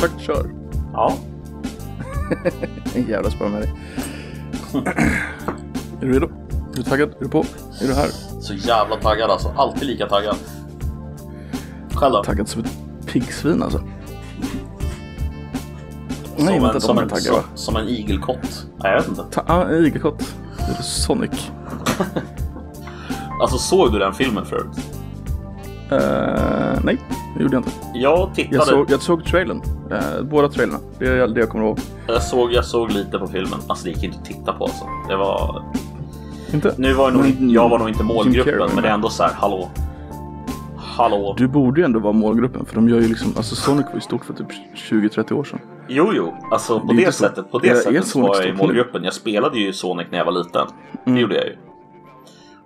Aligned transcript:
sagt 0.00 0.20
kör. 0.20 0.50
Ja. 0.92 1.14
En 2.94 3.08
jävla 3.08 3.30
spara 3.30 3.48
med 3.48 3.62
dig. 3.62 3.72
är 6.00 6.06
du 6.06 6.12
redo? 6.12 6.26
Är 6.72 6.76
du 6.76 6.82
taggad? 6.82 7.08
Är 7.08 7.20
du 7.24 7.28
på? 7.28 7.44
Är 7.82 7.86
du 7.86 7.94
här? 7.94 8.08
Så 8.40 8.54
jävla 8.54 8.96
taggad 8.96 9.30
alltså. 9.30 9.54
Alltid 9.56 9.88
lika 9.88 10.06
taggad. 10.06 10.36
Själv 11.94 12.12
då? 12.12 12.24
Taggad 12.24 12.48
som 12.48 12.62
ett 12.64 12.70
piggsvin 13.06 13.62
alltså. 13.62 13.78
Som 16.36 16.46
Nej, 16.46 16.56
en, 16.56 16.62
vänta, 16.62 16.80
som, 16.80 16.98
en, 16.98 17.08
som, 17.08 17.34
va? 17.34 17.42
som 17.54 17.76
en 17.76 17.88
igelkott. 17.88 18.66
Nej, 18.76 18.92
jag 18.92 19.00
vet 19.00 19.08
inte. 19.08 19.24
Ta- 19.30 19.44
ah, 19.46 19.70
igelkott. 19.72 20.34
Det 20.56 20.78
är 20.78 20.82
Sonic. 20.82 21.50
Alltså 23.42 23.58
såg 23.58 23.92
du 23.92 23.98
den 23.98 24.14
filmen 24.14 24.44
förut? 24.46 24.89
Eh, 25.90 26.80
nej, 26.84 26.98
det 27.36 27.42
gjorde 27.42 27.56
jag 27.56 27.60
inte. 27.60 27.70
Jag 27.94 28.34
tittade. 28.34 28.56
Jag 28.56 28.66
såg, 28.66 28.90
jag 28.90 29.02
såg 29.02 29.24
trailern. 29.24 29.62
Uh, 29.92 30.22
båda 30.22 30.48
trailerna. 30.48 30.78
Det 30.98 31.06
är 31.06 31.28
det 31.28 31.40
jag 31.40 31.48
kommer 31.48 31.64
ihåg. 31.64 31.78
Jag 32.06 32.22
såg, 32.22 32.52
jag 32.52 32.64
såg 32.64 32.90
lite 32.92 33.18
på 33.18 33.26
filmen. 33.26 33.58
Alltså 33.68 33.84
det 33.84 33.90
gick 33.90 34.02
inte 34.04 34.18
att 34.18 34.24
titta 34.24 34.52
på 34.52 34.64
alltså. 34.64 34.84
Det 35.08 35.16
var... 35.16 35.62
Inte? 36.54 36.74
Nu 36.78 36.92
var 36.92 37.04
jag 37.04 37.12
nog, 37.14 37.22
Men- 37.22 37.50
jag 37.50 37.68
var 37.68 37.78
nog 37.78 37.88
inte 37.88 38.02
målgruppen, 38.04 38.52
Carrey, 38.54 38.68
men 38.74 38.82
det 38.82 38.88
är 38.88 38.94
ändå 38.94 39.08
så 39.08 39.22
här, 39.22 39.32
hallå. 39.34 39.68
Hallå. 40.76 41.34
Du 41.38 41.48
borde 41.48 41.80
ju 41.80 41.84
ändå 41.84 41.98
vara 42.00 42.12
målgruppen 42.12 42.64
för 42.66 42.74
de 42.74 42.88
gör 42.88 43.00
ju 43.00 43.08
liksom, 43.08 43.32
alltså 43.36 43.54
Sonic 43.54 43.86
var 43.86 43.94
ju 43.94 44.00
stort 44.00 44.24
för 44.24 44.34
typ 44.34 44.46
20-30 44.90 45.32
år 45.32 45.44
sedan. 45.44 45.58
Jo, 45.88 46.10
jo, 46.14 46.34
alltså 46.50 46.80
på 46.80 46.86
Det 46.92 46.96
det, 47.04 47.12
så- 47.12 47.24
sättet, 47.24 47.50
på 47.50 47.58
det 47.58 47.68
är 47.68 47.74
sättet 47.74 48.14
var 48.14 48.36
jag 48.36 48.46
i 48.46 48.50
nu? 48.50 48.56
målgruppen. 48.56 49.04
Jag 49.04 49.12
spelade 49.14 49.58
ju 49.58 49.72
Sonic 49.72 50.06
när 50.10 50.18
jag 50.18 50.24
var 50.24 50.32
liten. 50.32 50.66
Det 51.04 51.10
Mm. 51.10 51.20
gjorde 51.22 51.34
jag 51.34 51.44
ju. 51.44 51.56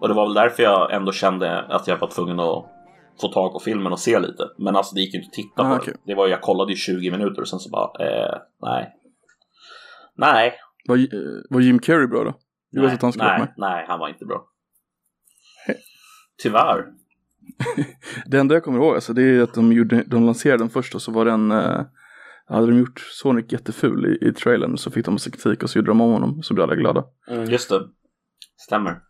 Och 0.00 0.08
det 0.08 0.14
var 0.14 0.24
väl 0.26 0.34
därför 0.34 0.62
jag 0.62 0.92
ändå 0.92 1.12
kände 1.12 1.64
att 1.68 1.88
jag 1.88 1.98
var 1.98 2.08
tvungen 2.08 2.40
att 2.40 2.64
få 3.20 3.28
tag 3.28 3.52
på 3.52 3.58
filmen 3.58 3.92
och 3.92 4.00
se 4.00 4.18
lite. 4.18 4.42
Men 4.58 4.76
alltså 4.76 4.94
det 4.94 5.00
gick 5.00 5.14
ju 5.14 5.20
inte 5.20 5.28
att 5.28 5.32
titta 5.32 5.62
Ah, 5.62 5.68
på 5.76 5.82
okej. 5.82 5.94
det. 5.94 6.00
det 6.12 6.14
var, 6.14 6.28
jag 6.28 6.40
kollade 6.40 6.72
i 6.72 6.76
20 6.76 7.10
minuter 7.10 7.40
och 7.40 7.48
sen 7.48 7.58
så 7.58 7.70
bara, 7.70 8.06
eh, 8.06 8.38
nej. 8.62 8.94
Nej. 10.16 10.52
Var, 10.88 10.96
eh, 10.96 11.04
var 11.50 11.60
Jim 11.60 11.78
Carrey 11.78 12.06
bra 12.06 12.24
då? 12.24 12.30
Vet 12.30 12.84
nej, 12.84 12.94
att 12.94 13.02
han 13.02 13.12
skulle 13.12 13.28
nej, 13.28 13.38
med. 13.40 13.54
nej, 13.56 13.84
han 13.88 13.98
var 13.98 14.08
inte 14.08 14.24
bra. 14.24 14.44
Tyvärr. 16.42 16.84
Det 18.26 18.38
enda 18.38 18.54
jag 18.54 18.64
kommer 18.64 18.78
ihåg 18.78 18.94
alltså, 18.94 19.12
det 19.12 19.22
är 19.22 19.42
att 19.42 19.54
de, 19.54 19.72
gjorde, 19.72 20.02
de 20.06 20.26
lanserade 20.26 20.62
den 20.62 20.70
först 20.70 20.94
och 20.94 21.02
så 21.02 21.12
var 21.12 21.24
den 21.24 21.50
eh, 21.50 21.80
hade 22.46 22.66
de 22.66 22.78
gjort 22.78 23.00
Sonic 23.00 23.52
jätteful 23.52 24.06
i, 24.22 24.28
i 24.28 24.32
trailern 24.32 24.78
så 24.78 24.90
fick 24.90 25.04
de 25.04 25.10
massa 25.14 25.30
kritik 25.30 25.62
och 25.62 25.70
så 25.70 25.78
gjorde 25.78 25.90
de 25.90 26.00
om 26.00 26.12
honom 26.12 26.42
så 26.42 26.54
blev 26.54 26.64
alla 26.64 26.74
glada. 26.74 27.04
Mm, 27.28 27.44
just 27.50 27.68
det. 27.68 27.80
Stämmer. 28.56 29.00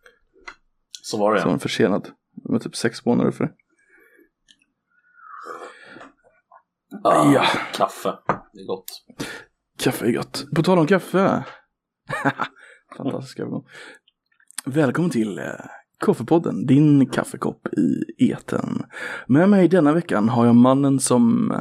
Så 1.01 1.17
var 1.17 1.33
det 1.33 1.39
Så 1.39 1.45
var 1.45 1.51
den 1.51 1.59
försenad 1.59 2.09
med 2.49 2.61
typ 2.61 2.75
sex 2.75 3.05
månader 3.05 3.31
för 3.31 3.43
det. 3.43 3.51
Ah, 7.03 7.31
Ja. 7.33 7.45
Kaffe. 7.73 8.13
Det 8.53 8.59
är 8.61 8.65
gott. 8.67 9.05
Kaffe 9.79 10.05
är 10.05 10.11
gott. 10.11 10.45
På 10.55 10.63
tal 10.63 10.79
om 10.79 10.87
kaffe. 10.87 11.43
Fantastisk 12.97 13.39
övergång. 13.39 13.65
Välkommen 14.65 15.11
till 15.11 15.39
eh, 15.39 15.45
Kaffepodden, 16.05 16.65
din 16.65 17.09
kaffekopp 17.09 17.67
i 17.67 18.31
eten. 18.31 18.85
Med 19.27 19.49
mig 19.49 19.67
denna 19.67 19.93
veckan 19.93 20.29
har 20.29 20.45
jag 20.45 20.55
mannen 20.55 20.99
som 20.99 21.53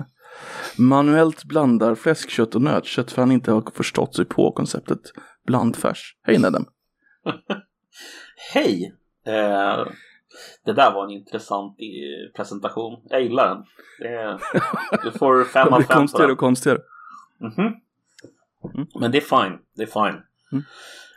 manuellt 0.79 1.45
blandar 1.45 1.95
fläskkött 1.95 2.55
och 2.55 2.63
nötkött 2.63 3.13
för 3.13 3.23
han 3.23 3.33
inte 3.33 3.53
har 3.53 3.71
förstått 3.75 4.17
sig 4.17 4.25
på 4.25 4.53
konceptet 4.53 5.01
blandfärs. 5.47 6.17
Hej 6.23 6.39
Nedem. 6.39 6.65
Hej! 8.55 8.95
Eh, 9.27 9.87
det 10.65 10.73
där 10.73 10.93
var 10.93 11.05
en 11.05 11.11
intressant 11.11 11.77
eh, 11.81 12.37
presentation. 12.37 13.01
Jag 13.05 13.23
gillar 13.23 13.49
den. 13.49 13.65
Du 15.03 15.19
får 15.19 15.45
fem 15.45 15.69
av 15.73 15.81
fem 15.81 15.97
konstigare 15.97 16.33
och 16.33 16.39
konstigare. 16.39 16.79
Mhm. 17.41 17.75
Men 19.01 19.11
det 19.11 19.19
är 19.19 19.45
fine. 19.45 19.59
Det 19.77 19.83
är 19.83 19.87
fine. 19.87 20.23
Mm. 20.53 20.65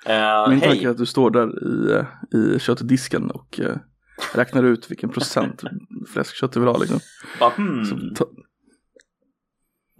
Eh, 0.06 0.50
Min 0.50 0.62
tanke 0.62 0.75
hej! 0.75 0.86
är 0.86 0.90
att 0.90 0.97
du 0.97 1.06
står 1.06 1.31
där 1.31 1.47
i, 1.68 1.91
eh, 1.91 2.56
i 2.56 2.59
köttdisken 2.59 3.31
och 3.31 3.59
eh, 3.59 3.78
räknar 4.34 4.64
ut 4.64 4.91
vilken 4.91 5.09
procent 5.09 5.64
fläskkött 6.14 6.52
du 6.52 6.59
vill 6.59 6.70
ha 6.70 6.78
liksom. 6.78 7.00
Bara, 7.40 7.50
hmm, 7.50 8.16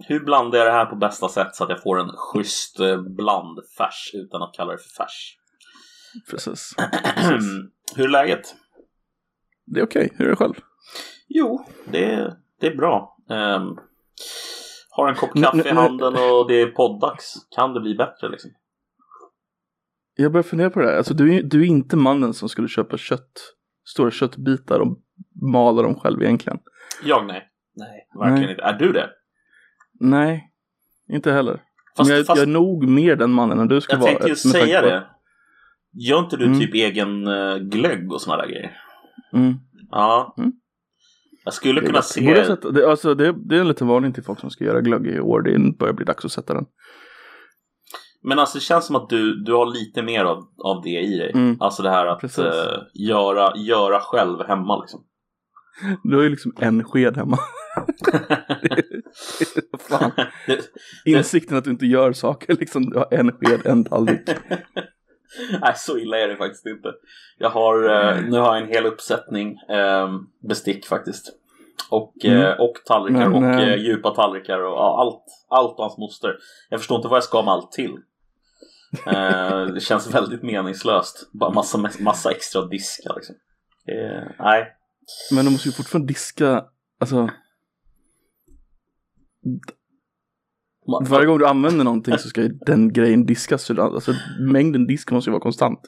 hur 0.06 0.20
blandar 0.20 0.58
jag 0.58 0.66
det 0.66 0.72
här 0.72 0.86
på 0.86 0.96
bästa 0.96 1.28
sätt 1.28 1.54
så 1.54 1.64
att 1.64 1.70
jag 1.70 1.82
får 1.82 2.00
en 2.00 2.10
schysst 2.16 2.78
blandfärs 3.16 4.10
utan 4.14 4.42
att 4.42 4.54
kalla 4.54 4.72
det 4.72 4.78
för 4.78 5.04
färs? 5.04 5.34
precis. 6.30 6.74
hur 7.96 8.04
är 8.04 8.08
läget? 8.08 8.54
Det 9.72 9.80
är 9.80 9.84
okej, 9.84 10.12
hur 10.16 10.26
är 10.26 10.30
det 10.30 10.36
själv? 10.36 10.54
Jo, 11.28 11.64
det, 11.84 12.36
det 12.60 12.66
är 12.66 12.76
bra. 12.76 13.16
Ehm, 13.30 13.76
har 14.90 15.08
en 15.08 15.14
kopp 15.14 15.34
kaffe 15.42 15.68
i 15.68 15.72
handen 15.72 16.14
och 16.14 16.48
det 16.48 16.60
är 16.60 16.66
poddags. 16.66 17.34
Kan 17.56 17.74
det 17.74 17.80
bli 17.80 17.94
bättre 17.94 18.28
liksom? 18.28 18.50
Jag 20.16 20.32
börjar 20.32 20.42
fundera 20.42 20.70
på 20.70 20.80
det 20.80 20.86
här. 20.86 20.96
Alltså, 20.96 21.14
du, 21.14 21.34
är, 21.34 21.42
du 21.42 21.62
är 21.62 21.66
inte 21.66 21.96
mannen 21.96 22.34
som 22.34 22.48
skulle 22.48 22.68
köpa 22.68 22.96
kött, 22.96 23.54
stora 23.84 24.10
köttbitar 24.10 24.80
och 24.80 24.98
mala 25.42 25.82
dem 25.82 25.94
själv 25.94 26.22
egentligen. 26.22 26.58
Jag 27.04 27.26
nej. 27.26 27.48
Nej, 27.76 28.08
verkligen 28.18 28.40
Nej. 28.42 28.50
inte. 28.50 28.62
Är 28.62 28.72
du 28.72 28.92
det? 28.92 29.10
Nej, 30.00 30.50
inte 31.08 31.32
heller. 31.32 31.62
Fast, 31.96 32.08
Men 32.08 32.16
jag, 32.16 32.26
fast 32.26 32.38
jag 32.40 32.48
är 32.48 32.52
nog 32.52 32.88
mer 32.88 33.16
den 33.16 33.30
mannen 33.30 33.58
än 33.58 33.68
du 33.68 33.80
ska 33.80 33.92
jag 33.92 34.00
vara. 34.00 34.10
tänkte 34.10 34.28
ju 34.28 34.36
säga 34.36 34.82
det. 34.82 35.06
Gör 35.92 36.18
inte 36.18 36.36
du 36.36 36.44
Mm. 36.46 36.58
typ 36.58 36.74
egen 36.74 37.28
uh, 37.28 37.56
glögg 37.58 38.12
och 38.12 38.20
såna 38.20 38.36
där 38.36 38.46
grejer? 38.46 38.76
Mm. 39.32 39.54
Ja. 39.90 40.34
Mm. 40.38 40.52
Jag 41.44 41.54
skulle 41.54 41.80
kunna 41.80 42.02
se... 42.02 42.26
Borde 42.26 42.44
sätta, 42.44 42.70
det, 42.70 42.90
alltså, 42.90 43.14
det, 43.14 43.34
det 43.48 43.56
är 43.56 43.60
en 43.60 43.68
liten 43.68 43.86
varning 43.86 44.12
till 44.12 44.22
folk 44.22 44.40
som 44.40 44.50
ska 44.50 44.64
göra 44.64 44.80
glögg 44.80 45.06
i 45.06 45.20
år. 45.20 45.42
Det 45.42 45.78
börjar 45.78 45.94
bli 45.94 46.04
dags 46.04 46.24
att 46.24 46.32
sätta 46.32 46.54
den. 46.54 46.66
Men 48.22 48.38
alltså 48.38 48.58
det 48.58 48.62
känns 48.62 48.86
som 48.86 48.96
att 48.96 49.08
du, 49.08 49.44
du 49.44 49.52
har 49.52 49.66
lite 49.66 50.02
mer 50.02 50.24
av, 50.24 50.44
av 50.64 50.82
det 50.82 51.00
i 51.00 51.18
dig. 51.18 51.32
Mm. 51.34 51.56
Alltså 51.60 51.82
det 51.82 51.90
här 51.90 52.06
att 52.06 52.38
eh, 52.38 52.44
göra, 52.94 53.56
göra 53.56 54.00
själv 54.00 54.46
hemma 54.46 54.80
liksom. 54.80 55.04
Du 56.02 56.16
har 56.16 56.22
ju 56.22 56.30
liksom 56.30 56.52
en 56.58 56.84
sked 56.84 57.16
hemma. 57.16 57.38
Fan. 59.88 60.10
Insikten 61.04 61.56
att 61.56 61.64
du 61.64 61.70
inte 61.70 61.86
gör 61.86 62.12
saker 62.12 62.56
liksom. 62.60 62.90
Du 62.90 62.98
har 62.98 63.08
en 63.10 63.32
sked, 63.32 63.60
en 63.64 63.84
tallrik. 63.84 64.20
Nej, 65.60 65.74
så 65.76 65.98
illa 65.98 66.18
är 66.18 66.28
det 66.28 66.36
faktiskt 66.36 66.66
inte. 66.66 66.92
Jag 67.38 67.50
har, 67.50 67.84
eh, 67.84 68.22
nu 68.22 68.38
har 68.38 68.54
jag 68.54 68.62
en 68.62 68.68
hel 68.68 68.86
uppsättning 68.86 69.58
eh, 69.68 70.08
bestick 70.48 70.86
faktiskt. 70.86 71.32
Och, 71.90 72.24
eh, 72.24 72.32
Mm. 72.40 72.60
och 72.60 72.74
tallrikar 72.86 73.28
Men, 73.28 73.44
och 73.44 73.60
eh, 73.60 73.68
eh, 73.68 73.76
djupa 73.76 74.14
tallrikar 74.14 74.58
och 74.58 74.72
ja, 74.78 75.00
allt, 75.00 75.24
allt 75.48 75.78
och 75.78 75.84
hans 75.84 75.98
moster. 75.98 76.36
Jag 76.68 76.80
förstår 76.80 76.96
inte 76.96 77.08
vad 77.08 77.16
jag 77.16 77.24
ska 77.24 77.42
med 77.42 77.52
allt 77.54 77.72
till. 77.72 77.92
Eh, 79.06 79.66
det 79.66 79.80
känns 79.80 80.14
väldigt 80.14 80.42
meningslöst. 80.42 81.28
Bara 81.32 81.50
massa, 81.50 81.90
massa 82.00 82.30
extra 82.30 82.62
diskar 82.66 83.14
liksom. 83.16 83.34
Nej. 84.38 84.66
Men 85.32 85.44
du 85.44 85.50
måste 85.50 85.68
ju 85.68 85.72
fortfarande 85.72 86.06
diska, 86.08 86.64
alltså. 87.00 87.28
Varje 91.08 91.26
gång 91.26 91.38
du 91.38 91.46
använder 91.46 91.84
någonting 91.84 92.18
så 92.18 92.28
ska 92.28 92.42
ju 92.42 92.48
den 92.48 92.92
grejen 92.92 93.26
diskas. 93.26 93.62
så 93.62 93.82
Alltså 93.82 94.12
mängden 94.40 94.86
disk 94.86 95.10
måste 95.10 95.30
ju 95.30 95.32
vara 95.32 95.42
konstant. 95.42 95.80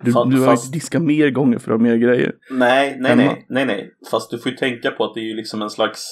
Du, 0.00 0.10
Fa- 0.12 0.30
du 0.30 0.38
har 0.40 0.46
fast- 0.46 0.64
inte 0.66 0.76
diskat 0.76 1.02
mer 1.02 1.30
gånger 1.30 1.58
för 1.58 1.72
att 1.72 1.78
ha 1.80 1.82
mer 1.84 1.96
grejer. 1.96 2.32
Nej, 2.50 2.96
nej, 3.00 3.10
Hemma. 3.10 3.22
nej, 3.22 3.46
nej, 3.48 3.66
nej. 3.66 3.90
Fast 4.10 4.30
du 4.30 4.38
får 4.38 4.52
ju 4.52 4.58
tänka 4.58 4.90
på 4.90 5.04
att 5.04 5.14
det 5.14 5.20
är 5.20 5.24
ju 5.24 5.34
liksom 5.34 5.62
en 5.62 5.70
slags, 5.70 6.04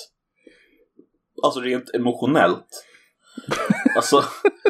alltså 1.43 1.61
rent 1.61 1.95
emotionellt. 1.95 2.67
Alltså, 3.97 4.23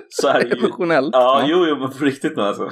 så 0.09 0.29
är 0.29 0.41
det 0.43 0.49
ju. 0.49 0.57
Emotionellt. 0.59 1.11
Ja, 1.13 1.45
jo, 1.49 1.67
jo, 1.69 1.77
men 1.79 1.91
på 1.91 2.05
riktigt 2.05 2.37
nu 2.37 2.43
alltså. 2.43 2.71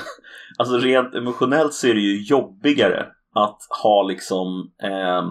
Alltså 0.59 0.79
rent 0.79 1.15
emotionellt 1.15 1.75
så 1.75 1.87
är 1.87 1.95
det 1.95 2.01
ju 2.01 2.23
jobbigare 2.23 3.07
att 3.35 3.59
ha 3.83 4.03
liksom, 4.03 4.73
ehm, 4.83 5.27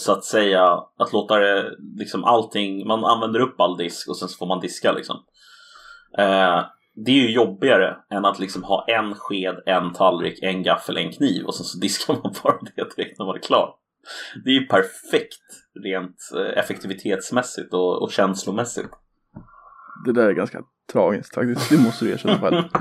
så 0.00 0.12
att 0.12 0.24
säga, 0.24 0.64
att 0.96 1.12
låta 1.12 1.38
det, 1.38 1.76
liksom 1.96 2.24
allting, 2.24 2.86
man 2.86 3.04
använder 3.04 3.40
upp 3.40 3.60
all 3.60 3.76
disk 3.76 4.08
och 4.08 4.16
sen 4.16 4.28
så 4.28 4.36
får 4.36 4.46
man 4.46 4.60
diska 4.60 4.92
liksom. 4.92 5.16
Eh, 6.18 6.64
det 6.96 7.10
är 7.10 7.14
ju 7.14 7.30
jobbigare 7.30 7.96
än 8.10 8.24
att 8.24 8.38
liksom 8.38 8.62
ha 8.62 8.84
en 8.88 9.14
sked, 9.14 9.62
en 9.66 9.92
tallrik, 9.92 10.42
en 10.42 10.62
gaffel, 10.62 10.96
en 10.96 11.12
kniv 11.12 11.44
och 11.44 11.54
sen 11.54 11.64
så 11.64 11.78
diskar 11.82 12.14
man 12.14 12.34
bara 12.42 12.58
det 12.76 12.96
direkt 12.96 13.18
när 13.18 13.26
man 13.26 13.36
är 13.36 13.40
klar. 13.40 13.74
Det 14.44 14.50
är 14.50 14.54
ju 14.54 14.66
perfekt 14.66 15.42
rent 15.84 16.16
eh, 16.36 16.58
effektivitetsmässigt 16.58 17.74
och, 17.74 18.02
och 18.02 18.12
känslomässigt. 18.12 18.90
Det 20.04 20.12
där 20.12 20.28
är 20.28 20.32
ganska 20.32 20.62
tragiskt 20.92 21.34
faktiskt. 21.34 21.70
Det 21.70 21.78
måste 21.78 22.04
du 22.04 22.10
erkänna 22.10 22.38
själv. 22.38 22.62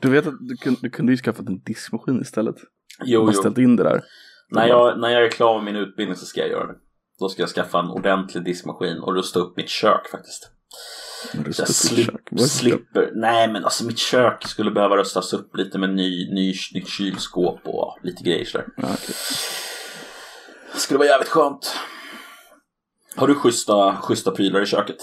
Du 0.00 0.10
vet 0.10 0.26
att 0.26 0.34
du, 0.40 0.56
kun, 0.56 0.76
du 0.80 0.90
kunde 0.90 1.12
ju 1.12 1.16
skaffat 1.16 1.46
en 1.46 1.60
diskmaskin 1.60 2.20
istället. 2.20 2.56
Jo, 3.04 3.20
Bara 3.20 3.32
jo. 3.34 3.40
ställt 3.40 3.58
in 3.58 3.76
det 3.76 3.82
där. 3.82 4.02
När 4.52 4.66
jag, 4.66 5.00
när 5.00 5.08
jag 5.08 5.24
är 5.24 5.30
klar 5.30 5.54
med 5.54 5.74
min 5.74 5.82
utbildning 5.82 6.16
så 6.16 6.26
ska 6.26 6.40
jag 6.40 6.50
göra 6.50 6.66
det. 6.66 6.74
Då 7.18 7.28
ska 7.28 7.42
jag 7.42 7.48
skaffa 7.48 7.78
en 7.78 7.90
ordentlig 7.90 8.44
diskmaskin 8.44 8.98
och 8.98 9.14
rusta 9.14 9.40
upp 9.40 9.56
mitt 9.56 9.68
kök 9.68 10.08
faktiskt. 10.10 10.50
Rusta 11.44 11.62
upp 11.62 11.68
slip, 11.68 12.06
kök. 12.06 12.40
Slipper. 12.40 13.10
Nej 13.14 13.52
men 13.52 13.64
alltså 13.64 13.84
mitt 13.84 13.98
kök 13.98 14.46
skulle 14.46 14.70
behöva 14.70 14.96
rustas 14.96 15.32
upp 15.32 15.56
lite 15.56 15.78
med 15.78 15.94
ny, 15.94 16.34
ny, 16.34 16.54
nytt 16.74 16.88
kylskåp 16.88 17.60
och 17.64 17.98
lite 18.02 18.22
grejer 18.24 18.44
sådär. 18.44 18.66
Ja, 18.76 18.82
okej. 18.82 19.14
Det 20.74 20.78
skulle 20.80 20.98
vara 20.98 21.08
jävligt 21.08 21.28
skönt. 21.28 21.76
Har 23.16 23.26
du 23.26 23.34
schyssta, 23.34 23.96
schyssta 23.96 24.30
prylar 24.30 24.62
i 24.62 24.66
köket? 24.66 24.96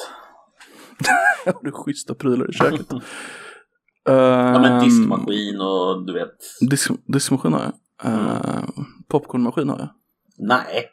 Har 1.46 1.64
du 1.64 1.72
schyssta 1.72 2.14
prylar 2.16 2.50
i 2.50 2.54
köket? 2.54 2.88
Ja 4.04 4.60
men 4.60 4.72
Ehm, 4.72 4.84
diskmaskin 4.84 5.62
och 5.62 6.06
du 6.06 6.14
vet. 6.14 6.38
Disk, 6.70 6.92
diskmaskin 7.06 7.54
har 7.54 7.62
jag. 7.62 7.74
Uh, 8.06 8.70
popcornmaskin 9.08 9.70
har 9.70 9.80
jag. 9.80 9.90
Nej. 10.38 10.86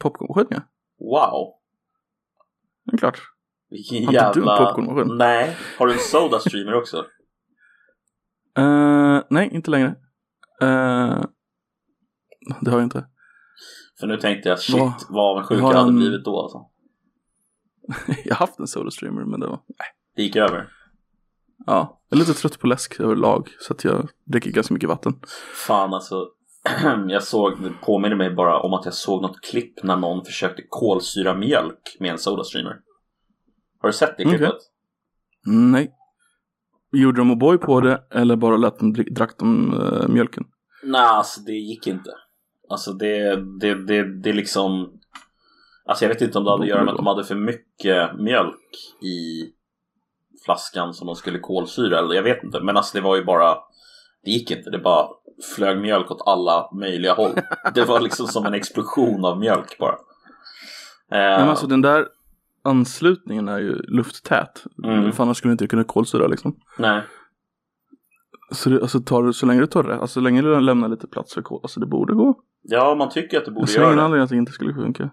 Popcornmaskin 0.00 0.46
ja. 0.50 0.60
Wow. 0.98 1.54
Det 2.84 2.94
är 2.94 2.98
klart. 2.98 3.18
Vilken 3.70 3.96
Har 3.96 4.12
inte 4.12 4.32
du 4.34 4.40
en 4.40 4.46
jävla... 4.48 4.66
popcornmaskin? 4.66 5.16
Nej. 5.16 5.56
Har 5.78 5.86
du 5.86 5.92
en 5.92 5.98
Soda 5.98 6.38
Streamer 6.38 6.74
också? 6.74 7.06
Eh, 8.56 9.22
nej, 9.30 9.48
inte 9.52 9.70
längre. 9.70 9.86
Eh, 10.62 11.22
det 12.60 12.70
har 12.70 12.78
jag 12.78 12.82
inte. 12.82 13.06
För 14.00 14.06
nu 14.06 14.16
tänkte 14.16 14.48
jag 14.48 14.58
shit 14.60 14.76
Vad- 14.80 15.02
vad 15.08 15.30
avundsjuk 15.30 15.60
har 15.60 15.68
jag 15.72 15.78
hade 15.78 15.90
han- 15.90 15.96
blivit 15.96 16.24
då 16.24 16.42
alltså. 16.42 16.58
jag 18.24 18.34
har 18.34 18.46
haft 18.46 18.58
en 18.58 18.66
Soda 18.66 18.90
Streamer 18.90 19.24
men 19.24 19.40
det 19.40 19.46
var... 19.46 19.60
Det 20.16 20.22
gick 20.22 20.36
över. 20.36 20.68
Ja, 21.66 22.02
jag 22.14 22.20
är 22.20 22.26
lite 22.26 22.40
trött 22.40 22.58
på 22.58 22.66
läsk 22.66 23.00
överlag. 23.00 23.48
Så 23.60 23.72
att 23.72 23.84
jag 23.84 24.08
dricker 24.24 24.50
ganska 24.50 24.74
mycket 24.74 24.88
vatten. 24.88 25.14
Fan 25.66 25.94
alltså. 25.94 26.28
jag 27.08 27.22
såg, 27.22 27.62
det 27.62 27.70
påminner 27.82 28.16
mig 28.16 28.34
bara 28.34 28.60
om 28.60 28.74
att 28.74 28.84
jag 28.84 28.94
såg 28.94 29.22
något 29.22 29.40
klipp 29.40 29.82
när 29.82 29.96
någon 29.96 30.24
försökte 30.24 30.62
kolsyra 30.68 31.34
mjölk 31.34 31.96
med 32.00 32.10
en 32.10 32.18
Soda 32.18 32.44
Streamer. 32.44 32.76
Har 33.80 33.88
du 33.88 33.92
sett 33.92 34.16
det 34.18 34.24
klippet? 34.24 34.54
Nej. 35.46 35.92
Gjorde 36.92 37.20
de 37.20 37.30
O'boy 37.30 37.56
på 37.56 37.80
det 37.80 38.02
eller 38.10 38.36
bara 38.36 38.56
lät 38.56 38.78
dem 38.78 38.92
drack 38.92 39.38
de 39.38 39.74
eh, 39.80 40.08
mjölken? 40.08 40.44
Nej, 40.82 41.06
alltså 41.06 41.40
det 41.40 41.52
gick 41.52 41.86
inte. 41.86 42.10
Alltså 42.68 42.92
det, 42.92 43.36
det, 43.60 43.86
det, 43.86 44.22
det 44.22 44.32
liksom... 44.32 45.00
Alltså 45.84 46.04
jag 46.04 46.08
vet 46.08 46.22
inte 46.22 46.38
om 46.38 46.44
det 46.44 46.50
hade 46.50 46.62
att 46.62 46.68
göra 46.68 46.84
med 46.84 46.90
att 46.90 46.96
de 46.96 47.06
hade 47.06 47.24
för 47.24 47.34
mycket 47.34 48.18
mjölk 48.18 48.70
i 49.02 49.50
flaskan 50.44 50.94
som 50.94 51.06
de 51.06 51.16
skulle 51.16 51.38
kolsyra 51.38 51.98
eller 51.98 52.14
jag 52.14 52.22
vet 52.22 52.44
inte. 52.44 52.60
Men 52.60 52.76
alltså 52.76 52.98
det 52.98 53.04
var 53.04 53.16
ju 53.16 53.24
bara... 53.24 53.54
Det 54.24 54.30
gick 54.30 54.50
inte, 54.50 54.70
det 54.70 54.78
bara 54.78 55.08
flög 55.56 55.78
mjölk 55.78 56.10
åt 56.10 56.22
alla 56.26 56.68
möjliga 56.72 57.14
håll. 57.14 57.30
Det 57.74 57.84
var 57.84 58.00
liksom 58.00 58.26
som 58.26 58.46
en 58.46 58.54
explosion 58.54 59.24
av 59.24 59.38
mjölk 59.38 59.78
bara. 59.78 59.92
Eh, 61.10 61.38
Men 61.40 61.48
alltså 61.48 61.66
den 61.66 61.82
där 61.82 62.06
anslutningen 62.64 63.48
är 63.48 63.58
ju 63.58 63.72
lufttät. 63.76 64.64
Mm. 64.84 65.12
För 65.12 65.22
annars 65.22 65.36
skulle 65.36 65.50
du 65.50 65.52
inte 65.52 65.66
kunna 65.66 65.84
kolsyra 65.84 66.26
liksom. 66.26 66.56
Nej, 66.78 67.02
Så, 68.52 68.70
det, 68.70 68.82
alltså, 68.82 69.00
tar 69.00 69.22
du, 69.22 69.32
så 69.32 69.46
länge 69.46 69.60
du 69.60 69.66
tar 69.66 69.82
det, 69.82 69.94
alltså 69.94 70.14
så 70.14 70.20
länge 70.20 70.42
du 70.42 70.60
lämnar 70.60 70.88
lite 70.88 71.06
plats 71.06 71.34
för 71.34 71.42
kol, 71.42 71.60
alltså 71.62 71.80
det 71.80 71.86
borde 71.86 72.14
gå. 72.14 72.34
ja 72.62 72.94
man 72.94 73.08
tycker 73.10 73.38
att 73.38 73.44
det 73.44 73.48
Jag 73.48 73.54
borde 73.54 73.66
ser 73.66 73.78
ingen 73.80 73.88
göra 73.90 73.96
det. 73.96 74.04
anledning 74.04 74.22
att 74.24 74.30
det 74.30 74.36
inte 74.36 74.52
skulle 74.52 74.74
funka. 74.74 75.10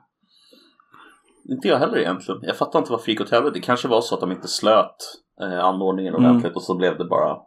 Inte 1.49 1.67
jag 1.67 1.77
heller 1.79 1.97
egentligen. 1.97 2.41
Jag 2.43 2.57
fattar 2.57 2.79
inte 2.79 2.91
varför 2.91 3.05
det 3.05 3.11
gick 3.11 3.21
åt 3.21 3.29
helvete. 3.29 3.53
Det 3.53 3.65
kanske 3.65 3.87
var 3.87 4.01
så 4.01 4.15
att 4.15 4.21
de 4.21 4.31
inte 4.31 4.47
slöt 4.47 4.95
eh, 5.41 5.65
anordningen 5.65 6.15
Mm. 6.15 6.29
ordentligt 6.29 6.55
och 6.55 6.63
så 6.63 6.75
blev 6.75 6.97
det 6.97 7.05
bara 7.05 7.37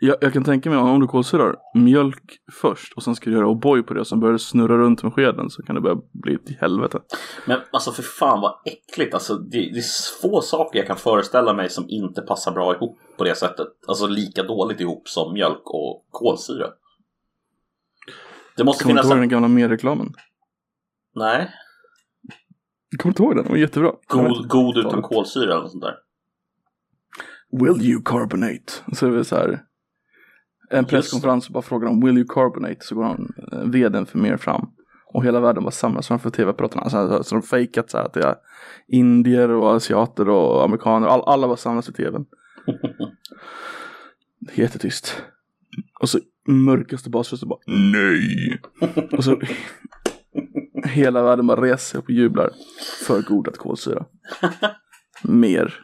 Jag, 0.00 0.16
jag 0.20 0.32
kan 0.32 0.44
tänka 0.44 0.70
mig 0.70 0.78
om 0.78 1.00
du 1.00 1.06
kolsyrar 1.06 1.56
mjölk 1.74 2.38
först 2.52 2.92
och 2.96 3.02
sen 3.02 3.14
ska 3.14 3.30
du 3.30 3.36
göra 3.36 3.46
O'boy 3.46 3.82
på 3.82 3.94
det 3.94 4.00
och 4.00 4.06
sen 4.06 4.20
börjar 4.20 4.32
du 4.32 4.38
snurra 4.38 4.78
runt 4.78 5.02
med 5.02 5.14
skeden 5.14 5.50
så 5.50 5.62
kan 5.62 5.74
det 5.74 5.80
börja 5.80 5.98
bli 6.12 6.38
till 6.38 6.56
helvete. 6.60 6.98
Men 7.46 7.60
alltså 7.70 7.92
för 7.92 8.02
fan 8.02 8.40
vad 8.40 8.54
äckligt. 8.64 9.14
Alltså, 9.14 9.34
det, 9.34 9.58
det 9.58 9.78
är 9.78 10.20
få 10.22 10.40
saker 10.40 10.78
jag 10.78 10.86
kan 10.86 10.96
föreställa 10.96 11.52
mig 11.54 11.70
som 11.70 11.84
inte 11.88 12.22
passar 12.22 12.52
bra 12.52 12.74
ihop 12.74 12.98
på 13.18 13.24
det 13.24 13.34
sättet. 13.34 13.68
Alltså 13.88 14.06
lika 14.06 14.42
dåligt 14.42 14.80
ihop 14.80 15.08
som 15.08 15.32
mjölk 15.32 15.62
och 15.64 16.06
kolsyra. 16.10 16.66
Det 18.56 18.64
måste 18.64 18.84
Kommer 18.84 18.94
du 18.94 19.02
finnas 19.02 19.04
inte 19.04 19.14
ihåg 19.14 19.22
en... 19.22 19.28
den 19.28 19.28
gamla 19.28 19.48
medreklamen? 19.48 20.12
Nej. 21.14 21.50
Kommer 22.96 23.02
du 23.02 23.08
inte 23.08 23.22
ihåg 23.22 23.36
den? 23.36 23.44
Den 23.44 23.52
var 23.52 23.58
jättebra. 23.58 23.92
God, 24.06 24.48
god 24.48 24.78
utan 24.78 25.02
kolsyra 25.02 25.44
eller 25.44 25.62
något 25.62 25.70
sånt 25.70 25.84
där. 25.84 25.94
Will 27.50 27.90
you 27.90 28.02
carbonate? 28.04 28.72
Så 28.92 29.06
är 29.06 29.10
det 29.10 29.24
så 29.24 29.36
här. 29.36 29.64
En 30.70 30.84
presskonferens 30.84 31.46
och 31.46 31.52
bara 31.52 31.62
frågar 31.62 31.88
om 31.88 32.00
Will 32.00 32.18
you 32.18 32.26
carbonate? 32.28 32.76
Så 32.80 32.94
går 32.94 33.04
han, 33.04 33.32
eh, 33.52 33.58
vdn 33.58 34.06
för 34.06 34.18
mer 34.18 34.36
fram. 34.36 34.70
Och 35.12 35.24
hela 35.24 35.40
världen 35.40 35.62
bara 35.62 35.70
samlas 35.70 36.08
framför 36.08 36.30
tv-apparaterna. 36.30 36.90
Så, 36.90 37.24
så 37.24 37.34
de 37.34 37.42
fejkat 37.42 37.90
så 37.90 37.98
här 37.98 38.04
att 38.04 38.12
det 38.12 38.24
är 38.24 38.36
indier 38.88 39.50
och 39.50 39.76
asiater 39.76 40.28
och 40.28 40.64
amerikaner. 40.64 41.08
All, 41.08 41.20
alla 41.20 41.46
bara 41.46 41.56
samlas 41.56 41.88
vid 41.88 41.94
tvn. 41.94 42.26
Jättetyst. 44.54 45.22
Och 46.00 46.08
så 46.08 46.18
mörkaste 46.46 47.10
basrösten 47.10 47.48
bara 47.48 47.58
Nej. 47.66 48.60
och 49.12 49.24
så 49.24 49.40
hela 50.88 51.22
världen 51.22 51.46
bara 51.46 51.62
reser 51.62 51.76
sig 51.76 51.98
upp 51.98 52.04
och 52.04 52.10
jublar. 52.10 52.50
För 53.06 53.22
godad 53.22 53.56
kolsyra. 53.56 54.04
Mer. 55.22 55.74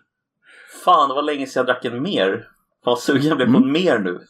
Fan, 0.84 1.08
det 1.08 1.14
var 1.14 1.22
länge 1.22 1.46
sedan 1.46 1.60
jag 1.60 1.66
drack 1.66 1.84
en 1.84 2.02
mer. 2.02 2.48
Vad 2.84 2.98
sugen 2.98 3.24
jag 3.24 3.36
blev 3.36 3.52
på 3.52 3.56
en 3.58 3.72
mer 3.72 3.98
nu. 3.98 4.20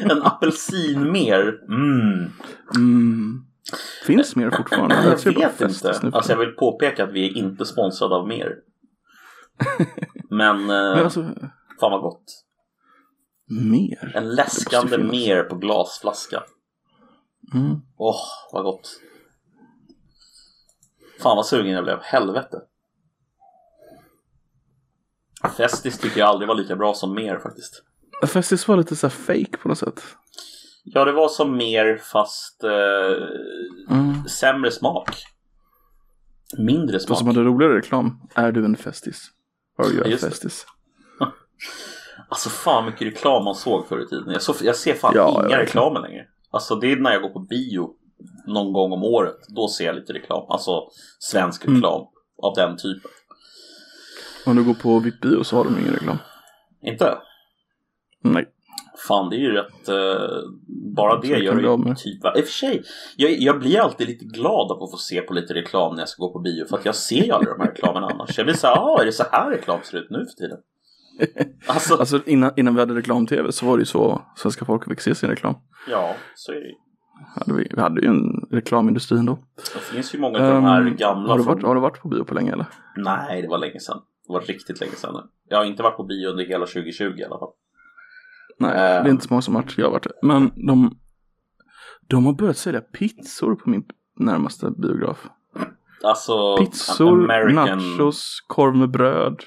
en 0.10 0.22
apelsin 0.22 1.12
mer. 1.12 1.58
Mm. 1.68 2.30
Mm. 2.76 3.42
Finns 4.06 4.36
mer 4.36 4.50
fortfarande? 4.50 4.94
Jag 5.24 5.34
bara 5.34 5.48
vet 5.48 5.60
inte. 5.60 6.10
Alltså 6.12 6.32
jag 6.32 6.38
vill 6.38 6.52
påpeka 6.52 7.04
att 7.04 7.12
vi 7.12 7.26
är 7.26 7.36
inte 7.36 7.64
sponsrade 7.64 8.14
av 8.14 8.28
mer. 8.28 8.54
Men, 10.30 10.60
eh, 10.60 10.66
Men 10.66 11.04
alltså, 11.04 11.22
fan 11.80 11.90
vad 11.90 12.00
gott. 12.00 12.24
mer? 13.70 14.12
En 14.14 14.34
läskande 14.34 14.98
mer 14.98 15.42
på 15.42 15.56
glasflaska. 15.56 16.42
Mm. 17.54 17.80
Åh, 17.96 18.20
vad 18.52 18.64
gott. 18.64 19.00
Fan 21.22 21.36
vad 21.36 21.46
sugen 21.46 21.72
jag 21.72 21.84
blev. 21.84 21.98
Helvete. 22.02 22.56
Festis 25.56 25.98
tycker 25.98 26.20
jag 26.20 26.28
aldrig 26.28 26.48
var 26.48 26.54
lika 26.54 26.76
bra 26.76 26.94
som 26.94 27.14
mer 27.14 27.38
faktiskt. 27.38 27.82
Festus 28.26 28.68
var 28.68 28.76
lite 28.76 28.96
så 28.96 29.06
här 29.06 29.10
fake 29.14 29.56
på 29.62 29.68
något 29.68 29.78
sätt. 29.78 30.02
Ja, 30.84 31.04
det 31.04 31.12
var 31.12 31.28
som 31.28 31.56
mer 31.56 31.96
fast 32.12 32.64
eh, 32.64 32.70
Mm. 33.90 34.24
sämre 34.28 34.70
smak. 34.70 35.10
Mindre 36.58 37.00
smak. 37.00 37.18
som 37.18 37.26
hade 37.26 37.40
roligare 37.42 37.76
reklam. 37.78 38.20
Är 38.34 38.52
du 38.52 38.64
en 38.64 38.76
Festis? 38.76 39.30
Are 39.78 39.88
you 39.88 40.14
a. 40.14 40.18
Festis? 40.20 40.66
Alltså 42.28 42.48
fan 42.48 42.84
mycket 42.86 43.02
reklam 43.06 43.44
man 43.44 43.54
såg 43.54 43.86
förr 43.88 44.02
i 44.02 44.06
tiden. 44.06 44.30
Jag, 44.32 44.42
så, 44.42 44.54
jag 44.60 44.76
ser 44.76 44.94
fan 44.94 45.12
Ja, 45.14 45.44
inga 45.46 45.58
reklamer 45.58 46.00
längre. 46.00 46.26
Alltså 46.50 46.74
det 46.76 46.92
är 46.92 46.96
när 46.96 47.12
jag 47.12 47.22
går 47.22 47.28
på 47.30 47.38
bio 47.40 47.94
någon 48.46 48.72
gång 48.72 48.92
om 48.92 49.04
året. 49.04 49.36
Då 49.48 49.68
ser 49.68 49.86
jag 49.86 49.94
lite 49.96 50.12
reklam. 50.12 50.44
Alltså 50.48 50.88
svensk 51.18 51.64
Mm. 51.64 51.74
reklam 51.76 52.06
av 52.42 52.54
den 52.54 52.76
typen. 52.76 53.10
Om 54.46 54.56
du 54.56 54.64
går 54.64 54.74
på 54.74 54.98
VIP-bio 54.98 55.42
så 55.44 55.56
har 55.56 55.64
de 55.64 55.78
ingen 55.80 55.92
reklam. 55.94 56.18
Inte? 56.82 57.18
Nej. 58.22 58.52
Fan 59.08 59.30
det 59.30 59.36
är 59.36 59.40
ju 59.40 59.52
rätt... 59.52 59.88
Eh, 59.88 60.28
bara 60.96 61.20
det 61.20 61.26
gör 61.28 61.36
ju 61.38 61.94
typ... 61.94 62.24
I 62.24 62.40
och 62.40 62.44
för 62.44 62.52
sig, 62.52 62.82
jag, 63.16 63.30
jag 63.30 63.58
blir 63.58 63.80
alltid 63.80 64.06
lite 64.08 64.24
glad 64.24 64.72
av 64.72 64.82
att 64.82 64.90
få 64.90 64.96
se 64.96 65.20
på 65.20 65.34
lite 65.34 65.54
reklam 65.54 65.94
när 65.94 66.02
jag 66.02 66.08
ska 66.08 66.22
gå 66.22 66.32
på 66.32 66.38
bio. 66.38 66.66
För 66.66 66.78
att 66.78 66.84
jag 66.84 66.94
ser 66.94 67.24
ju 67.24 67.30
aldrig 67.32 67.54
de 67.54 67.60
här 67.60 67.70
reklamerna 67.70 68.06
annars. 68.12 68.38
Jag 68.38 68.46
blir 68.46 68.54
så 68.56 68.66
här, 68.66 68.76
ah, 68.76 69.00
är 69.00 69.04
det 69.06 69.12
så 69.12 69.24
här 69.32 69.50
reklam 69.50 69.80
ser 69.82 69.98
ut 69.98 70.10
nu 70.10 70.18
för 70.18 70.42
tiden? 70.44 70.58
Alltså, 71.66 71.94
Alltså 72.00 72.20
innan, 72.26 72.52
innan 72.56 72.74
vi 72.74 72.80
hade 72.80 72.94
reklam-tv 72.94 73.52
så 73.52 73.66
var 73.66 73.76
det 73.76 73.80
ju 73.80 73.86
så 73.86 74.22
svenska 74.36 74.64
folket 74.64 74.88
fick 74.88 75.00
se 75.00 75.14
sin 75.14 75.30
reklam. 75.30 75.54
ja, 75.90 76.14
så 76.34 76.52
är 76.52 76.56
det 76.56 76.66
ju. 76.68 76.74
Hade 77.34 77.52
vi, 77.58 77.68
vi 77.74 77.80
hade 77.80 78.00
ju 78.00 78.08
en 78.08 78.46
reklamindustri 78.50 79.18
ändå. 79.18 79.38
Det 79.74 79.80
finns 79.80 80.14
ju 80.14 80.18
många 80.18 80.38
av 80.38 80.52
de 80.54 80.64
här 80.64 80.80
Ehm, 80.80 80.96
gamla 80.96 81.28
har, 81.28 81.38
du 81.38 81.44
från- 81.44 81.54
varit, 81.54 81.64
har 81.66 81.74
du 81.74 81.80
varit 81.80 82.00
på 82.02 82.08
bio 82.08 82.24
på 82.24 82.34
länge 82.34 82.52
eller? 82.52 82.66
Nej, 82.96 83.42
det 83.42 83.48
var 83.48 83.58
länge 83.58 83.80
sedan. 83.80 83.98
Det 84.26 84.32
var 84.32 84.40
riktigt 84.40 84.80
länge 84.80 84.92
sedan. 84.92 85.28
Jag 85.48 85.58
har 85.58 85.64
inte 85.64 85.82
varit 85.82 85.96
på 85.96 86.02
bio 86.04 86.28
under 86.28 86.44
hela 86.44 86.66
2020 86.66 87.02
i 87.18 87.24
alla 87.24 87.38
fall. 87.38 87.48
Nej, 88.58 88.70
Ehm. 88.70 89.04
det 89.04 89.10
är 89.10 89.12
inte 89.12 89.24
så 89.26 89.32
många 89.32 89.42
som 89.42 89.54
varit. 89.54 89.78
Jag 89.78 89.86
har 89.86 89.92
varit 89.92 90.02
det. 90.04 90.12
Men 90.22 90.50
de, 90.66 90.98
de 92.06 92.26
har 92.26 92.32
börjat 92.32 92.56
sälja 92.56 92.80
pizzor 92.80 93.54
på 93.54 93.70
min 93.70 93.84
närmaste 94.18 94.70
biograf. 94.70 95.26
Alltså, 96.02 96.56
Pizzor, 96.56 97.24
American, 97.24 97.78
nachos, 97.98 98.44
korv 98.46 98.76
med 98.76 98.90
bröd. 98.90 99.40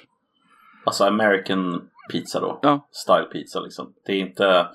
alltså 0.86 1.04
American 1.04 1.82
pizza 2.12 2.40
då. 2.40 2.60
Ja. 2.62 2.88
Style 2.92 3.24
pizza 3.32 3.60
liksom. 3.60 3.94
Det 4.06 4.12
är 4.12 4.18
inte, 4.18 4.68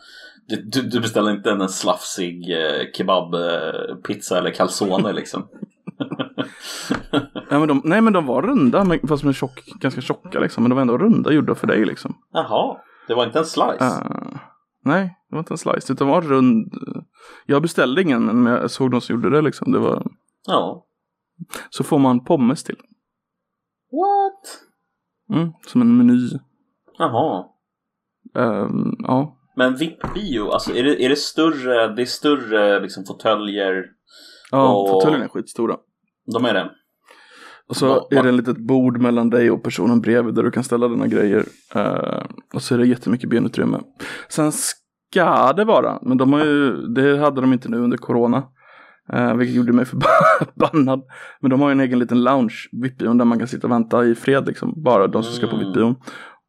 du, 0.49 0.83
du, 0.83 1.01
beställer 1.01 1.31
inte 1.31 1.51
en 1.51 1.69
slafsig 1.69 2.51
eh, 2.51 2.93
kebab 2.97 3.35
eh, 3.35 3.97
pizza 4.07 4.39
eller 4.39 4.51
calzone 4.51 5.13
liksom. 5.21 5.49
Ja, 7.51 7.59
men 7.59 7.69
de, 7.69 7.81
nej 7.85 8.01
men 8.01 8.13
de 8.13 8.27
var 8.27 8.43
runda, 8.43 8.85
men, 8.85 9.09
fast 9.09 9.25
med 9.25 9.35
tjock, 9.35 9.63
ganska 9.81 10.01
tjocka 10.01 10.41
liksom. 10.41 10.63
Men 10.63 10.71
de 10.71 10.75
var 10.75 10.83
ändå 10.83 10.99
runda 10.99 11.33
gjorda 11.33 11.55
för 11.55 11.67
dig 11.67 11.85
liksom. 11.85 12.15
Jaha, 12.33 12.77
det 13.09 13.15
var 13.15 13.27
inte 13.27 13.39
en 13.39 13.45
slice? 13.45 13.85
Eh, 13.85 14.39
nej, 14.85 15.17
det 15.29 15.35
var 15.37 15.39
inte 15.39 15.55
en 15.55 15.59
slice, 15.59 15.93
utan 15.93 16.07
det 16.07 16.13
var 16.13 16.23
rund. 16.23 16.73
Jag 17.47 17.63
beställde 17.63 18.03
ingen, 18.03 18.43
men 18.43 18.53
jag 18.53 18.71
såg 18.71 18.91
de 18.91 19.01
som 19.01 19.15
gjorde 19.15 19.31
det 19.31 19.43
liksom. 19.43 19.73
Det 19.73 19.79
var, 19.79 20.07
Ja. 20.47 20.87
så 21.71 21.85
får 21.85 21.99
man 21.99 22.25
pommes 22.25 22.65
till. 22.65 22.77
What? 23.93 24.61
Mm, 25.39 25.53
som 25.67 25.81
en 25.81 25.97
meny. 25.97 26.31
Jaha. 26.99 27.45
Ehm, 28.37 28.97
ja, 28.99 29.37
Men 29.57 29.77
VIP-bio, 29.77 30.51
alltså 30.51 30.75
är 30.77 30.83
det, 30.85 31.05
är 31.05 31.09
det 31.09 31.17
större, 31.17 31.95
det 31.95 32.03
är 32.03 32.07
större 32.07 32.81
liksom 32.81 33.05
fåtöljer? 33.05 33.85
ja 34.51 34.75
Och- 34.75 34.89
fåtöljerna 34.91 35.25
är 35.25 35.29
skitstora. 35.29 35.77
De 36.33 36.45
är 36.45 36.55
det. 36.55 36.71
Och 37.69 37.77
så 37.77 37.87
Va- 37.87 38.07
är 38.11 38.23
det 38.23 38.29
ett 38.29 38.35
litet 38.35 38.59
bord 38.59 39.01
mellan 39.01 39.31
dig 39.31 39.51
och 39.51 39.63
personen 39.63 40.01
bredvid 40.01 40.35
där 40.35 40.43
du 40.43 40.51
kan 40.51 40.65
ställa 40.65 40.89
dina 40.89 41.07
grejer. 41.07 41.45
Eh, 41.75 42.23
och 42.55 42.63
så 42.63 42.75
är 42.75 42.79
det 42.79 42.87
jättemycket 42.87 43.31
benutrymme. 43.31 43.81
Sen 44.29 44.53
ska 44.53 45.53
det 45.53 45.65
vara, 45.65 45.99
men 46.03 46.17
de 46.19 46.33
har 46.33 46.45
ju, 46.45 46.77
det 46.87 47.19
hade 47.19 47.41
de 47.41 47.53
inte 47.53 47.69
nu 47.69 47.77
under 47.79 47.97
corona. 47.97 48.43
Uh, 49.15 49.35
vilket 49.35 49.57
gjorde 49.57 49.73
mig 49.73 49.85
förbannad. 49.85 51.03
Men 51.41 51.51
de 51.51 51.61
har 51.61 51.69
ju 51.69 51.73
en 51.73 51.81
egen 51.81 51.99
liten 51.99 52.25
lounge, 52.25 52.55
VIP-bion, 52.83 53.19
där 53.19 53.25
man 53.25 53.39
kan 53.39 53.49
sitta 53.49 53.67
och 53.67 53.71
vänta 53.73 54.05
i 54.05 54.15
fred 54.15 54.47
liksom. 54.47 54.83
Bara 54.85 55.07
de 55.07 55.23
som 55.23 55.33
ska 55.35 55.47
på 55.47 55.57
Mm. 55.57 55.67
VIP-bion. 55.69 55.95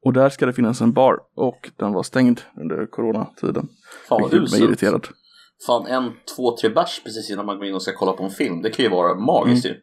Och 0.05 0.13
där 0.13 0.29
ska 0.29 0.45
det 0.45 0.53
finnas 0.53 0.81
en 0.81 0.93
bar. 0.93 1.19
Och 1.35 1.71
den 1.75 1.93
var 1.93 2.03
stängd 2.03 2.41
under 2.57 2.85
coronatiden. 2.85 3.67
Fan 4.09 4.21
vad 4.21 4.33
uselt. 4.33 4.63
irriterad. 4.63 5.07
Fan 5.67 5.87
en, 5.87 6.11
två, 6.35 6.57
tre 6.57 6.69
bärs 6.69 7.01
precis 7.03 7.31
innan 7.31 7.45
man 7.45 7.57
går 7.57 7.65
in 7.67 7.75
och 7.75 7.81
ska 7.81 7.91
kolla 7.95 8.13
på 8.13 8.23
en 8.23 8.29
film. 8.29 8.61
Det 8.61 8.69
kan 8.69 8.85
ju 8.85 8.91
vara 8.91 9.15
magiskt 9.15 9.65
Mm. 9.65 9.77
ju. 9.77 9.81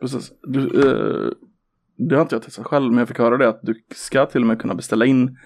Precis. 0.00 0.32
Du, 0.42 0.60
eh, 0.60 1.32
det 1.96 2.14
har 2.14 2.22
inte 2.22 2.34
jag 2.34 2.42
testat 2.42 2.66
själv, 2.66 2.90
men 2.90 2.98
jag 2.98 3.08
fick 3.08 3.18
höra 3.18 3.36
det 3.36 3.48
att 3.48 3.60
du 3.62 3.84
ska 3.94 4.26
till 4.26 4.40
och 4.40 4.46
med 4.46 4.60
kunna 4.60 4.74
beställa 4.74 5.04
in 5.06 5.38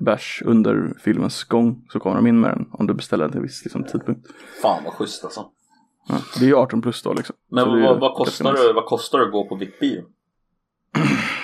bärs 0.00 0.42
under 0.46 0.94
filmens 1.00 1.44
gång. 1.44 1.86
Så 1.92 2.00
kommer 2.00 2.16
de 2.16 2.26
in 2.26 2.40
med 2.40 2.50
den 2.50 2.66
om 2.72 2.86
du 2.86 2.94
beställer 2.94 3.24
den 3.24 3.30
till 3.32 3.38
en 3.38 3.42
viss 3.42 3.64
liksom, 3.64 3.84
tidpunkt. 3.84 4.26
Fan 4.62 4.84
vad 4.84 4.92
schysst 4.94 5.24
alltså. 5.24 5.46
Ja, 6.08 6.14
det 6.38 6.44
är 6.44 6.48
ju 6.48 6.54
18 6.56 6.82
plus 6.82 7.02
då 7.02 7.12
liksom. 7.12 7.36
Men 7.50 7.82
vad, 7.82 8.00
vad, 8.00 8.14
kostar 8.14 8.52
det, 8.52 8.72
vad 8.72 8.84
kostar 8.86 9.18
det 9.18 9.24
att 9.24 9.32
gå 9.32 9.48
på 9.48 9.56
VIP-bio? 9.56 10.02
Det 10.92 11.00
är 11.00 11.41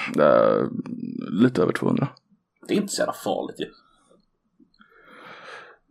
lite 1.43 1.63
över 1.63 1.73
200. 1.73 2.09
Det 2.69 2.75
är 2.75 2.79
inte 2.79 2.93
så 2.93 3.01
jävla 3.01 3.13
farligt 3.13 3.61
ju. 3.61 3.67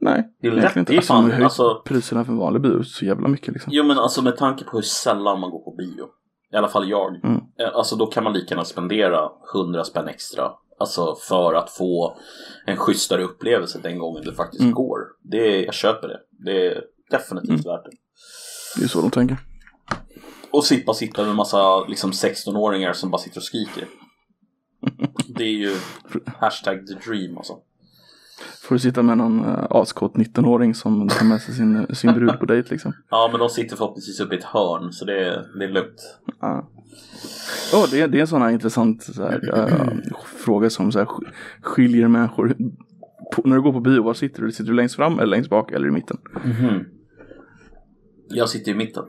Nej, 0.02 0.34
Det 0.42 0.48
är 0.48 0.52
egentligen 0.52 0.86
rätt. 0.86 0.88
Det 0.88 0.94
är 0.94 0.98
Alltså, 0.98 1.14
fan- 1.14 1.32
höjt 1.32 1.44
alltså- 1.44 1.82
priserna 1.86 2.26
för 2.26 2.32
en 2.32 2.38
vanlig 2.38 2.62
bio 2.62 2.84
så 2.84 3.06
jävla 3.06 3.28
mycket 3.28 3.54
liksom. 3.54 3.74
Jo 3.76 3.84
men 3.84 3.98
alltså 4.00 4.22
med 4.22 4.38
tanke 4.38 4.64
på 4.64 4.72
hur 4.78 4.82
sällan 4.82 5.40
man 5.40 5.50
går 5.52 5.60
på 5.64 5.76
bio. 5.78 6.08
I 6.54 6.56
alla 6.56 6.68
fall 6.68 6.90
jag. 6.90 7.16
Mm. 7.26 7.36
Eh, 7.36 7.70
Alltså 7.76 7.96
då 7.96 8.06
kan 8.08 8.24
man 8.24 8.34
lika 8.34 8.50
gärna 8.54 8.66
spendera 8.66 9.30
100 9.54 9.84
spänn 9.84 10.08
extra. 10.08 10.52
Alltså 10.80 11.16
för 11.16 11.54
att 11.54 11.70
få 11.70 12.18
en 12.66 12.78
schysstare 12.78 13.24
upplevelse 13.24 13.80
den 13.84 14.00
gången 14.00 14.24
det 14.26 14.34
faktiskt 14.34 14.62
Mm. 14.62 14.74
går. 14.74 15.00
Det, 15.24 15.62
jag 15.66 15.74
köper 15.74 16.08
det. 16.08 16.20
Det 16.46 16.68
är 16.68 16.84
definitivt 17.12 17.66
värt 17.66 17.86
det. 17.86 17.92
Det 18.78 18.84
är 18.84 18.88
så 18.88 19.02
de 19.02 19.12
tänker. 19.12 19.38
Och 20.52 20.66
slippa 20.66 20.94
sitta 20.94 21.22
med 21.22 21.30
en 21.30 21.36
massa 21.36 21.80
liksom 21.86 22.12
16-åringar 22.12 22.94
som 22.94 23.12
bara 23.12 23.18
sitter 23.22 23.38
och 23.40 23.44
skriker. 23.44 23.86
Det 25.28 25.44
är 25.44 25.52
ju 25.58 25.76
hashtag 26.26 26.88
the 26.88 26.94
dream 27.10 27.38
alltså. 27.38 27.54
Får 28.64 28.76
du 28.76 28.80
sitta 28.80 29.02
med 29.04 29.18
någon 29.18 29.46
uh, 29.46 29.66
askåt 29.70 30.14
19-åring 30.14 30.76
som 30.76 31.10
tar 31.10 31.26
med 31.26 31.42
sig 31.42 31.56
sin, 31.56 31.96
sin 31.96 32.14
brud 32.14 32.40
på 32.40 32.46
dejt 32.46 32.70
liksom. 32.72 32.94
Ja 33.10 33.30
men 33.32 33.40
de 33.40 33.50
sitter 33.50 33.76
förhoppningsvis 33.76 34.20
uppe 34.20 34.36
i 34.36 34.38
ett 34.38 34.44
hörn 34.44 34.92
så 34.94 35.06
det, 35.06 35.26
är- 35.26 35.60
det 35.60 35.66
är 35.66 35.70
lugnt. 35.70 36.18
Ja. 36.42 36.70
Oh, 37.74 37.86
det, 37.92 38.08
det 38.08 38.18
är 38.18 38.22
en 38.22 38.28
sån 38.28 38.42
här 38.42 38.50
intressant 38.50 39.04
så 39.04 39.24
här, 39.24 39.58
eh, 39.60 39.94
fråga 40.38 40.70
som 40.70 40.92
så 40.92 41.00
här, 41.00 41.06
sk- 41.06 41.32
skiljer 41.62 42.08
människor. 42.08 42.56
På, 43.36 43.42
när 43.48 43.56
du 43.56 43.62
går 43.62 43.74
på 43.74 43.80
bio, 43.80 44.04
var 44.04 44.14
sitter 44.14 44.42
du? 44.42 44.52
Sitter 44.52 44.70
du 44.72 44.76
längst 44.76 44.96
fram 44.96 45.14
eller 45.20 45.28
längst 45.28 45.50
bak 45.50 45.72
eller 45.72 45.88
i 45.88 45.92
mitten? 45.92 46.18
Mhm. 46.46 46.86
Jag 48.30 48.50
sitter 48.50 48.72
i 48.72 48.76
mitten. 48.76 49.04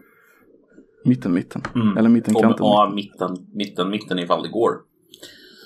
Mitten, 1.05 1.35
mitten. 1.35 1.63
Mm. 1.75 1.97
Eller 1.97 2.09
mitten, 2.09 2.37
Och, 2.37 2.43
kanten. 2.43 2.67
ja, 2.67 2.93
mitten, 2.95 3.37
mitten, 3.55 3.91
mitten 3.91 4.19
ifall 4.19 4.43
det 4.43 4.49
går. 4.49 4.73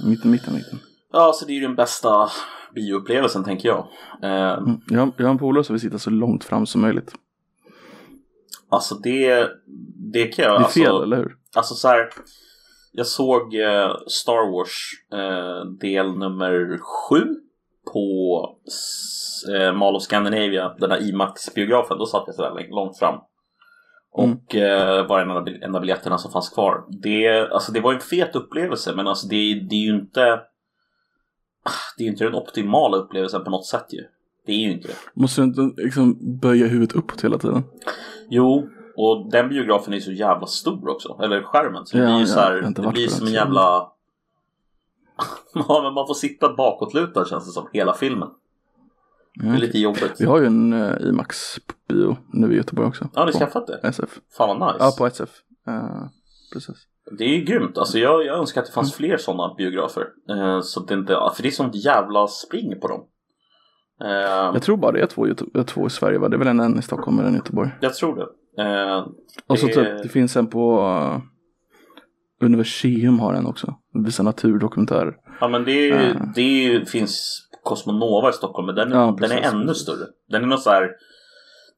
Mitten, 0.04 0.30
mitten, 0.30 0.54
mitten. 0.54 0.78
Ja, 1.12 1.32
så 1.34 1.44
det 1.46 1.52
är 1.52 1.54
ju 1.54 1.60
den 1.60 1.74
bästa 1.76 2.28
bioupplevelsen 2.74 3.44
tänker 3.44 3.68
jag. 3.68 3.78
Eh, 4.22 4.58
Mm. 4.58 4.80
Jag, 4.88 5.00
har, 5.00 5.12
jag 5.16 5.24
har 5.24 5.30
en 5.30 5.38
polare 5.38 5.64
som 5.64 5.74
vill 5.74 5.80
sitta 5.80 5.98
så 5.98 6.10
långt 6.10 6.44
fram 6.44 6.66
som 6.66 6.80
möjligt. 6.80 7.14
alltså 8.68 8.94
det, 8.94 9.48
det 10.12 10.26
kan 10.26 10.44
jag... 10.44 10.60
Det 10.60 10.64
är 10.64 10.68
fel, 10.68 10.86
alltså, 10.86 11.02
eller 11.02 11.16
hur? 11.16 11.36
Alltså 11.56 11.74
så 11.74 11.88
här. 11.88 12.08
Jag 12.92 13.06
såg 13.06 13.54
eh, 13.54 13.92
Star 14.08 14.52
Wars 14.52 14.90
eh, 15.12 15.70
del 15.80 16.18
nummer 16.18 16.78
sju 16.78 17.24
på 17.92 18.48
eh, 19.56 19.72
Mall 19.74 19.96
of 19.96 20.02
Scandinavia, 20.02 20.74
den 20.78 20.90
här 20.90 20.98
IMAX-biografen. 21.08 21.98
Då 21.98 22.06
satt 22.06 22.22
jag 22.26 22.34
sådär 22.34 22.50
lång- 22.50 22.74
långt 22.74 22.98
fram. 22.98 23.14
Och 24.12 24.54
eh, 24.54 25.06
var 25.06 25.20
en 25.20 25.30
av, 25.30 25.48
en 25.48 25.74
av 25.74 25.80
biljetterna 25.80 26.18
som 26.18 26.32
fanns 26.32 26.48
kvar. 26.48 26.84
Det, 26.88 27.48
alltså, 27.50 27.72
det 27.72 27.80
var 27.80 27.94
en 27.94 28.00
fet 28.00 28.36
upplevelse 28.36 28.92
men 28.96 29.08
alltså, 29.08 29.26
det, 29.26 29.54
det 29.54 29.74
är 29.74 29.80
ju 29.84 29.94
inte 29.94 30.40
Det 31.98 32.04
är 32.04 32.08
inte 32.08 32.24
den 32.24 32.34
optimala 32.34 32.96
upplevelsen 32.96 33.44
på 33.44 33.50
något 33.50 33.66
sätt 33.66 33.86
ju. 33.90 34.04
Det 34.46 34.52
är 34.52 34.56
ju 34.56 34.72
inte 34.72 34.88
det. 34.88 34.94
Måste 35.14 35.40
du 35.40 35.44
inte 35.44 35.82
liksom 35.82 36.38
böja 36.40 36.66
huvudet 36.66 36.96
uppåt 36.96 37.24
hela 37.24 37.38
tiden? 37.38 37.64
Jo, 38.28 38.68
och 38.96 39.30
den 39.30 39.48
biografen 39.48 39.94
är 39.94 40.00
så 40.00 40.12
jävla 40.12 40.46
stor 40.46 40.88
också. 40.88 41.18
Eller 41.22 41.42
skärmen. 41.42 41.86
Så 41.86 41.96
det 41.96 42.02
Ja, 42.02 42.08
blir 42.08 42.16
ju 42.16 42.22
ja, 42.22 42.26
så 42.26 42.40
här, 42.40 42.72
det 42.76 42.92
blir 42.92 43.08
som 43.08 43.26
en 43.26 43.32
jävla... 43.32 43.92
man 45.94 46.06
får 46.06 46.14
sitta 46.14 46.54
bakåtlutad 46.54 47.24
känns 47.24 47.46
det 47.46 47.52
som, 47.52 47.68
hela 47.72 47.94
filmen. 47.94 48.28
Det 49.34 49.46
är 49.48 49.58
lite 49.58 49.78
jobbigt. 49.78 50.12
Vi 50.18 50.24
har 50.24 50.40
ju 50.40 50.46
en 50.46 50.72
uh, 50.72 51.08
IMAX-bio 51.08 52.16
nu 52.32 52.52
i 52.52 52.56
Göteborg 52.56 52.88
också. 52.88 53.08
Ja, 53.14 53.24
ni 53.24 53.32
skaffat 53.32 53.66
det? 53.66 53.80
SF. 53.82 54.18
Fan 54.36 54.58
vad 54.58 54.72
nice. 54.72 54.84
Ja, 54.84 54.94
på 54.98 55.06
SF. 55.06 55.30
Eh, 55.68 56.06
precis. 56.52 56.76
Det 57.18 57.24
är 57.24 57.28
ju 57.28 57.44
grymt. 57.44 57.78
Alltså 57.78 57.98
jag, 57.98 58.26
jag 58.26 58.38
önskar 58.38 58.60
att 58.60 58.66
det 58.66 58.72
fanns 58.72 58.94
fler 58.94 59.16
sådana 59.16 59.54
biografer. 59.54 60.06
Eh, 60.30 60.60
så 60.60 60.80
det 60.80 60.94
inte, 60.94 61.12
för 61.36 61.42
det 61.42 61.48
är 61.48 61.50
sånt 61.50 61.74
jävla 61.84 62.26
spring 62.26 62.80
på 62.80 62.88
dem. 62.88 63.00
Eh, 64.04 64.10
Jag 64.54 64.62
tror 64.62 64.76
bara 64.76 64.92
det 64.92 65.00
är 65.00 65.06
två, 65.06 65.26
eh, 65.26 65.62
två 65.66 65.86
i 65.86 65.90
Sverige 65.90 66.18
va? 66.18 66.28
Det 66.28 66.36
är 66.36 66.38
väl 66.38 66.48
en, 66.48 66.60
en 66.60 66.78
i 66.78 66.82
Stockholm 66.82 67.18
och 67.18 67.24
en 67.24 67.32
i 67.34 67.36
Göteborg. 67.36 67.70
jag 67.80 67.94
tror 67.94 68.16
det. 68.16 68.62
Eh, 68.62 69.06
Och 69.46 69.58
så 69.58 69.66
Det- 69.66 69.72
typ, 69.74 70.02
det 70.02 70.08
finns 70.08 70.36
en 70.36 70.46
på 70.46 70.80
uh, 70.80 71.20
Universium 72.46 73.18
har 73.20 73.34
en 73.34 73.46
också. 73.46 73.74
Visar 74.04 74.24
naturdokumentärer. 74.24 75.16
ja 75.40 75.48
men 75.48 75.64
det, 75.64 75.90
är, 75.90 76.32
det 76.34 76.40
är, 76.42 76.84
finns 76.84 77.42
Cosmonova 77.64 78.28
i 78.30 78.32
Stockholm. 78.32 78.66
Men 78.66 78.74
den, 78.74 78.92
är- 78.92 78.96
Ja, 78.96 79.16
den 79.20 79.30
är 79.32 79.40
ännu 79.42 79.74
större. 79.74 80.06
Den 80.28 80.42
är 80.42 80.46
något 80.46 80.62
så 80.62 80.70
här. 80.70 80.90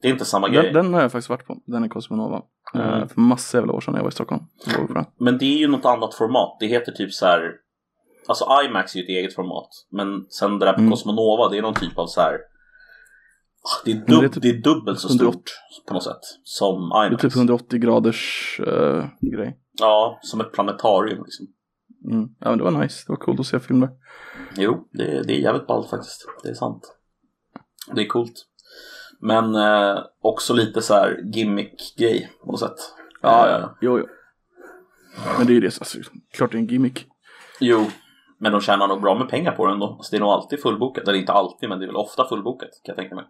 Det 0.02 0.08
är 0.08 0.12
inte 0.12 0.24
samma 0.24 0.48
grej. 0.48 0.62
Den, 0.72 0.84
den 0.84 0.94
har 0.94 1.00
jag 1.02 1.12
faktiskt 1.12 1.28
varit 1.28 1.46
på. 1.46 1.56
Den 1.66 1.84
är 1.84 1.88
Cosmonova. 1.88 2.42
Mm. 2.74 2.86
Eh, 3.02 3.06
för 3.08 3.20
massa 3.20 3.58
jävla 3.58 3.72
år 3.72 3.80
sedan 3.80 3.92
när 3.92 3.98
jag 3.98 4.04
var 4.04 4.10
i 4.10 4.14
Stockholm. 4.14 4.42
Var. 4.88 5.06
Men 5.18 5.38
det 5.38 5.44
är 5.44 5.58
ju 5.58 5.68
något 5.68 5.84
annat 5.84 6.14
format. 6.14 6.56
Det 6.60 6.66
heter 6.66 6.92
typ 6.92 7.12
så 7.12 7.26
här. 7.26 7.52
Alltså 8.28 8.44
IMAX 8.66 8.94
är 8.94 8.98
ju 8.98 9.02
ett 9.04 9.08
eget 9.08 9.34
format. 9.34 9.68
Men 9.90 10.26
sen 10.28 10.58
det 10.58 10.66
där 10.66 10.72
på 10.72 10.78
Mm. 10.80 10.90
Cosmonova, 10.90 11.48
det 11.48 11.58
är 11.58 11.62
någon 11.62 11.74
typ 11.74 11.98
av 11.98 12.06
så 12.06 12.20
här. 12.20 12.32
ah, 13.62 13.82
Det 13.84 13.90
är, 13.92 13.94
det 14.06 14.12
är 14.14 14.20
dub, 14.22 14.32
typ 14.32 14.42
det 14.42 14.48
är 14.48 14.62
dubbelt 14.62 14.98
så 15.00 15.08
180. 15.08 15.32
stort 15.40 15.50
på 15.88 15.94
något 15.94 16.02
sätt. 16.04 16.20
Som 16.44 16.88
Det 16.88 16.96
är 16.96 17.06
IMAX. 17.06 17.22
typ 17.22 17.36
180 17.36 17.78
graders 17.78 18.60
eh, 18.66 19.04
grej. 19.20 19.58
Ja, 19.80 20.18
som 20.22 20.40
ett 20.40 20.52
planetarium 20.52 21.24
liksom. 21.24 21.46
Mm. 22.10 22.28
Ja 22.40 22.48
men 22.48 22.58
det 22.58 22.64
var 22.64 22.70
nice. 22.70 23.04
Det 23.06 23.12
var 23.12 23.16
coolt 23.16 23.40
att 23.40 23.46
se 23.46 23.60
film 23.60 23.80
där. 23.80 23.90
Jo, 24.56 24.88
det, 24.90 25.23
det 25.23 25.32
är 25.32 25.38
jävligt 25.38 25.66
ballt 25.66 25.90
faktiskt. 25.90 26.26
Det 26.42 26.49
är 26.49 26.54
sant. 26.54 26.96
Det 27.94 28.02
är 28.02 28.06
coolt. 28.06 28.46
Men 29.20 29.54
eh, 29.54 29.99
också 30.20 30.54
lite 30.54 30.82
så 30.82 30.94
här 30.94 31.20
gimmick-grej 31.25 32.30
på 32.44 32.50
något 32.50 32.61
sätt. 32.61 32.78
Eh, 33.23 33.68
jo, 33.80 33.99
jo. 33.99 34.06
Men 35.38 35.46
det 35.46 35.52
är 35.52 35.54
ju 35.54 35.61
det, 35.61 35.66
alltså, 35.80 35.99
klart 36.32 36.52
det 36.52 36.56
är 36.56 36.61
en 36.61 36.66
gimmick. 36.66 37.06
Jo, 37.61 37.87
men 38.38 38.52
de 38.52 38.61
tjänar 38.61 38.88
nog 38.88 39.00
bra 39.02 39.18
med 39.18 39.28
pengar 39.28 39.52
på 39.52 39.66
den 39.66 39.78
då. 39.78 39.99
Så 40.02 40.11
det 40.11 40.16
är 40.16 40.20
nog 40.20 40.30
alltid 40.30 40.62
fullbokat. 40.62 41.08
Eller 41.08 41.18
inte 41.18 41.32
alltid, 41.32 41.68
men 41.68 41.78
det 41.78 41.84
är 41.84 41.87
väl 41.87 41.96
ofta 41.96 42.28
fullbokat 42.28 42.70
kan 42.84 42.92
jag 42.92 42.96
tänka 42.96 43.14
mig. 43.14 43.25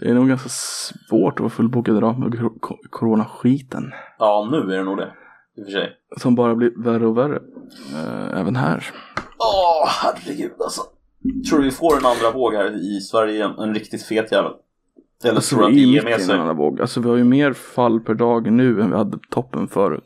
Det 0.00 0.10
är 0.10 0.14
nog 0.14 0.28
ganska 0.28 0.48
svårt 0.48 1.34
att 1.34 1.40
vara 1.40 1.50
fullbokad 1.50 1.96
idag 1.96 2.18
med 2.18 2.50
coronaskiten. 2.90 3.92
Ja, 4.18 4.48
nu 4.50 4.56
är 4.56 4.78
det 4.78 4.84
nog 4.84 4.96
det. 4.96 5.12
I 5.56 5.60
och 5.60 5.64
för 5.64 5.72
sig. 5.72 5.92
Som 6.16 6.34
bara 6.34 6.54
blir 6.54 6.72
värre 6.84 7.06
och 7.06 7.16
värre. 7.18 7.36
Eh, 7.94 8.40
även 8.40 8.56
här. 8.56 8.84
Åh, 9.38 9.88
herregud 9.88 10.52
alltså. 10.60 10.82
Tror 11.50 11.58
du 11.58 11.64
vi 11.64 11.70
får 11.70 11.96
en 11.98 12.06
andra 12.06 12.30
våg 12.38 12.54
här 12.54 12.96
i 12.96 13.00
Sverige 13.00 13.34
igen? 13.34 13.50
En 13.58 13.74
riktigt 13.74 14.02
fet 14.02 14.32
jävel? 14.32 14.52
Eller 15.24 15.34
Alltså 15.34 15.56
tror 15.56 15.60
du 15.60 15.66
att 15.66 15.72
är 15.72 15.74
det 15.76 15.80
ger 15.82 16.02
med 16.04 16.12
en 16.12 16.20
sig? 16.20 16.34
annan 16.38 16.56
våg. 16.56 16.80
Alltså 16.80 17.00
vi 17.00 17.08
har 17.08 17.16
ju 17.16 17.24
mer 17.24 17.52
fall 17.52 18.00
per 18.00 18.14
dag 18.14 18.52
nu 18.52 18.80
än 18.80 18.90
vi 18.90 18.96
hade 18.96 19.18
toppen 19.30 19.68
förut. 19.68 20.04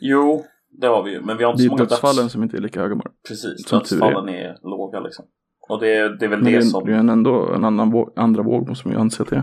Jo, 0.00 0.44
det 0.70 0.86
har 0.86 1.02
vi 1.02 1.10
ju. 1.10 1.20
Men 1.20 1.36
vi 1.36 1.44
har 1.44 1.50
inte 1.50 1.62
Det 1.62 1.68
så 1.68 1.74
är 1.74 1.78
många 1.78 1.84
dödsfallen 1.88 2.16
döds... 2.24 2.32
som 2.32 2.42
inte 2.42 2.56
är 2.56 2.60
lika 2.60 2.80
höga 2.80 2.94
bara. 2.94 3.10
Precis, 3.28 3.68
som 3.68 3.80
tur 3.80 3.96
är. 3.96 4.00
dödsfallen 4.00 4.28
är 4.34 4.58
låga 4.62 5.00
liksom. 5.00 5.24
Och 5.68 5.80
det, 5.80 6.18
det 6.18 6.24
är 6.24 6.28
väl 6.28 6.44
det, 6.44 6.50
det 6.50 6.62
som... 6.62 6.84
det 6.84 6.92
är 6.92 6.96
en 6.96 7.08
ändå 7.08 7.52
en 7.54 7.64
annan 7.64 7.90
våg, 7.90 8.12
andra 8.16 8.42
våg 8.42 8.76
som 8.76 8.92
jag 8.92 9.00
anser 9.00 9.24
att 9.24 9.30
det 9.30 9.36
är. 9.36 9.42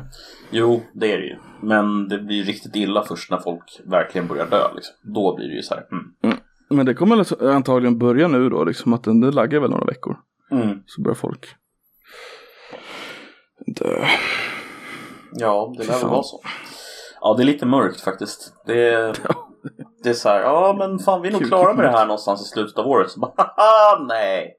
Jo, 0.51 0.81
det 0.93 1.11
är 1.11 1.17
det 1.17 1.25
ju. 1.25 1.35
Men 1.61 2.07
det 2.07 2.17
blir 2.17 2.43
riktigt 2.43 2.75
illa 2.75 3.03
först 3.03 3.31
när 3.31 3.37
folk 3.37 3.81
verkligen 3.85 4.27
börjar 4.27 4.45
dö 4.45 4.73
liksom. 4.75 4.95
Då 5.13 5.35
blir 5.35 5.47
det 5.47 5.55
ju 5.55 5.61
så 5.61 5.73
här. 5.73 5.83
Mm. 5.91 6.37
Men 6.69 6.85
det 6.85 6.93
kommer 6.93 7.43
antagligen 7.55 7.97
börja 7.97 8.27
nu 8.27 8.49
då, 8.49 8.63
liksom 8.63 8.93
att 8.93 9.03
den 9.03 9.21
det 9.21 9.31
laggar 9.31 9.59
väl 9.59 9.69
några 9.69 9.85
veckor. 9.85 10.17
Mm. 10.51 10.79
Så 10.85 11.01
börjar 11.01 11.15
folk 11.15 11.45
dö. 13.67 14.05
Ja, 15.33 15.75
det 15.77 15.87
lär 15.87 15.99
väl 15.99 16.09
vara 16.09 16.23
så. 16.23 16.41
Ja, 17.21 17.33
det 17.37 17.43
är 17.43 17.45
lite 17.45 17.65
mörkt 17.65 18.01
faktiskt. 18.01 18.53
Det 18.65 19.13
det 20.03 20.09
är 20.09 20.13
så 20.13 20.29
här, 20.29 20.39
ja 20.39 20.75
men 20.77 20.99
fan 20.99 21.21
vi 21.21 21.27
är 21.27 21.31
nog 21.31 21.41
Kul, 21.41 21.49
klara 21.49 21.73
med 21.73 21.85
det 21.85 21.91
här 21.91 22.05
någonstans 22.05 22.41
i 22.41 22.45
slutet 22.45 22.77
av 22.77 22.87
året. 22.87 23.11
Så 23.11 23.19
bara, 23.19 23.33
haha, 23.37 24.05
nej. 24.07 24.53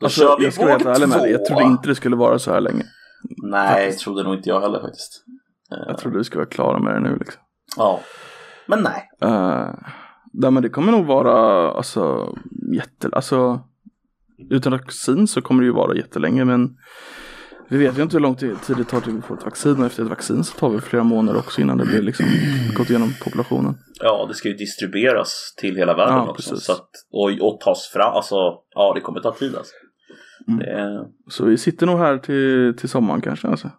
Då 0.00 0.06
Alltså, 0.06 0.20
kör 0.20 0.38
vi 0.38 0.44
jag 0.44 0.52
ska 0.52 0.62
vara 0.62 0.72
helt 0.72 0.86
ärlig 0.86 1.08
med 1.08 1.18
dig, 1.18 1.32
jag 1.32 1.44
trodde 1.44 1.62
inte 1.62 1.88
det 1.88 1.94
skulle 1.94 2.16
vara 2.16 2.38
så 2.38 2.52
här 2.52 2.60
länge. 2.60 2.84
Nej, 3.42 3.84
faktiskt. 3.84 4.04
trodde 4.04 4.22
nog 4.22 4.34
inte 4.34 4.48
jag 4.48 4.60
heller 4.60 4.80
faktiskt. 4.80 5.24
Jag 5.86 5.98
trodde 5.98 6.18
vi 6.18 6.24
skulle 6.24 6.40
vara 6.40 6.48
klara 6.48 6.78
med 6.78 6.94
det 6.94 7.00
nu 7.00 7.16
liksom. 7.18 7.42
Ja. 7.76 8.00
Men 8.66 8.82
nej. 8.82 9.10
Uh, 9.24 9.74
nej 10.32 10.50
men 10.50 10.62
det 10.62 10.68
kommer 10.68 10.92
nog 10.92 11.06
vara 11.06 11.70
alltså 11.72 12.34
jätte, 12.72 13.08
alltså 13.12 13.60
utan 14.50 14.72
vaccin 14.72 15.26
så 15.26 15.42
kommer 15.42 15.62
det 15.62 15.66
ju 15.66 15.72
vara 15.72 15.96
jättelänge 15.96 16.44
men 16.44 16.76
vi 17.68 17.78
vet 17.78 17.98
ju 17.98 18.02
inte 18.02 18.16
hur 18.16 18.20
lång 18.22 18.34
tid 18.36 18.56
det 18.76 18.84
tar 18.84 19.00
till 19.00 19.12
vi 19.12 19.20
får 19.20 19.34
ett 19.36 19.44
vaccin 19.44 19.80
och 19.80 19.86
efter 19.86 20.02
ett 20.02 20.08
vaccin 20.08 20.44
så 20.44 20.58
tar 20.58 20.70
vi 20.70 20.80
flera 20.80 21.04
månader 21.04 21.38
också 21.38 21.60
innan 21.60 21.78
det 21.78 21.84
blir 21.84 22.02
liksom 22.02 22.26
gått 22.76 22.90
igenom 22.90 23.08
populationen. 23.24 23.74
Ja, 24.00 24.26
det 24.28 24.34
ska 24.34 24.48
ju 24.48 24.54
distribueras 24.54 25.54
till 25.56 25.76
hela 25.76 25.94
världen 25.96 26.14
Ja, 26.14 26.30
också. 26.30 26.50
precis. 26.50 26.66
Så 26.66 26.72
att, 26.72 26.90
och, 27.12 27.30
och 27.48 27.60
tas 27.60 27.86
fram, 27.88 28.12
alltså 28.14 28.34
ja 28.74 28.92
det 28.94 29.00
kommer 29.00 29.20
ta 29.20 29.32
tid 29.34 29.54
alltså. 29.56 29.72
Mm. 30.48 30.58
Det, 30.58 31.04
Så 31.28 31.44
vi 31.44 31.58
sitter 31.58 31.86
nog 31.86 31.98
här 31.98 32.18
till, 32.18 32.76
till 32.78 32.88
sommaren 32.88 33.20
kanske 33.20 33.48
alltså. 33.48 33.70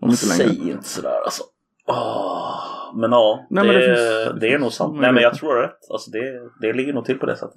Om 0.00 0.10
inte 0.10 0.26
längre. 0.26 0.54
Säg 0.54 0.70
inte 0.70 0.88
sådär 0.88 1.20
alltså. 1.24 1.42
Åh, 1.88 2.54
men 3.00 3.10
ja, 3.10 3.46
Nej, 3.50 3.66
det, 3.66 3.72
men 3.72 3.80
det, 3.80 3.86
finns- 3.86 4.40
det 4.40 4.52
är 4.52 4.58
nog 4.58 4.72
sant. 4.72 5.00
Nej 5.00 5.12
men 5.12 5.22
jag 5.22 5.34
tror 5.34 5.54
rätt. 5.62 5.78
Alltså 5.92 6.10
det, 6.10 6.40
det 6.60 6.72
ligger 6.72 6.92
nog 6.92 7.04
till 7.04 7.18
på 7.18 7.26
det 7.26 7.36
sättet. 7.36 7.54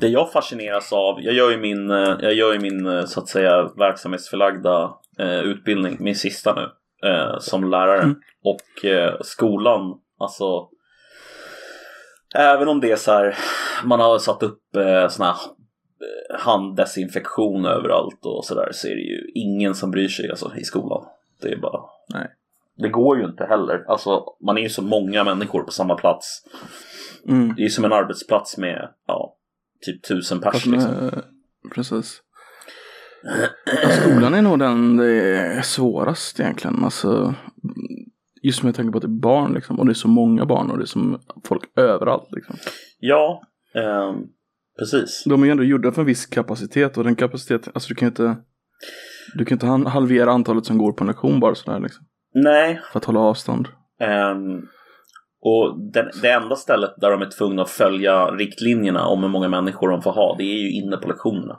Det 0.00 0.08
jag 0.08 0.32
fascineras 0.32 0.92
av, 0.92 1.22
jag 1.22 1.34
gör 1.34 1.50
ju 1.50 1.56
min, 1.56 1.90
eh, 1.90 2.16
jag 2.20 2.34
gör 2.34 2.52
ju 2.52 2.58
min 2.58 2.86
eh, 2.86 3.04
så 3.04 3.20
att 3.20 3.28
säga 3.28 3.70
verksamhetsförlagda 3.76 4.94
eh, 5.18 5.40
utbildning, 5.40 5.96
min 6.00 6.16
sista 6.16 6.54
nu, 6.54 6.68
eh, 7.08 7.38
som 7.38 7.70
lärare. 7.70 8.02
Mm. 8.02 8.16
Och 8.44 8.84
eh, 8.84 9.14
skolan, 9.20 9.94
alltså 10.18 10.68
Även 12.34 12.68
om 12.68 12.80
det 12.80 12.90
är 12.90 12.96
så 12.96 13.12
här, 13.12 13.36
man 13.84 14.00
har 14.00 14.18
satt 14.18 14.42
upp 14.42 14.76
eh, 14.76 15.08
såna 15.08 15.26
här 15.26 15.34
eh, 15.34 16.40
handdesinfektion 16.40 17.66
överallt 17.66 18.26
och 18.26 18.44
sådär 18.44 18.68
så 18.72 18.88
är 18.88 18.94
det 18.94 19.00
ju 19.00 19.30
ingen 19.34 19.74
som 19.74 19.90
bryr 19.90 20.08
sig 20.08 20.30
alltså, 20.30 20.52
i 20.56 20.64
skolan. 20.64 21.04
Det 21.42 21.48
är 21.48 21.56
bara... 21.56 21.80
Nej. 22.14 22.28
Det 22.78 22.88
går 22.88 23.18
ju 23.18 23.24
inte 23.24 23.44
heller. 23.44 23.84
Alltså, 23.88 24.24
man 24.40 24.58
är 24.58 24.62
ju 24.62 24.68
så 24.68 24.82
många 24.82 25.24
människor 25.24 25.62
på 25.62 25.70
samma 25.70 25.94
plats. 25.94 26.42
Mm. 27.28 27.54
Det 27.54 27.60
är 27.60 27.64
ju 27.64 27.70
som 27.70 27.84
en 27.84 27.92
arbetsplats 27.92 28.56
med, 28.56 28.88
ja, 29.06 29.35
typ 29.86 30.08
tusen 30.08 30.40
pers 30.40 30.52
Fast 30.52 30.66
liksom. 30.66 31.10
precis. 31.74 32.22
Ja, 33.82 33.88
skolan 33.88 34.34
är 34.34 34.42
nog 34.42 34.58
den 34.58 34.96
det 34.96 35.12
är 35.36 35.62
svårast 35.62 36.40
egentligen. 36.40 36.84
Alltså, 36.84 37.34
just 38.42 38.62
med 38.62 38.74
tanke 38.74 38.92
på 38.92 38.98
att 38.98 39.02
det 39.02 39.08
är 39.08 39.20
barn 39.20 39.54
liksom. 39.54 39.78
Och 39.78 39.86
det 39.86 39.92
är 39.92 39.94
så 39.94 40.08
många 40.08 40.46
barn 40.46 40.70
och 40.70 40.78
det 40.78 40.84
är 40.84 40.86
som 40.86 41.20
folk 41.44 41.62
överallt 41.76 42.28
liksom. 42.30 42.56
Ja, 42.98 43.42
ehm, 43.74 44.16
precis. 44.78 45.24
De 45.26 45.42
är 45.42 45.46
ju 45.46 45.50
ändå 45.50 45.64
gjorda 45.64 45.92
för 45.92 46.02
en 46.02 46.06
viss 46.06 46.26
kapacitet 46.26 46.98
och 46.98 47.04
den 47.04 47.16
kapaciteten, 47.16 47.72
alltså 47.74 47.88
du 47.88 47.94
kan 47.94 48.06
ju 48.06 48.10
inte 48.10 48.36
Du 49.34 49.44
kan 49.44 49.56
inte 49.56 49.88
halvera 49.90 50.32
antalet 50.32 50.66
som 50.66 50.78
går 50.78 50.92
på 50.92 51.04
en 51.04 51.08
lektion 51.08 51.40
bara 51.40 51.54
sådär 51.54 51.80
liksom. 51.80 52.04
Nej, 52.34 52.80
För 52.92 52.98
att 52.98 53.04
hålla 53.04 53.20
avstånd. 53.20 53.68
Ehm, 54.00 54.62
och 55.48 55.78
den, 55.92 56.10
det 56.22 56.30
enda 56.30 56.56
stället 56.56 56.94
där 56.96 57.10
de 57.10 57.22
är 57.22 57.30
tvungna 57.30 57.62
att 57.62 57.70
följa 57.70 58.26
riktlinjerna 58.30 59.06
om 59.06 59.22
hur 59.22 59.28
många 59.30 59.48
människor 59.48 59.88
de 59.88 60.02
får 60.02 60.12
ha, 60.12 60.34
det 60.38 60.44
är 60.44 60.58
ju 60.58 60.70
inne 60.70 60.96
på 60.96 61.08
lektionerna. 61.08 61.58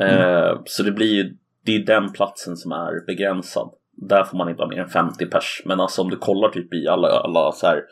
Ehm, 0.00 0.58
så 0.64 0.82
det 0.82 0.92
blir 0.92 1.14
ju, 1.14 1.36
det 1.64 1.76
är 1.76 1.86
den 1.86 2.12
platsen 2.12 2.56
som 2.56 2.72
är 2.72 3.06
begränsad. 3.06 3.70
Där 3.96 4.24
får 4.24 4.38
man 4.38 4.48
inte 4.48 4.62
ha 4.62 4.68
mer 4.68 4.80
än 4.82 4.88
50 4.88 5.26
pers. 5.26 5.62
Men 5.64 5.80
alltså 5.80 6.02
om 6.02 6.10
du 6.10 6.16
kollar 6.16 6.48
typ 6.48 6.74
i 6.74 6.88
alla, 6.88 7.08
alla 7.08 7.52
så 7.52 7.66
här 7.66 7.82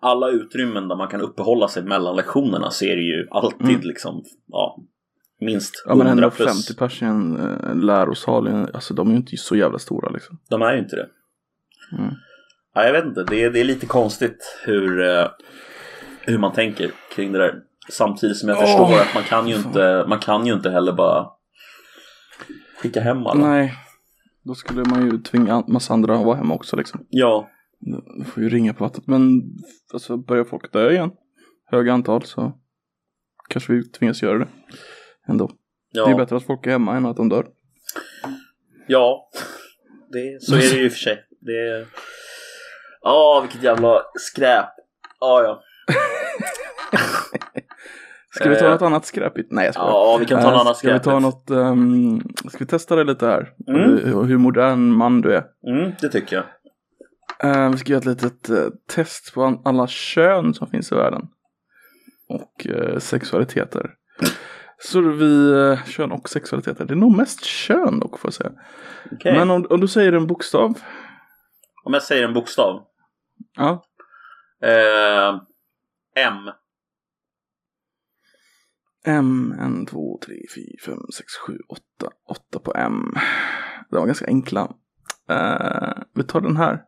alla 0.00 0.28
utrymmen 0.28 0.88
där 0.88 0.96
man 0.96 1.08
kan 1.08 1.20
uppehålla 1.20 1.68
sig 1.68 1.82
mellan 1.82 2.16
lektionerna 2.16 2.70
så 2.70 2.84
är 2.84 2.96
det 2.96 3.02
ju 3.02 3.28
alltid 3.30 3.68
Mm. 3.68 3.80
liksom, 3.80 4.24
ja, 4.46 4.78
minst 5.40 5.82
Ja 5.86 5.94
men 5.94 6.06
100 6.06 6.30
plus. 6.30 6.48
50 6.68 6.78
pers 6.78 7.02
i 7.02 7.04
en 7.04 7.36
eh, 7.36 7.74
lärosal, 7.84 8.46
en- 8.46 8.68
alltså 8.74 8.94
de 8.94 9.06
är 9.08 9.10
ju 9.12 9.16
inte 9.16 9.36
så 9.36 9.56
jävla 9.56 9.78
stora 9.78 10.10
liksom. 10.10 10.38
De 10.50 10.62
är 10.62 10.72
ju 10.72 10.78
inte 10.78 10.96
det. 10.96 11.08
Mm. 11.98 12.14
Ja, 12.74 12.84
jag 12.84 12.92
vet 12.92 13.04
inte, 13.04 13.24
det 13.24 13.42
är, 13.44 13.50
det 13.50 13.60
är 13.60 13.64
lite 13.64 13.86
konstigt 13.86 14.60
hur, 14.64 15.00
eh, 15.08 15.26
hur 16.20 16.38
man 16.38 16.52
tänker 16.52 16.90
kring 17.14 17.32
det 17.32 17.38
där. 17.38 17.54
Samtidigt 17.90 18.36
som 18.36 18.48
jag 18.48 18.58
Åh, 18.58 18.64
förstår 18.64 19.00
att 19.00 19.14
man 19.14 19.22
kan 19.22 19.48
ju 19.48 19.56
inte, 19.56 20.04
man 20.08 20.18
kan 20.18 20.46
ju 20.46 20.52
inte 20.52 20.70
heller 20.70 20.92
bara 20.92 21.26
skicka 22.78 23.00
hem 23.00 23.26
alla. 23.26 23.48
Nej. 23.48 23.74
Då 24.42 24.54
skulle 24.54 24.84
man 24.84 25.10
ju 25.10 25.18
tvinga 25.18 25.64
massa 25.68 25.94
andra 25.94 26.18
att 26.18 26.24
vara 26.24 26.36
hemma 26.36 26.54
också 26.54 26.76
liksom. 26.76 27.06
Ja, 27.08 27.50
Du 28.18 28.24
får 28.24 28.42
ju 28.42 28.48
ringa 28.48 28.74
på 28.74 28.84
vattnet. 28.84 29.06
Men 29.06 29.42
alltså, 29.92 30.16
börjar 30.16 30.44
folk 30.44 30.72
dö 30.72 30.90
igen, 30.90 31.10
höga 31.66 31.92
antal, 31.92 32.22
så 32.24 32.52
kanske 33.48 33.72
vi 33.72 33.88
tvingas 33.88 34.22
göra 34.22 34.38
det 34.38 34.48
ändå. 35.28 35.50
ja, 35.92 36.04
Det 36.06 36.12
är 36.12 36.16
bättre 36.16 36.36
att 36.36 36.46
folk 36.46 36.66
är 36.66 36.70
hemma 36.70 36.96
än 36.96 37.06
att 37.06 37.16
de 37.16 37.28
dör. 37.28 37.46
ja. 38.86 39.30
Det, 40.12 40.42
så 40.42 40.54
är 40.54 40.58
det 40.58 40.66
ju 40.66 40.84
i 40.84 40.88
och 40.88 40.92
för 40.92 40.98
sig. 40.98 41.24
Det 41.40 41.52
är... 41.68 41.86
Ja, 43.02 43.40
vilket 43.42 43.62
jävla 43.62 44.02
skräp. 44.14 44.66
Ja, 45.20 45.42
ja. 45.42 45.62
Ska 48.34 48.48
vi 48.48 48.56
ta 48.56 48.64
Eh, 48.64 48.70
något 48.70 48.82
annat 48.82 49.06
skräpigt? 49.06 49.52
Nej 49.52 49.64
jag 49.64 49.74
skojar. 49.74 49.90
Ja, 49.90 50.16
vi 50.20 50.26
kan 50.26 50.42
ta 50.42 50.46
Eh, 50.48 50.52
något 50.52 50.60
annat 50.60 50.76
Ska 50.76 50.92
vi 50.92 50.98
ta 50.98 51.02
skräpigt. 51.02 51.22
något, 51.22 51.50
ehm, 51.50 52.20
ska 52.48 52.58
vi 52.58 52.66
testa 52.66 52.96
det 52.96 53.04
lite 53.04 53.26
här? 53.26 53.48
Mm. 53.68 53.80
Hur, 53.80 54.24
hur 54.24 54.38
modern 54.38 54.80
man 54.96 55.20
du 55.20 55.34
är. 55.34 55.44
Mm, 55.68 55.92
det 56.00 56.08
tycker 56.08 56.36
jag. 56.36 56.44
Eh, 57.50 57.70
vi 57.70 57.76
ska 57.78 57.92
göra 57.92 57.98
ett 58.00 58.06
litet 58.22 58.48
eh, 58.50 58.56
test 58.94 59.34
på 59.34 59.60
alla 59.64 59.86
kön 59.86 60.54
som 60.54 60.66
finns 60.70 60.92
i 60.92 60.94
världen. 60.94 61.22
Och 62.28 62.66
eh, 62.66 62.98
sexualiteter. 62.98 63.90
Så 64.78 65.00
vi, 65.00 65.52
eh, 65.52 65.84
kön 65.84 66.12
och 66.12 66.28
sexualiteter. 66.28 66.84
Det 66.84 66.94
är 66.94 66.96
nog 66.96 67.16
mest 67.16 67.44
kön 67.44 68.00
dock 68.00 68.18
får 68.18 68.28
jag 68.28 68.34
säga. 68.34 68.50
Okej. 69.12 69.32
Men 69.38 69.50
om, 69.50 69.66
om 69.70 69.80
du 69.80 69.88
säger 69.88 70.12
en 70.12 70.26
bokstav. 70.26 70.74
Om 71.84 71.92
jag 71.94 72.02
säger 72.02 72.24
en 72.24 72.34
bokstav. 72.34 72.82
Ja. 73.56 73.84
Eh, 74.62 75.40
M. 76.16 76.50
M, 79.06 79.52
1, 79.82 79.88
2, 79.90 80.18
3, 80.26 80.34
4, 80.54 80.64
5, 80.84 80.98
6, 81.14 81.32
7, 81.46 81.58
8. 81.68 81.82
8 82.28 82.58
på 82.58 82.72
M. 82.76 83.14
Det 83.90 83.96
var 83.96 84.06
ganska 84.06 84.26
enkla. 84.26 84.74
Eh, 85.30 86.02
vi 86.14 86.24
tar 86.24 86.40
den 86.40 86.56
här. 86.56 86.82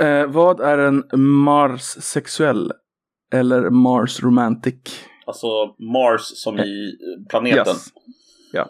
Eh, 0.00 0.26
vad 0.26 0.60
är 0.60 0.78
en 0.78 1.04
Mars 1.20 1.82
sexuell? 1.82 2.72
Eller 3.32 3.70
Mars 3.70 4.22
romantic? 4.22 5.04
Alltså 5.26 5.76
Mars 5.78 6.20
som 6.20 6.58
i 6.58 6.98
planeten. 7.30 7.66
Yes. 7.66 7.88
Ja. 8.52 8.68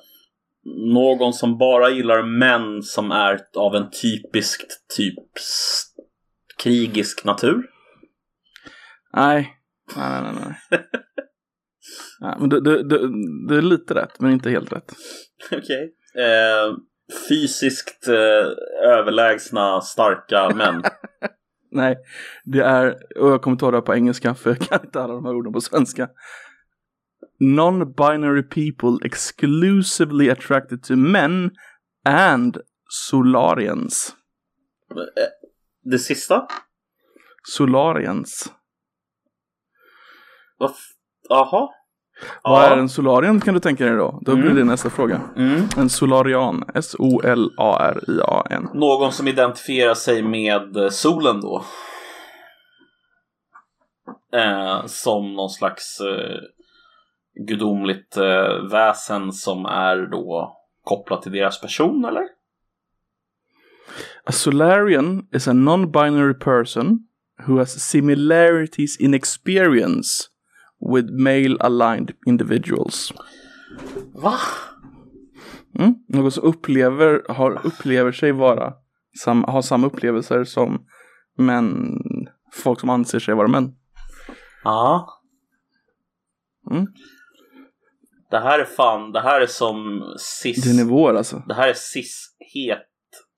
Någon 0.93 1.33
som 1.33 1.59
bara 1.59 1.91
gillar 1.91 2.23
män 2.23 2.83
som 2.83 3.11
är 3.11 3.39
av 3.57 3.75
en 3.75 3.91
typiskt 3.91 4.89
typ 4.97 5.19
krigisk 6.63 7.25
natur. 7.25 7.63
Nej. 9.13 9.55
Nej, 9.97 10.23
nej, 10.23 10.33
nej. 10.41 10.81
nej 12.21 12.37
men 12.41 12.49
det, 12.49 12.61
det, 12.61 12.89
det, 12.89 12.99
det 13.49 13.57
är 13.57 13.63
lite 13.63 13.95
rätt, 13.95 14.21
men 14.21 14.33
inte 14.33 14.51
helt 14.51 14.73
rätt. 14.73 14.93
Okej. 15.53 15.95
Eh, 16.25 16.77
fysiskt 17.29 18.09
eh, 18.09 18.89
överlägsna, 18.91 19.81
starka 19.81 20.55
män. 20.55 20.83
Nej, 21.71 21.97
det 22.45 22.61
är, 22.61 22.97
och 23.19 23.31
jag 23.31 23.43
kommer 23.43 23.57
ta 23.57 23.71
det 23.71 23.77
här 23.77 23.83
på 23.83 23.95
engelska 23.95 24.35
för 24.35 24.51
jag 24.51 24.59
kan 24.59 24.85
inte 24.85 25.01
alla 25.01 25.15
de 25.15 25.25
här 25.25 25.35
orden 25.35 25.53
på 25.53 25.61
svenska. 25.61 26.09
Non-binary 27.41 28.43
people 28.43 29.07
exclusively 29.07 30.31
attracted 30.31 30.83
to 30.83 30.97
men 30.97 31.51
and 32.05 32.59
solarians. 32.91 34.15
Eh, 34.91 34.97
Det 35.91 35.99
sista? 35.99 36.47
Solarians. 37.49 38.53
Vad 40.59 40.73
Jaha. 41.29 41.69
Vad 42.43 42.65
är 42.65 42.77
en 42.77 42.89
solarian 42.89 43.41
kan 43.41 43.55
du 43.55 43.61
tänka 43.61 43.85
dig 43.85 43.97
då? 43.97 44.21
Då 44.25 44.35
blir 44.35 44.45
Mm. 44.45 44.57
det 44.57 44.65
nästa 44.65 44.91
fråga. 44.91 45.21
Mm. 45.37 45.63
En 45.77 45.89
solarian. 45.89 46.65
S-O-L-A-R-I-A-N. 46.75 48.69
Någon 48.75 49.13
som 49.13 49.29
identifierar 49.29 49.95
sig 49.95 50.23
med 50.23 50.77
eh, 50.77 50.89
solen 50.89 51.41
då. 51.41 51.65
Eh, 54.33 54.87
som 54.87 55.35
någon 55.35 55.51
slags 55.51 56.01
eh, 56.01 56.41
gudomligt 57.39 58.17
eh, 58.17 58.71
väsen 58.71 59.33
som 59.33 59.67
är 59.67 59.97
då 60.11 60.57
kopplat 60.85 61.23
till 61.23 61.33
deras 61.33 61.61
person 61.61 62.05
eller? 62.05 62.23
A 64.25 64.33
solarian 64.33 65.27
is 65.33 65.49
a 65.49 65.53
non-binary 65.53 66.35
person 66.35 66.99
who 67.47 67.59
has 67.59 67.81
similarities 67.81 69.01
in 69.01 69.15
experience 69.15 70.29
with 70.81 71.11
male-aligned 71.11 72.13
individuals. 72.27 73.13
Va? 74.13 74.35
Mm? 75.79 75.95
Någon 76.09 76.33
som 76.33 76.45
upplever, 76.45 77.23
har, 77.29 77.67
upplever 77.67 78.13
sig 78.13 78.33
vara, 78.33 78.75
sam, 79.25 79.45
har 79.45 79.63
samma 79.63 79.87
upplevelser 79.87 80.45
som 80.45 80.87
män, 81.39 81.99
folk 82.53 82.81
som 82.81 82.91
anser 82.91 83.19
sig 83.19 83.35
vara 83.35 83.49
män. 83.49 83.75
Ja. 84.65 85.09
Mm. 86.71 86.87
Det 88.31 88.39
här 88.39 88.59
är 88.59 88.65
fan, 88.65 89.13
det 89.13 89.21
här 89.21 89.41
är 89.41 89.47
som 89.47 90.03
cis. 90.19 90.65
Det 90.65 90.71
är 90.71 90.85
nivåer 90.85 91.15
alltså. 91.15 91.43
Det 91.49 91.55
här 91.55 91.69
är 91.69 91.75
cis-het 91.75 92.79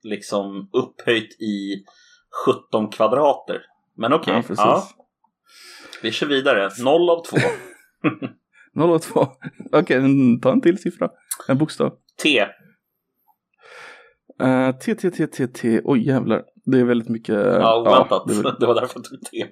liksom 0.03 0.69
upphöjt 0.73 1.41
i 1.41 1.83
17 2.71 2.89
kvadrater. 2.89 3.61
Men 3.97 4.13
okej, 4.13 4.33
Ja, 4.33 4.39
okay, 4.39 4.47
precis. 4.47 4.65
ja, 4.65 4.87
vi 6.03 6.11
kör 6.11 6.27
vidare. 6.27 6.69
0 6.83 7.09
av 7.09 7.23
2. 7.25 7.37
0 8.75 8.89
och 8.89 9.01
2. 9.01 9.27
Okej, 9.71 9.97
en- 9.97 10.39
ta 10.41 10.51
en 10.51 10.61
till 10.61 10.77
siffra. 10.77 11.09
En 11.47 11.57
bokstav. 11.57 11.91
T. 12.23 12.45
Uh, 14.43 14.71
T, 14.71 14.95
T, 14.95 15.11
T, 15.11 15.27
T, 15.27 15.47
T. 15.47 15.81
Oj 15.83 16.07
jävlar. 16.07 16.43
Det 16.65 16.79
är 16.79 16.83
väldigt 16.83 17.09
mycket. 17.09 17.35
Ja, 17.35 17.81
oväntat. 17.81 18.23
det 18.27 18.33
är 18.33 18.43
väl- 18.43 18.55
det 18.59 18.65
var 18.67 18.75
därför 18.75 18.99
jag 18.99 19.03
tog 19.03 19.21
T. 19.31 19.45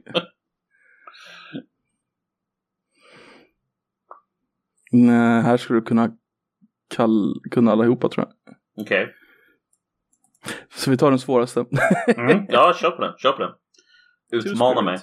Nej, 4.92 5.42
här 5.42 5.58
skulle 5.58 5.80
du 5.80 5.86
kunna 5.86 6.12
kall, 6.96 7.36
kunna 7.52 7.72
allihopa 7.72 8.10
tror 8.10 8.28
jag. 8.28 8.56
Okej. 8.86 9.16
Så 10.76 10.92
vi 10.92 10.98
tar 10.98 11.10
den 11.10 11.20
svåraste. 11.20 11.66
Mm. 12.18 12.46
Ja, 12.50 12.74
kör 12.74 12.92
på 12.92 13.02
den. 13.02 13.14
Kör 13.18 13.32
på 13.32 13.42
den. 13.42 13.52
Utmana 14.32 14.82
mig. 14.82 15.00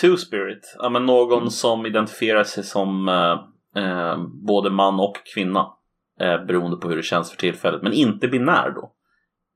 Two 0.00 0.16
spirit. 0.16 0.76
Ja, 0.78 0.88
men 0.88 1.06
någon 1.06 1.50
som 1.50 1.86
identifierar 1.86 2.44
sig 2.44 2.64
som 2.64 3.08
eh, 3.08 3.84
eh, 3.84 4.18
både 4.46 4.70
man 4.70 5.00
och 5.00 5.16
kvinna. 5.34 5.72
Eh, 6.20 6.44
beroende 6.44 6.76
på 6.76 6.88
hur 6.88 6.96
det 6.96 7.02
känns 7.02 7.30
för 7.30 7.36
tillfället. 7.36 7.82
Men 7.82 7.92
inte 7.92 8.28
binär 8.28 8.70
då. 8.70 8.92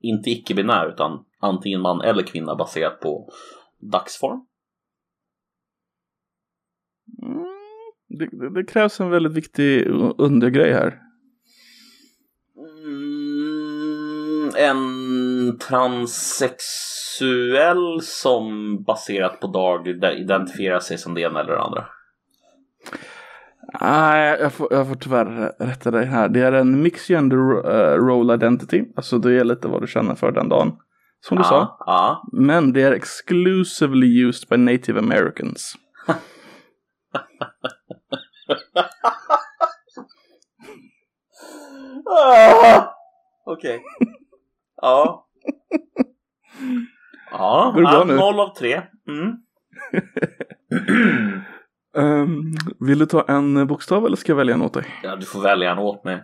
Inte 0.01 0.29
icke-binär 0.29 0.87
utan 0.87 1.25
antingen 1.39 1.81
man 1.81 2.01
eller 2.01 2.23
kvinna 2.23 2.55
baserat 2.55 2.99
på 2.99 3.29
dagsform. 3.91 4.45
Det, 8.19 8.49
det, 8.49 8.63
krävs 8.63 8.99
en 8.99 9.09
väldigt 9.09 9.33
viktig 9.33 9.87
undergrej 10.17 10.73
här. 10.73 10.99
Mm, 12.85 14.51
en 14.55 15.57
transsexuell 15.57 18.01
som 18.01 18.75
baserat 18.83 19.39
på 19.39 19.47
dag 19.47 19.87
identifierar 20.17 20.79
sig 20.79 20.97
som 20.97 21.13
det 21.13 21.21
ena 21.21 21.39
eller 21.39 21.53
det 21.53 21.61
andra. 21.61 21.85
Nej, 23.81 24.37
jag 24.39 24.53
får, 24.53 24.67
jag 24.71 24.87
får 24.87 24.95
tyvärr 24.95 25.53
rätta 25.59 25.91
dig 25.91 26.05
här. 26.05 26.29
Det 26.29 26.41
är 26.41 26.51
en 26.51 26.81
mixed 26.81 27.15
gender 27.15 27.37
uh, 27.37 28.05
role 28.05 28.33
identity. 28.33 28.83
Alltså 28.95 29.17
det 29.17 29.39
är 29.39 29.43
lite 29.43 29.67
vad 29.67 29.81
du 29.81 29.87
känner 29.87 30.15
för 30.15 30.31
den 30.31 30.49
dagen. 30.49 30.71
Som 31.21 31.37
du 31.37 31.43
sa. 31.43 31.55
Ja, 31.55 31.77
ja. 31.85 32.23
Men 32.31 32.73
det 32.73 32.81
är 32.81 32.91
exclusively 32.91 34.27
used 34.27 34.49
by 34.49 34.57
native 34.57 34.99
americans. 34.99 35.75
Ah! 42.11 42.93
Okej. 43.45 43.83
Ja. 44.83 45.27
Ja, 47.31 47.71
Går 47.75 47.81
det 47.81 47.87
bra 47.87 48.03
nu? 48.03 48.15
noll 48.15 48.39
av 48.39 48.55
tre. 48.55 48.81
Mm. 49.07 49.35
Ehm, 51.97 52.53
vill 52.79 52.99
du 52.99 53.05
ta 53.05 53.25
en 53.27 53.67
bokstav 53.67 54.05
eller 54.05 54.17
ska 54.17 54.31
jag 54.31 54.37
välja 54.37 54.53
en 54.53 54.61
åt 54.61 54.73
dig? 54.73 54.85
Ja, 55.03 55.15
du 55.15 55.25
får 55.25 55.41
välja 55.41 55.71
en 55.71 55.77
åt 55.79 56.03
mig. 56.03 56.23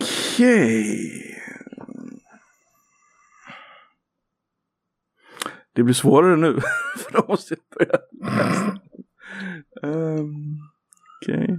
Okej. 0.00 1.36
Det 5.72 5.82
blir 5.82 5.94
svårare 5.94 6.36
nu. 6.36 6.60
För 6.98 7.12
då 7.12 7.24
måste 7.28 7.54
jag 7.54 7.88
börja 7.88 8.00
läsa. 8.36 8.80
Ehm, 9.82 10.58
Okej. 11.22 11.58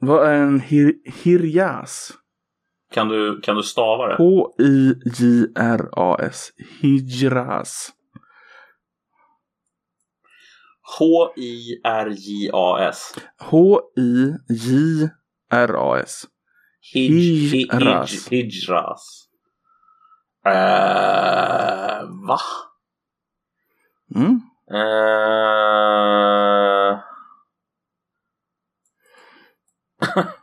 Vad 0.00 0.26
är 0.26 0.34
en 0.34 0.60
hir 0.60 0.94
hirjas? 1.24 2.12
Kan 2.90 3.08
du, 3.08 3.40
kan 3.40 3.56
du 3.56 3.62
stava 3.62 4.06
det? 4.08 4.14
H-I-J-R-A-S. 4.18 6.52
Hijras. 6.80 7.92
H-I-R-J-A-S. 10.98 13.14
H-I-J-R-A-S. 13.38 15.08
Hij- 16.92 17.08
hij- 18.30 18.30
Hijras. 18.30 19.27
Eh, 20.46 22.02
va? 22.28 22.38
Mm. 24.14 24.40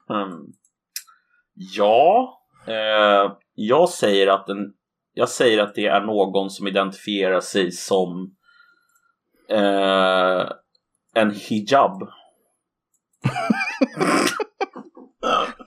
Hmm. 0.07 0.53
ja, 1.75 2.39
eh, 2.67 3.37
jag 3.53 3.89
säger 3.89 4.27
att 4.27 4.47
den, 4.47 4.73
jag 5.13 5.29
säger 5.29 5.59
att 5.59 5.75
det 5.75 5.85
är 5.87 6.01
någon 6.01 6.49
som 6.49 6.67
identifierar 6.67 7.41
sig 7.41 7.71
som 7.71 8.35
eh, 9.49 10.49
en 11.13 11.31
hijab. 11.31 12.01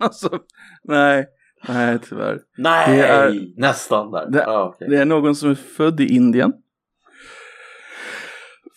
Alltså, 0.00 0.38
nej. 0.82 1.26
Nej, 1.68 1.98
tyvärr. 2.08 2.38
Nej, 2.58 2.96
Det 2.96 3.06
är- 3.06 3.60
nästan 3.60 4.10
där. 4.10 4.30
Det- 4.30 4.46
Ah, 4.46 4.64
okej. 4.64 4.88
Det 4.90 4.96
är 4.96 5.04
någon 5.04 5.34
som 5.36 5.50
är 5.50 5.54
född 5.54 6.00
i 6.00 6.14
Indien. 6.14 6.52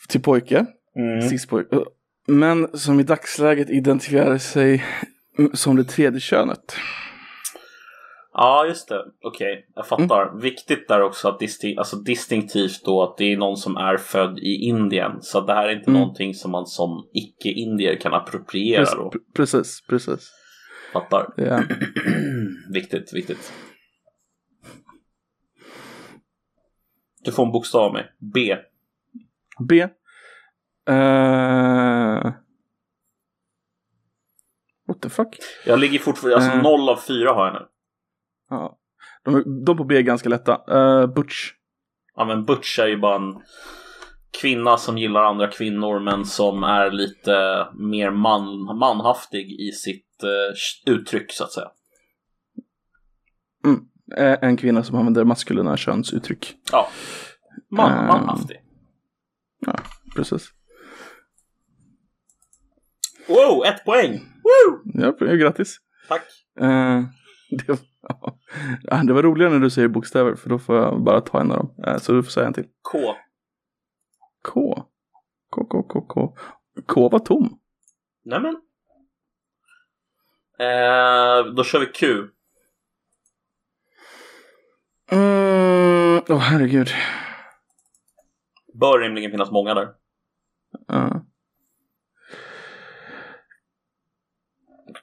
Till 0.10 0.22
pojke. 0.22 0.65
Mm. 0.96 1.22
Cis-pojke. 1.30 1.80
Men 2.28 2.78
som 2.78 3.00
i 3.00 3.04
dagsläget 3.04 3.70
identifierar 3.70 4.38
sig 4.38 4.86
som 5.54 5.76
det 5.76 5.84
tredje 5.84 6.20
könet. 6.20 6.76
Ja, 8.34 8.65
just 8.65 8.88
det. 8.89 9.06
Okej, 9.24 9.65
jag 9.76 9.88
fattar. 9.88 10.41
Viktigt 10.41 10.88
där 10.88 11.02
också 11.02 11.28
att 11.28 11.39
distin- 11.39 11.78
alltså 11.78 11.96
distinktivt 11.96 12.82
då 12.86 13.04
att 13.04 13.17
det 13.17 13.34
är 13.34 13.38
någon 13.38 13.58
som 13.58 13.78
är 13.78 13.98
född 13.98 14.39
i 14.39 14.56
Indien. 14.56 15.12
Så 15.22 15.41
det 15.41 15.54
här 15.54 15.67
är 15.67 15.72
inte 15.76 15.89
Mm. 15.89 16.02
någonting 16.02 16.34
som 16.34 16.52
man 16.52 16.65
som 16.65 17.10
icke-indier 17.13 17.96
kan 17.96 18.13
appropriera 18.13 18.80
Precis, 18.82 18.96
då. 18.96 19.10
pre- 19.10 19.34
precis, 19.36 19.82
precis. 19.89 20.32
Fattar. 20.94 21.28
Är, 21.38 21.63
viktigt, 22.74 23.14
viktigt. 23.14 23.54
Du 27.24 27.32
får 27.32 27.46
en 27.46 27.52
bokstav 27.52 27.82
av 27.82 27.94
mig. 27.94 28.12
B. 28.34 28.58
B. 29.70 29.84
Uh... 30.90 32.32
What 34.88 35.02
the 35.02 35.10
fuck? 35.10 35.38
Jag 35.66 35.80
ligger 35.80 36.00
fortfarande, 36.00 36.36
alltså 36.36 36.52
Eh. 36.52 36.64
noll 36.64 36.90
av 36.90 36.98
fyra 36.98 37.34
har 37.34 37.46
jag 37.46 37.54
nu. 37.54 37.68
Ja. 38.50 38.78
De, 39.24 39.64
de 39.66 39.78
på 39.78 39.84
B 39.84 39.98
är 39.98 40.02
ganska 40.02 40.30
lätta. 40.30 40.62
Uh, 40.72 41.08
Butch. 41.08 41.52
Ja 42.16 42.26
men 42.26 42.46
Butch 42.46 42.80
är 42.80 42.88
ju 42.88 42.98
bara 42.98 43.16
en 43.16 43.42
kvinna 44.42 44.78
som 44.78 44.98
gillar 44.98 45.24
andra 45.24 45.48
kvinnor 45.48 46.00
men 46.00 46.26
som 46.26 46.64
är 46.64 46.92
lite 46.92 47.68
mer 47.74 48.12
man, 48.12 48.78
manhaftig 48.78 49.52
i 49.62 49.72
sitt 49.72 50.24
eh, 50.24 50.94
uttryck 50.94 51.32
så 51.32 51.44
att 51.44 51.52
säga. 51.52 51.68
Eh, 54.17 54.38
en 54.41 54.58
kvinna 54.58 54.84
som 54.84 54.95
använder 54.97 55.24
maskulina 55.24 55.78
könsuttryck. 55.78 56.56
Ja. 56.71 56.88
Man, 57.69 57.91
Eh. 57.91 58.08
manhaftig. 58.08 58.58
Precis. 60.15 60.50
Wow, 63.28 63.65
ett 63.65 63.86
poäng! 63.86 64.12
Woo! 64.43 64.82
Ja, 65.02 65.12
grattis. 65.36 65.78
Tack. 66.08 66.21
Eh, 66.60 67.04
det, 67.50 67.67
var, 67.67 67.78
ja, 68.84 69.04
det 69.04 69.13
var 69.13 69.24
roligare 69.24 69.54
när 69.54 69.60
du 69.60 69.69
säger 69.69 69.88
bokstäver 69.88 70.36
för 70.36 70.50
då 70.50 70.60
får 70.60 70.76
jag 70.76 71.04
bara 71.04 71.21
ta 71.21 71.41
en 71.41 71.52
av 71.52 71.58
dem. 71.58 71.84
Eh, 71.88 71.97
så 71.97 72.12
du 72.12 72.24
får 72.24 72.32
säga 72.32 72.47
en 72.47 72.54
till. 72.54 72.67
K. 72.82 72.97
K. 74.43 74.84
K, 75.50 75.65
K, 75.65 75.84
K, 75.84 76.02
K. 76.02 76.36
K 76.88 77.10
var 77.10 77.19
tom. 77.19 77.60
Nämen. 78.26 78.56
Eh, 80.60 81.54
då 81.56 81.63
kör 81.63 81.80
vi 81.80 81.86
Q. 81.86 82.28
Mm, 85.12 86.21
Åh 86.30 86.39
herregud. 86.39 86.89
Bör 88.74 89.00
rimligen 89.00 89.32
finnas 89.32 89.52
många 89.52 89.74
där. 89.74 89.88
Uh. 90.93 91.17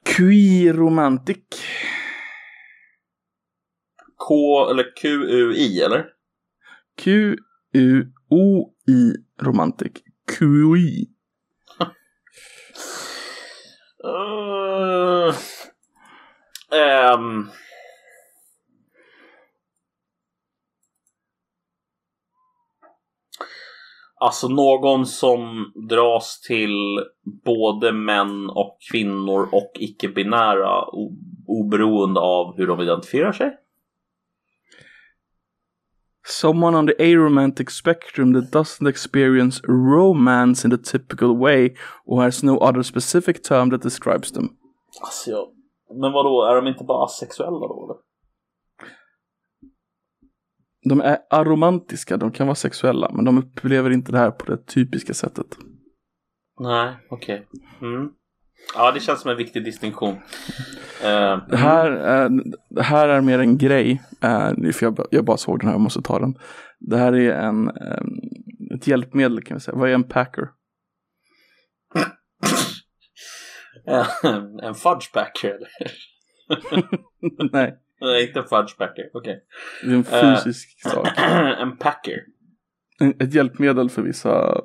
Quiromantic. 0.04 1.44
K 4.16 4.70
eller 4.70 4.96
Q-U-I 4.96 5.80
eller? 5.80 6.06
Q-U-O-I 6.96 8.04
romantic. 9.42 9.92
QI. 10.38 11.08
Uh, 14.04 15.34
ehm. 16.78 17.50
Alltså 24.20 24.48
någon 24.48 25.06
som 25.06 25.72
dras 25.88 26.40
till 26.40 27.04
både 27.44 27.92
män 27.92 28.50
och 28.50 28.76
kvinnor 28.92 29.48
och 29.52 29.72
icke-binära 29.74 30.84
oberoende 31.46 32.20
av 32.20 32.56
hur 32.56 32.66
de 32.66 32.80
identifierar 32.80 33.32
sig. 33.32 33.56
Someone 36.26 36.78
on 36.78 36.86
the 36.86 37.12
aromantic 37.12 37.70
spectrum 37.70 38.34
that 38.34 38.52
doesn't 38.52 38.88
experience 38.88 39.62
romance 39.68 40.66
in 40.68 40.70
the 40.70 40.98
typical 40.98 41.36
way 41.36 41.74
or 42.04 42.22
has 42.22 42.42
no 42.42 42.58
other 42.58 42.82
specific 42.82 43.42
term 43.42 43.70
that 43.70 43.82
describes 43.82 44.32
them. 44.32 44.48
Alltså, 45.00 45.30
jag... 45.30 45.48
Men 46.00 46.12
vadå, 46.12 46.44
är 46.44 46.54
de 46.54 46.66
inte 46.66 46.84
bara 46.84 47.04
asexuella 47.04 47.58
då 47.58 47.84
eller? 47.84 48.07
De 50.88 51.00
är 51.00 51.18
aromantiska, 51.30 52.16
de 52.16 52.32
kan 52.32 52.46
vara 52.46 52.54
sexuella, 52.54 53.10
men 53.12 53.24
de 53.24 53.38
upplever 53.38 53.90
inte 53.90 54.12
det 54.12 54.18
här 54.18 54.30
på 54.30 54.44
det 54.44 54.66
typiska 54.66 55.14
sättet. 55.14 55.46
Nej, 56.60 56.96
okej. 57.10 57.46
Okay. 57.80 57.88
Mm. 57.88 58.10
Ja, 58.74 58.92
det 58.92 59.00
känns 59.00 59.20
som 59.20 59.30
en 59.30 59.36
viktig 59.36 59.64
distinktion. 59.64 60.14
Uh, 60.14 61.48
det, 61.48 61.56
här 61.56 61.90
är, 61.90 62.30
det 62.70 62.82
här 62.82 63.08
är 63.08 63.20
mer 63.20 63.38
en 63.38 63.58
grej, 63.58 64.02
uh, 64.24 64.72
för 64.72 64.86
jag, 64.86 65.06
jag 65.10 65.24
bara 65.24 65.36
såg 65.36 65.60
den 65.60 65.66
här, 65.66 65.74
jag 65.74 65.80
måste 65.80 66.02
ta 66.02 66.18
den. 66.18 66.34
Det 66.80 66.96
här 66.96 67.12
är 67.12 67.32
en, 67.32 67.68
um, 67.68 68.20
ett 68.74 68.86
hjälpmedel 68.86 69.42
kan 69.42 69.56
vi 69.56 69.60
säga. 69.60 69.78
Vad 69.78 69.90
är 69.90 69.94
en 69.94 70.04
packer? 70.04 70.48
en 74.62 74.74
fudge 74.74 75.12
packer 75.12 75.48
eller? 75.48 75.92
Nej. 77.52 77.78
Nej, 78.00 78.26
inte 78.26 78.40
en 78.40 78.46
fudge 78.46 78.76
packer, 78.78 79.10
okej. 79.12 79.20
Okay. 79.20 79.36
Det 79.82 79.90
är 79.90 79.94
en 79.96 80.04
fysisk 80.04 80.86
uh, 80.86 80.92
sak. 81.04 81.08
en 81.58 81.76
packer. 81.76 82.20
Ett 83.20 83.34
hjälpmedel 83.34 83.90
för 83.90 84.02
vissa 84.02 84.60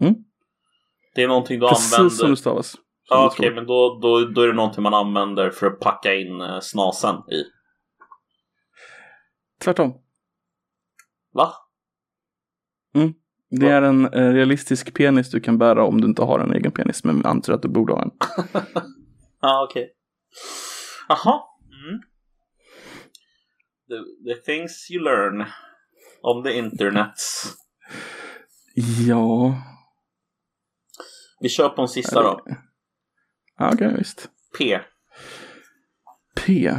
Mm. 0.00 0.14
Det 1.14 1.22
är 1.22 1.28
någonting 1.28 1.60
du 1.60 1.68
Precis 1.68 1.94
använder? 1.94 2.08
Precis 2.08 2.20
som 2.20 2.30
det 2.30 2.36
stavas. 2.36 2.76
Ja, 3.08 3.26
okej, 3.26 3.38
okay, 3.38 3.54
men 3.54 3.66
då, 3.66 3.98
då, 4.02 4.24
då 4.24 4.42
är 4.42 4.46
det 4.46 4.52
någonting 4.52 4.82
man 4.82 4.94
använder 4.94 5.50
för 5.50 5.66
att 5.66 5.80
packa 5.80 6.14
in 6.14 6.40
eh, 6.40 6.60
snasen 6.60 7.14
i? 7.14 7.44
Tvärtom. 9.60 9.94
Va? 11.32 11.52
Mm. 12.94 13.14
Det 13.50 13.70
är 13.70 13.82
en 13.82 14.04
eh, 14.04 14.32
realistisk 14.32 14.94
penis 14.94 15.30
du 15.30 15.40
kan 15.40 15.58
bära 15.58 15.84
om 15.84 16.00
du 16.00 16.06
inte 16.06 16.22
har 16.22 16.40
en 16.40 16.52
egen 16.52 16.72
penis, 16.72 17.04
men 17.04 17.26
antar 17.26 17.52
att 17.52 17.62
du 17.62 17.68
borde 17.68 17.92
ha 17.92 18.02
en. 18.02 18.10
ja, 19.40 19.66
okej. 19.70 19.82
Okay. 19.82 19.90
Jaha. 21.08 21.42
Mm. 21.88 22.00
The, 23.88 24.34
the 24.34 24.40
things 24.40 24.90
you 24.90 25.04
learn 25.04 25.44
on 26.22 26.44
the 26.44 26.58
internet. 26.58 27.14
Ja. 29.08 29.54
Vi 31.40 31.48
kör 31.48 31.68
på 31.68 31.82
en 31.82 31.88
sista 31.88 32.22
då. 32.22 32.40
Ja, 33.58 33.70
okej, 33.72 33.86
okay, 33.86 33.98
visst. 33.98 34.30
P. 34.58 34.80
P. 36.46 36.74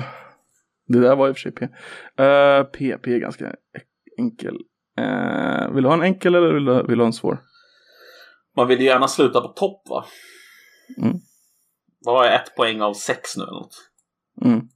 Det 0.87 0.99
där 0.99 1.15
var 1.15 1.29
i 1.29 1.31
och 1.31 1.37
för 1.37 1.41
sig 1.41 1.51
P. 1.51 1.65
Uh, 1.65 2.63
P, 2.63 2.97
P 2.97 3.13
är 3.13 3.19
ganska 3.19 3.55
enkel. 4.17 4.57
Uh, 4.99 5.73
vill 5.73 5.83
du 5.83 5.89
ha 5.89 5.93
en 5.93 6.03
enkel 6.03 6.35
eller 6.35 6.53
vill 6.53 6.65
du, 6.65 6.83
vill 6.83 6.97
du 6.97 7.03
ha 7.03 7.07
en 7.07 7.13
svår? 7.13 7.43
Man 8.55 8.67
vill 8.67 8.79
ju 8.79 8.85
gärna 8.85 9.07
sluta 9.07 9.41
på 9.41 9.47
topp 9.47 9.81
va? 9.89 10.05
Mm. 10.97 11.17
Vad 12.05 12.15
har 12.15 12.25
jag? 12.25 12.35
Ett 12.35 12.55
poäng 12.55 12.81
av 12.81 12.93
sex 12.93 13.37
nu 13.37 13.43
eller 13.43 13.53
något? 13.53 13.75
Mm. 14.45 14.67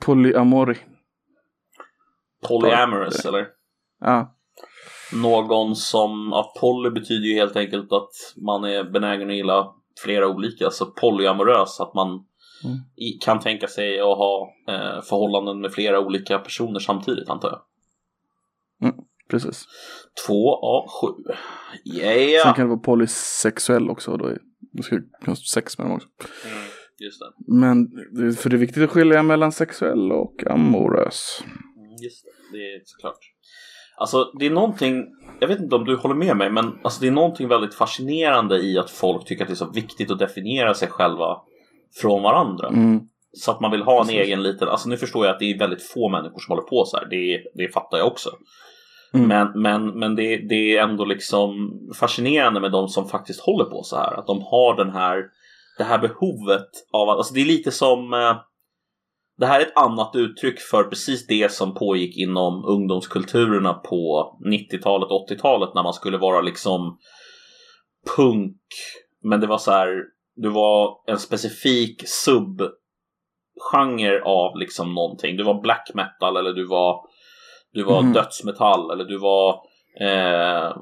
Polyamori. 0.00 0.76
Polyamorous 2.48 3.24
eller? 3.24 3.48
Ja. 4.00 4.34
Någon 5.12 5.76
som, 5.76 6.28
ja, 6.32 6.54
poly 6.60 6.90
betyder 6.90 7.26
ju 7.26 7.34
helt 7.34 7.56
enkelt 7.56 7.92
att 7.92 8.10
man 8.36 8.64
är 8.64 8.84
benägen 8.84 9.30
att 9.30 9.36
gilla 9.36 9.74
flera 10.04 10.28
olika. 10.28 10.70
Så 10.70 10.86
polyamorös, 10.86 11.80
att 11.80 11.94
man 11.94 12.26
mm. 12.64 12.78
kan 13.20 13.40
tänka 13.40 13.66
sig 13.66 14.00
att 14.00 14.18
ha 14.18 14.54
eh, 14.68 15.02
förhållanden 15.02 15.60
med 15.60 15.72
flera 15.72 16.00
olika 16.00 16.38
personer 16.38 16.78
samtidigt 16.78 17.30
antar 17.30 17.48
jag. 17.48 17.60
Mm, 18.88 19.00
precis. 19.30 19.64
Två 20.26 20.56
av 20.56 20.88
sju. 20.88 21.22
Yeah. 21.98 22.44
Sen 22.44 22.54
kan 22.54 22.64
det 22.64 22.70
vara 22.70 22.78
polysexuell 22.78 23.90
också. 23.90 24.16
Då, 24.16 24.26
är, 24.26 24.38
då 24.72 24.82
ska 24.82 24.96
du 24.96 25.10
ha 25.26 25.36
sex 25.36 25.78
med 25.78 25.86
dem 25.86 25.96
också. 25.96 26.08
Mm, 26.46 26.64
just 26.98 27.20
det. 27.20 27.54
Men 27.54 27.88
för 28.36 28.50
det 28.50 28.56
är 28.56 28.58
viktigt 28.58 28.82
att 28.82 28.90
skilja 28.90 29.22
mellan 29.22 29.52
sexuell 29.52 30.12
och 30.12 30.46
amorös. 30.46 31.42
Mm, 31.44 31.90
just 32.02 32.24
det, 32.24 32.58
det 32.58 32.64
är 32.64 32.82
såklart. 32.84 33.18
Alltså 34.00 34.32
det 34.38 34.46
är 34.46 34.50
någonting, 34.50 35.06
jag 35.40 35.48
vet 35.48 35.60
inte 35.60 35.76
om 35.76 35.84
du 35.84 35.96
håller 35.96 36.14
med 36.14 36.36
mig, 36.36 36.50
men 36.50 36.78
alltså, 36.82 37.00
det 37.00 37.06
är 37.06 37.10
någonting 37.10 37.48
väldigt 37.48 37.74
fascinerande 37.74 38.58
i 38.58 38.78
att 38.78 38.90
folk 38.90 39.26
tycker 39.26 39.44
att 39.44 39.48
det 39.48 39.54
är 39.54 39.66
så 39.66 39.70
viktigt 39.70 40.10
att 40.10 40.18
definiera 40.18 40.74
sig 40.74 40.88
själva 40.88 41.36
från 41.94 42.22
varandra. 42.22 42.68
Mm. 42.68 43.00
Så 43.32 43.50
att 43.50 43.60
man 43.60 43.70
vill 43.70 43.82
ha 43.82 44.00
en 44.00 44.06
Precis. 44.06 44.20
egen 44.20 44.42
liten, 44.42 44.68
alltså 44.68 44.88
nu 44.88 44.96
förstår 44.96 45.26
jag 45.26 45.32
att 45.32 45.38
det 45.38 45.50
är 45.50 45.58
väldigt 45.58 45.82
få 45.82 46.08
människor 46.08 46.38
som 46.38 46.52
håller 46.52 46.68
på 46.68 46.84
så 46.84 46.96
här, 46.96 47.06
det, 47.10 47.42
det 47.54 47.72
fattar 47.72 47.98
jag 47.98 48.06
också. 48.06 48.30
Mm. 49.14 49.28
Men, 49.28 49.62
men, 49.62 49.98
men 49.98 50.16
det, 50.16 50.36
det 50.36 50.76
är 50.76 50.82
ändå 50.82 51.04
liksom 51.04 51.70
fascinerande 52.00 52.60
med 52.60 52.72
de 52.72 52.88
som 52.88 53.08
faktiskt 53.08 53.40
håller 53.40 53.64
på 53.64 53.82
så 53.82 53.96
här. 53.96 54.18
Att 54.18 54.26
de 54.26 54.42
har 54.42 54.76
den 54.76 54.90
här, 54.90 55.24
det 55.78 55.84
här 55.84 55.98
behovet 55.98 56.68
av 56.92 57.08
att, 57.08 57.16
alltså 57.16 57.34
det 57.34 57.40
är 57.40 57.44
lite 57.44 57.70
som 57.70 58.14
eh, 58.14 58.36
det 59.38 59.46
här 59.46 59.60
är 59.60 59.64
ett 59.64 59.76
annat 59.76 60.16
uttryck 60.16 60.60
för 60.60 60.84
precis 60.84 61.26
det 61.26 61.52
som 61.52 61.74
pågick 61.74 62.16
inom 62.16 62.64
ungdomskulturerna 62.64 63.74
på 63.74 64.32
90-talet, 64.46 65.08
80-talet 65.08 65.74
när 65.74 65.82
man 65.82 65.94
skulle 65.94 66.18
vara 66.18 66.40
liksom 66.40 66.98
punk. 68.16 68.60
Men 69.22 69.40
det 69.40 69.46
var 69.46 69.58
så 69.58 69.70
här, 69.70 70.02
du 70.42 70.48
var 70.48 70.96
en 71.06 71.18
specifik 71.18 72.02
subgenre 72.06 72.72
av 74.24 74.58
liksom 74.58 74.94
någonting. 74.94 75.36
Du 75.36 75.44
var 75.44 75.60
black 75.60 75.90
metal 75.94 76.36
eller 76.36 76.52
du 76.52 76.66
var 76.66 77.00
du 77.72 77.84
var 77.84 78.00
mm. 78.00 78.12
dödsmetall 78.12 78.90
eller 78.90 79.04
du 79.04 79.18
var 79.18 79.60
eh, 80.00 80.76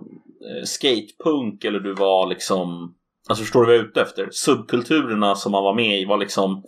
skatepunk 0.64 1.64
eller 1.64 1.80
du 1.80 1.94
var 1.94 2.26
liksom 2.26 2.94
Alltså 3.28 3.44
förstår 3.44 3.60
du 3.60 3.66
vad 3.66 3.74
jag 3.74 3.84
är 3.84 3.88
ute 3.88 4.00
efter? 4.00 4.28
Subkulturerna 4.30 5.34
som 5.34 5.52
man 5.52 5.64
var 5.64 5.74
med 5.74 6.00
i 6.00 6.04
var 6.04 6.16
liksom 6.16 6.62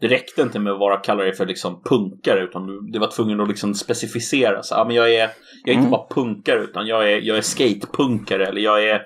Det 0.00 0.08
räckte 0.08 0.42
inte 0.42 0.58
med 0.58 0.72
att 0.72 0.78
bara 0.78 0.96
kalla 0.96 1.22
dig 1.22 1.34
för 1.34 1.46
liksom 1.46 1.82
punkare 1.82 2.44
utan 2.44 2.66
du, 2.66 2.80
det 2.92 2.98
var 2.98 3.10
tvungen 3.10 3.40
att 3.40 3.48
liksom 3.48 3.74
specificera. 3.74 4.62
Så, 4.62 4.74
ja, 4.74 4.84
men 4.84 4.96
jag, 4.96 5.14
är, 5.14 5.30
jag 5.64 5.68
är 5.68 5.72
inte 5.72 5.78
mm. 5.78 5.90
bara 5.90 6.06
punkare 6.10 6.60
utan 6.60 6.86
jag 6.86 7.12
är, 7.12 7.20
jag 7.20 7.38
är 7.38 7.42
skatepunkare 7.42 8.46
eller 8.46 8.60
jag 8.60 8.88
är 8.88 9.02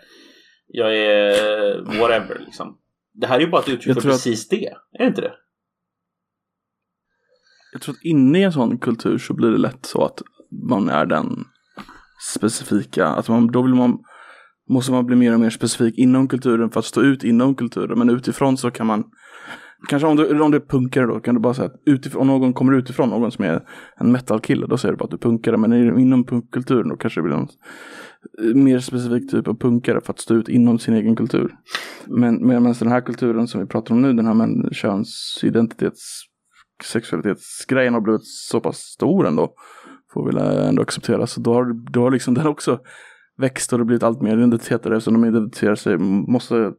Jag 0.66 0.96
är 0.96 2.00
whatever 2.00 2.42
liksom. 2.46 2.78
Det 3.14 3.26
här 3.26 3.36
är 3.36 3.40
ju 3.40 3.50
bara 3.50 3.62
ett 3.62 3.68
uttryck 3.68 3.94
för 3.94 4.10
precis 4.10 4.44
att... 4.44 4.50
det. 4.50 4.66
Är 4.66 4.98
det 4.98 5.06
inte 5.06 5.20
det? 5.20 5.32
Jag 7.72 7.82
tror 7.82 7.94
att 7.94 8.04
inne 8.04 8.38
i 8.38 8.42
en 8.42 8.52
sån 8.52 8.78
kultur 8.78 9.18
så 9.18 9.34
blir 9.34 9.50
det 9.50 9.58
lätt 9.58 9.86
så 9.86 10.04
att 10.04 10.22
man 10.68 10.88
är 10.88 11.06
den 11.06 11.44
specifika. 12.34 13.06
Att 13.06 13.28
man, 13.28 13.46
då 13.46 13.62
vill 13.62 13.74
man, 13.74 13.98
måste 14.70 14.92
man 14.92 15.06
bli 15.06 15.16
mer 15.16 15.34
och 15.34 15.40
mer 15.40 15.50
specifik 15.50 15.98
inom 15.98 16.28
kulturen 16.28 16.70
för 16.70 16.80
att 16.80 16.86
stå 16.86 17.02
ut 17.02 17.24
inom 17.24 17.54
kulturen. 17.54 17.98
Men 17.98 18.10
utifrån 18.10 18.56
så 18.56 18.70
kan 18.70 18.86
man 18.86 19.04
Kanske 19.88 20.08
om 20.08 20.16
du, 20.16 20.40
om 20.40 20.50
du 20.50 20.56
är 20.56 20.66
punkare 20.68 21.06
då 21.06 21.20
kan 21.20 21.34
du 21.34 21.40
bara 21.40 21.54
säga 21.54 21.66
att 21.66 21.82
utifrån, 21.86 22.20
om 22.20 22.26
någon 22.26 22.52
kommer 22.52 22.72
utifrån, 22.72 23.08
någon 23.08 23.32
som 23.32 23.44
är 23.44 23.62
en 23.96 24.12
metalkille, 24.12 24.66
då 24.66 24.76
säger 24.76 24.92
du 24.92 24.96
bara 24.96 25.04
att 25.04 25.10
du 25.10 25.18
punkare. 25.18 25.56
Men 25.56 25.98
inom 25.98 26.24
punkkulturen 26.24 26.88
då 26.88 26.96
kanske 26.96 27.20
det 27.20 27.24
blir 27.24 27.36
någon 27.36 27.48
Eh, 28.38 28.54
mer 28.54 28.78
specifik 28.78 29.30
typ 29.30 29.48
av 29.48 29.58
punkare 29.58 30.00
för 30.00 30.12
att 30.12 30.20
stå 30.20 30.34
ut 30.34 30.48
inom 30.48 30.78
sin 30.78 30.94
egen 30.94 31.16
kultur. 31.16 31.54
Men 32.06 32.46
medan 32.46 32.72
den 32.78 32.88
här 32.88 33.00
kulturen 33.00 33.48
som 33.48 33.60
vi 33.60 33.66
pratar 33.66 33.94
om 33.94 34.02
nu, 34.02 34.12
den 34.12 34.26
här 34.26 34.72
könsidentitets 34.72 36.22
sexualitetsgrejen 36.84 37.94
har 37.94 38.00
blivit 38.00 38.24
så 38.24 38.60
pass 38.60 38.78
stor 38.78 39.26
ändå 39.26 39.54
får 40.12 40.26
väl 40.26 40.66
ändå 40.68 40.82
acceptera. 40.82 41.26
Så 41.26 41.40
då 41.40 41.54
har, 41.54 41.90
då 41.92 42.00
har 42.00 42.10
liksom 42.10 42.34
den 42.34 42.46
också 42.46 42.78
växt 43.36 43.72
och 43.72 43.78
det 43.78 43.84
blivit 43.84 44.02
allt 44.02 44.22
mer 44.22 44.36
identiteter 44.36 44.90
eftersom 44.90 45.14
de 45.14 45.28
identifierar 45.28 45.74
sig, 45.74 45.98
måste 45.98 46.72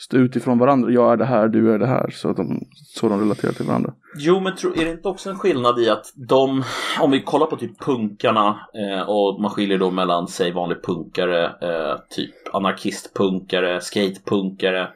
stå 0.00 0.16
utifrån 0.16 0.58
varandra. 0.58 0.90
Jag 0.90 1.12
är 1.12 1.16
det 1.16 1.24
här, 1.24 1.48
du 1.48 1.74
är 1.74 1.78
det 1.78 1.86
här. 1.86 2.10
Så 2.10 2.30
att 2.30 2.36
de, 2.36 2.66
så 2.74 3.08
de 3.08 3.20
relaterar 3.20 3.52
till 3.52 3.66
varandra. 3.66 3.92
Jo, 4.16 4.40
men 4.40 4.56
tro, 4.56 4.70
är 4.70 4.84
det 4.84 4.90
inte 4.90 5.08
också 5.08 5.30
en 5.30 5.38
skillnad 5.38 5.78
i 5.78 5.90
att 5.90 6.12
de, 6.14 6.64
om 7.00 7.10
vi 7.10 7.22
kollar 7.22 7.46
på 7.46 7.56
typ 7.56 7.78
punkarna 7.78 8.68
eh, 8.74 9.08
och 9.08 9.40
man 9.40 9.50
skiljer 9.50 9.78
då 9.78 9.90
mellan, 9.90 10.28
säg 10.28 10.52
vanlig 10.52 10.82
punkare, 10.82 11.44
eh, 11.44 11.98
typ 12.10 12.34
anarkistpunkare, 12.52 13.80
skatepunkare. 13.80 14.88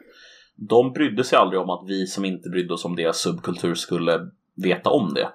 De 0.55 0.91
brydde 0.91 1.23
sig 1.23 1.37
aldrig 1.37 1.61
om 1.61 1.69
att 1.69 1.85
vi 1.87 2.07
som 2.07 2.25
inte 2.25 2.49
brydde 2.49 2.73
oss 2.73 2.85
om 2.85 2.95
deras 2.95 3.17
subkultur 3.17 3.75
skulle 3.75 4.19
veta 4.55 4.89
om 4.89 5.13
det 5.13 5.29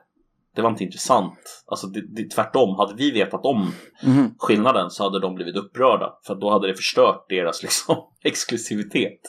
det 0.55 0.63
var 0.63 0.71
inte 0.71 0.85
intressant. 0.85 1.65
Alltså 1.67 1.87
det, 1.87 2.03
det, 2.09 2.31
tvärtom, 2.31 2.77
hade 2.77 2.95
vi 2.95 3.11
vetat 3.11 3.45
om 3.45 3.73
mm. 4.03 4.31
skillnaden 4.39 4.91
så 4.91 5.05
hade 5.05 5.21
de 5.21 5.35
blivit 5.35 5.57
upprörda. 5.57 6.19
För 6.27 6.35
då 6.35 6.51
hade 6.51 6.67
det 6.69 6.75
förstört 6.75 7.27
deras 7.29 7.63
liksom, 7.63 7.97
exklusivitet. 8.23 9.21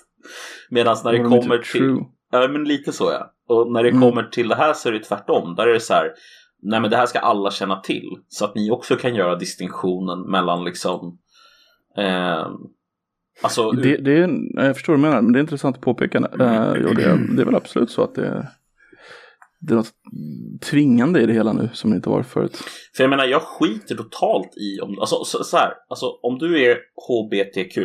Medan 0.70 0.98
när 1.04 1.12
det 1.12 1.20
kommer 1.24 1.58
till... 1.58 1.82
true? 1.82 2.06
Ja, 2.32 2.48
men 2.48 2.64
lite 2.64 2.92
så 2.92 3.04
ja. 3.12 3.34
Och 3.48 3.72
när 3.72 3.84
det 3.84 3.90
Mm. 3.90 4.02
kommer 4.02 4.24
till 4.24 4.48
det 4.48 4.56
här 4.56 4.74
så 4.74 4.90
är 4.90 4.94
det 4.94 5.00
tvärtom. 5.00 5.56
Där 5.56 5.68
är 5.68 5.74
det 5.74 5.80
så 5.80 5.94
här, 5.94 6.12
nej 6.62 6.80
men 6.82 6.90
det 6.90 6.98
här 6.98 7.06
ska 7.06 7.20
alla 7.20 7.52
känna 7.52 7.76
till. 7.80 8.10
Så 8.28 8.46
att 8.46 8.56
ni 8.56 8.72
också 8.72 8.96
kan 8.96 9.16
göra 9.16 9.36
distinktionen 9.36 10.32
mellan 10.32 10.64
liksom, 10.64 11.18
eh, 11.98 12.48
alltså, 13.42 13.72
Det, 13.72 13.98
det 13.98 14.12
är, 14.18 14.30
jag 14.66 14.76
förstår 14.76 14.94
vad 14.94 15.00
du 15.00 15.02
menar, 15.02 15.22
men 15.22 15.34
det 15.34 15.40
är 15.40 15.42
intressant 15.42 15.82
påpekande. 15.82 16.30
Uh, 16.30 16.86
och 16.86 16.96
det, 16.96 17.20
det 17.36 17.42
är 17.42 17.46
väl 17.46 17.56
absolut 17.56 17.92
så 17.92 18.04
att 18.04 18.16
det 18.16 18.28
är, 18.28 18.48
det 19.60 19.74
är 19.74 19.76
något 19.76 19.94
tvingande 20.70 21.22
i 21.22 21.26
det 21.26 21.34
hela 21.34 21.54
nu 21.54 21.70
som 21.74 21.90
det 21.90 21.96
inte 21.96 22.10
var 22.10 22.24
förut. 22.24 22.58
för 22.98 23.04
jag 23.04 23.10
menar 23.10 23.26
jag 23.26 23.42
skiter 23.42 23.96
totalt 23.96 24.58
i 24.58 24.80
om, 24.82 25.00
alltså 25.00 25.24
så, 25.24 25.44
så 25.44 25.58
här, 25.58 25.74
alltså 25.90 26.06
om 26.22 26.38
du 26.40 26.64
är 26.64 26.78
HBTQ 27.08 27.78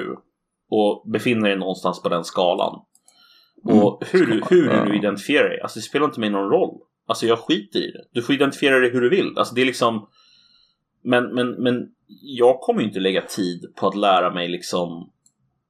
och 0.71 1.03
befinner 1.11 1.49
dig 1.49 1.59
någonstans 1.59 2.03
på 2.03 2.09
den 2.09 2.25
skalan. 2.25 2.83
Och 3.65 4.03
hur, 4.11 4.27
du- 4.27 4.43
hur 4.51 4.69
du 4.71 4.85
nu 4.85 4.97
identifierar 4.97 5.49
dig, 5.49 5.61
alltså 5.61 5.79
det 5.79 5.83
spelar 5.83 6.07
inte 6.07 6.21
mig 6.21 6.31
någon 6.31 6.51
roll. 6.51 6.79
Alltså 7.07 7.27
jag 7.27 7.39
skiter 7.39 7.79
i 7.81 7.91
det. 7.91 8.05
Du 8.13 8.23
får 8.23 8.35
identifiera 8.35 8.79
dig 8.79 8.91
hur 8.91 9.01
du 9.01 9.09
vill. 9.09 9.39
Alltså 9.39 9.55
det 9.55 9.61
är 9.61 9.67
liksom 9.67 10.09
Men, 11.03 11.35
men, 11.35 11.51
men 11.51 11.89
jag 12.23 12.61
kommer 12.61 12.81
ju 12.81 12.87
inte 12.87 13.01
lägga 13.01 13.23
tid 13.23 13.73
på 13.77 13.87
att 13.87 13.95
lära 13.97 14.35
mig 14.35 14.49
liksom 14.49 15.11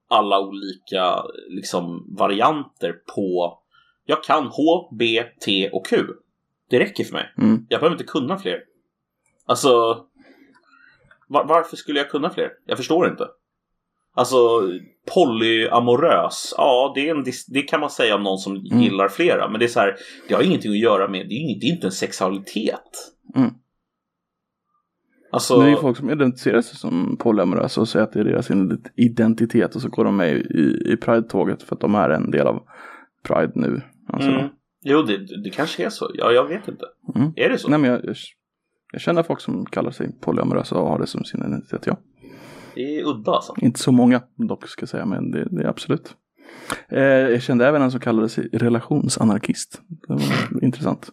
alla 0.08 0.40
olika 0.40 1.22
liksom 1.48 2.14
varianter 2.18 2.92
på 3.14 3.58
Jag 4.04 4.24
kan 4.24 4.46
H, 4.46 4.88
B, 4.98 5.22
T 5.44 5.70
och 5.72 5.86
Q. 5.86 5.96
Det 6.70 6.78
räcker 6.78 7.04
för 7.04 7.12
mig. 7.12 7.34
Mm. 7.38 7.66
Jag 7.68 7.80
behöver 7.80 7.94
inte 7.94 8.04
kunna 8.12 8.38
fler. 8.38 8.60
Alltså 9.46 9.68
var, 11.28 11.44
Varför 11.44 11.76
skulle 11.76 11.98
jag 11.98 12.10
kunna 12.10 12.30
fler? 12.30 12.50
Jag 12.66 12.76
förstår 12.78 13.08
inte. 13.10 13.28
Alltså 14.16 14.36
polyamorös, 15.14 16.54
ja 16.56 16.92
det, 16.94 17.08
en, 17.08 17.24
det 17.48 17.62
kan 17.62 17.80
man 17.80 17.90
säga 17.90 18.14
om 18.14 18.22
någon 18.22 18.38
som 18.38 18.56
Mm. 18.56 18.80
gillar 18.80 19.08
flera. 19.08 19.48
Men 19.48 19.58
det 19.58 19.66
är 19.66 19.68
så 19.68 19.80
här, 19.80 19.96
det 20.28 20.34
har 20.34 20.42
ingenting 20.42 20.70
att 20.70 20.78
göra 20.78 21.08
med, 21.08 21.28
det 21.28 21.34
är, 21.34 21.60
det 21.60 21.66
är 21.66 21.70
inte 21.70 21.86
en 21.86 21.92
sexualitet. 21.92 23.12
Mm. 23.36 23.50
Alltså, 25.32 25.60
det 25.60 25.66
är 25.66 25.70
ju 25.70 25.76
folk 25.76 25.96
som 25.96 26.10
identifierar 26.10 26.60
sig 26.62 26.76
som 26.76 27.16
polyamorösa 27.20 27.80
och 27.80 27.88
säger 27.88 28.04
att 28.04 28.12
det 28.12 28.20
är 28.20 28.24
deras 28.24 28.50
identitet 28.96 29.74
och 29.74 29.82
så 29.82 29.88
går 29.88 30.04
de 30.04 30.16
med 30.16 30.36
i, 30.36 30.92
i 30.92 30.96
Pride-tåget 30.96 31.62
för 31.62 31.74
att 31.74 31.80
de 31.80 31.94
är 31.94 32.10
en 32.10 32.30
del 32.30 32.46
av 32.46 32.62
Pride 33.22 33.52
nu. 33.54 33.82
Alltså, 34.08 34.30
mm. 34.30 34.46
Jo, 34.82 35.02
det, 35.02 35.42
det 35.44 35.50
kanske 35.50 35.84
är 35.84 35.90
så. 35.90 36.10
Ja, 36.14 36.32
jag 36.32 36.48
vet 36.48 36.68
inte. 36.68 36.84
Mm. 37.14 37.32
Är 37.36 37.48
det 37.48 37.58
så? 37.58 37.68
Nej 37.68 37.78
men 37.78 37.90
jag, 37.90 38.04
jag, 38.04 38.16
jag 38.92 39.00
känner 39.00 39.22
folk 39.22 39.40
som 39.40 39.66
kallar 39.66 39.90
sig 39.90 40.12
polyamorösa 40.20 40.78
och 40.78 40.88
har 40.88 40.98
det 40.98 41.06
som 41.06 41.24
sin 41.24 41.40
identitet, 41.40 41.82
ja. 41.86 41.96
Det 42.76 42.98
är 42.98 43.04
udda 43.04 43.32
alltså. 43.32 43.54
Inte 43.58 43.80
så 43.80 43.92
många 43.92 44.22
dock 44.36 44.68
ska 44.68 44.82
jag 44.82 44.88
säga, 44.88 45.06
men 45.06 45.30
det, 45.30 45.48
det 45.50 45.62
är 45.62 45.68
absolut. 45.68 46.14
Eh, 46.88 47.02
jag 47.02 47.42
kände 47.42 47.66
även 47.66 47.82
en 47.82 47.90
som 47.90 48.00
kallade 48.00 48.28
sig 48.28 48.48
relationsanarkist. 48.52 49.80
Det 50.08 50.14
var 50.14 50.22
intressant. 50.62 51.08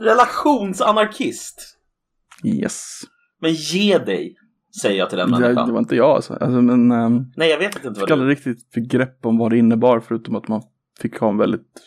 Relationsanarkist. 0.00 1.78
yes. 2.44 3.00
Men 3.40 3.52
ge 3.52 3.98
dig, 3.98 4.36
säger 4.82 4.98
jag 4.98 5.08
till 5.08 5.18
den 5.18 5.30
människan. 5.30 5.66
det 5.66 5.72
var 5.72 5.78
inte 5.78 5.96
jag 5.96 6.10
alltså. 6.10 6.32
alltså 6.32 6.62
men 6.62 6.92
eh, 6.92 7.10
Nej, 7.36 7.50
jag 7.50 7.58
vet 7.58 7.76
inte 7.76 7.88
jag 7.88 7.94
vad 7.94 8.08
det 8.08 8.12
aldrig 8.12 8.30
riktigt 8.30 8.70
begrepp 8.72 9.26
om 9.26 9.38
vad 9.38 9.50
det 9.50 9.58
innebar 9.58 10.00
förutom 10.00 10.36
att 10.36 10.48
man 10.48 10.62
fick 11.00 11.18
ha 11.18 11.28
en 11.28 11.36
väldigt 11.36 11.80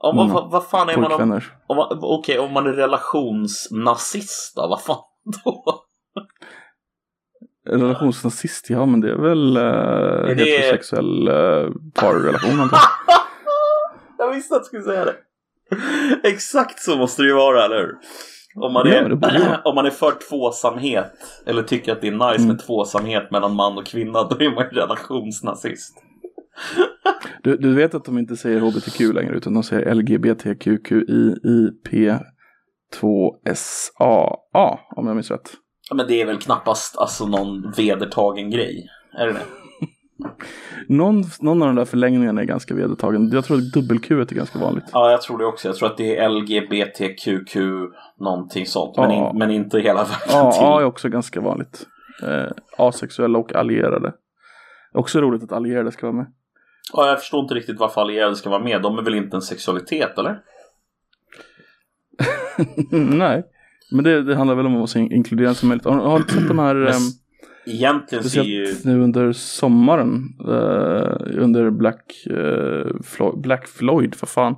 om, 0.00 0.30
vad, 0.30 0.50
vad 0.50 0.68
fan 0.68 0.88
är 0.88 0.96
man 0.96 1.12
om, 1.12 1.40
om 1.66 1.98
Okej, 2.02 2.38
om 2.38 2.52
man 2.52 2.66
är 2.66 2.72
relationsnazist 2.72 4.56
då? 4.56 4.68
Vad 4.68 4.82
fan 4.82 5.02
då? 5.44 5.84
Relationsnazist, 7.68 8.70
ja 8.70 8.86
men 8.86 9.00
det 9.00 9.10
är 9.10 9.16
väl 9.16 9.56
eh, 9.56 9.62
det- 10.36 10.44
heterosexuell 10.44 11.28
eh, 11.28 11.70
parrelation 11.94 12.60
antar 12.60 12.78
jag. 12.78 13.14
Jag 14.26 14.34
visste 14.34 14.54
att 14.56 14.62
du 14.62 14.66
skulle 14.66 14.82
säga 14.82 15.04
det. 15.04 15.14
Exakt 16.28 16.80
så 16.82 16.96
måste 16.96 17.22
det 17.22 17.28
ju 17.28 17.34
vara, 17.34 17.64
eller 17.64 17.76
hur? 17.76 17.94
Om 18.54 18.72
man, 18.72 18.88
Ja, 18.88 18.94
är, 18.94 19.10
vara. 19.10 19.60
om 19.64 19.74
man 19.74 19.86
är 19.86 19.90
för 19.90 20.12
tvåsamhet 20.28 21.12
eller 21.46 21.62
tycker 21.62 21.92
att 21.92 22.00
det 22.00 22.08
är 22.08 22.12
nice 22.12 22.34
Mm. 22.36 22.48
med 22.48 22.58
tvåsamhet 22.66 23.30
mellan 23.30 23.54
man 23.54 23.78
och 23.78 23.86
kvinna, 23.86 24.22
då 24.22 24.36
är 24.40 24.54
man 24.54 24.64
ju 24.72 24.80
relationsnazist. 24.80 25.94
Du, 27.42 27.56
du 27.56 27.74
vet 27.74 27.94
att 27.94 28.04
de 28.04 28.18
inte 28.18 28.36
säger 28.36 28.60
HBTQ 28.60 29.00
längre 29.00 29.36
utan 29.36 29.54
de 29.54 29.62
säger 29.62 29.86
LGBTQQIP2SAA 32.94 34.78
om 34.96 35.06
jag 35.06 35.14
minns 35.16 35.30
rätt. 35.30 35.50
Ja, 35.90 35.96
Men 35.96 36.06
det 36.06 36.22
är 36.22 36.26
väl 36.26 36.38
knappast 36.38 36.98
alltså 36.98 37.26
någon 37.26 37.72
vedertagen 37.76 38.50
grej? 38.50 38.86
Är 39.18 39.26
det 39.26 39.32
det? 39.32 39.40
Någon, 40.94 41.24
någon 41.40 41.62
av 41.62 41.68
de 41.68 41.76
där 41.76 41.84
förlängningarna 41.84 42.40
är 42.40 42.44
ganska 42.44 42.74
vedertagen. 42.74 43.30
Jag 43.32 43.44
tror 43.44 43.56
att 43.56 43.72
dubbel-Q 43.72 44.20
är 44.20 44.24
ganska 44.24 44.58
vanligt. 44.58 44.84
Ja, 44.92 45.10
jag 45.10 45.22
tror 45.22 45.38
det 45.38 45.44
också. 45.46 45.68
Jag 45.68 45.76
tror 45.76 45.88
att 45.90 45.96
det 45.96 46.16
är 46.16 46.28
LGBTQQ 46.28 47.56
någonting 48.20 48.66
sånt. 48.66 48.96
Men, 48.96 49.10
Ja. 49.10 49.30
in, 49.30 49.38
men 49.38 49.50
inte 49.50 49.78
hela 49.80 50.04
vägen 50.04 50.18
Ja, 50.28 50.52
till. 50.52 50.62
A 50.62 50.80
är 50.80 50.84
också 50.84 51.08
ganska 51.08 51.40
vanligt. 51.40 51.86
Eh, 52.22 52.52
asexuella 52.78 53.38
och 53.38 53.54
allierade. 53.54 54.12
Också 54.94 55.20
roligt 55.20 55.42
att 55.42 55.52
allierade 55.52 55.92
ska 55.92 56.06
vara 56.06 56.16
med. 56.16 56.26
Ja, 56.92 57.08
jag 57.08 57.18
förstår 57.20 57.40
inte 57.40 57.54
riktigt 57.54 57.78
varför 57.78 58.00
allierade 58.00 58.36
ska 58.36 58.50
vara 58.50 58.62
med. 58.64 58.82
De 58.82 58.98
är 58.98 59.02
väl 59.02 59.14
inte 59.14 59.36
en 59.36 59.42
sexualitet, 59.42 60.18
eller? 60.18 60.38
Nej, 62.90 63.44
men 63.90 64.04
det, 64.04 64.22
det 64.22 64.36
handlar 64.36 64.54
väl 64.54 64.66
om 64.66 64.72
att 64.72 64.78
vara 64.78 64.86
så 64.86 64.98
inkluderande 64.98 65.54
som 65.54 65.68
möjligt. 65.68 65.84
Har, 65.84 65.96
har 65.96 66.18
du 66.18 66.24
sett 66.24 66.48
de 66.48 66.58
här, 66.58 66.74
Men 66.74 66.86
ehm, 66.86 67.02
Egentligen 67.66 68.24
ser 68.24 68.42
ju... 68.42 68.74
nu 68.84 69.00
under 69.00 69.32
sommaren, 69.32 70.22
eh, 70.40 71.42
under 71.44 71.70
Black, 71.70 72.26
eh, 72.30 73.02
Floyd, 73.04 73.40
Black 73.40 73.68
Floyd, 73.68 74.14
för 74.14 74.26
fan. 74.26 74.54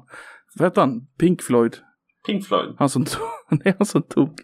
Vad 0.59 0.67
heter 0.67 0.81
han? 0.81 1.01
Pink 1.19 1.43
Floyd. 1.43 1.77
Pink 2.27 2.47
Floyd. 2.47 2.75
Han 2.79 2.89
som 2.89 3.05
tog, 3.05 3.21
nej, 3.65 3.75
han 3.79 3.87
som 3.87 4.03
tog 4.03 4.41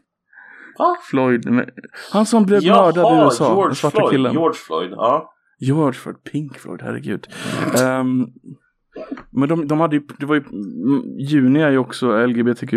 Va? 0.78 0.96
Floyd. 1.10 1.50
Men, 1.50 1.64
han 2.12 2.26
som 2.26 2.46
blev 2.46 2.64
mördad 2.66 3.18
i 3.18 3.24
USA, 3.24 3.48
George 3.48 3.68
den 3.68 3.74
svarta 3.74 3.96
Floyd. 3.96 4.10
killen. 4.10 4.32
George 4.32 4.58
Floyd, 4.66 4.90
ja. 4.90 5.32
George 5.60 5.92
Floyd, 5.92 6.16
Pink 6.32 6.58
Floyd, 6.58 6.82
herregud. 6.82 7.26
Ehm, 7.82 8.26
men 9.30 9.48
de, 9.48 9.66
de 9.68 9.80
hade 9.80 9.96
ju, 9.96 10.02
det 10.18 10.26
var 10.26 10.34
ju, 10.34 10.40
mm, 10.40 11.18
juni 11.18 11.60
är 11.60 11.70
ju 11.70 11.78
också 11.78 12.26
LGBTQ, 12.26 12.72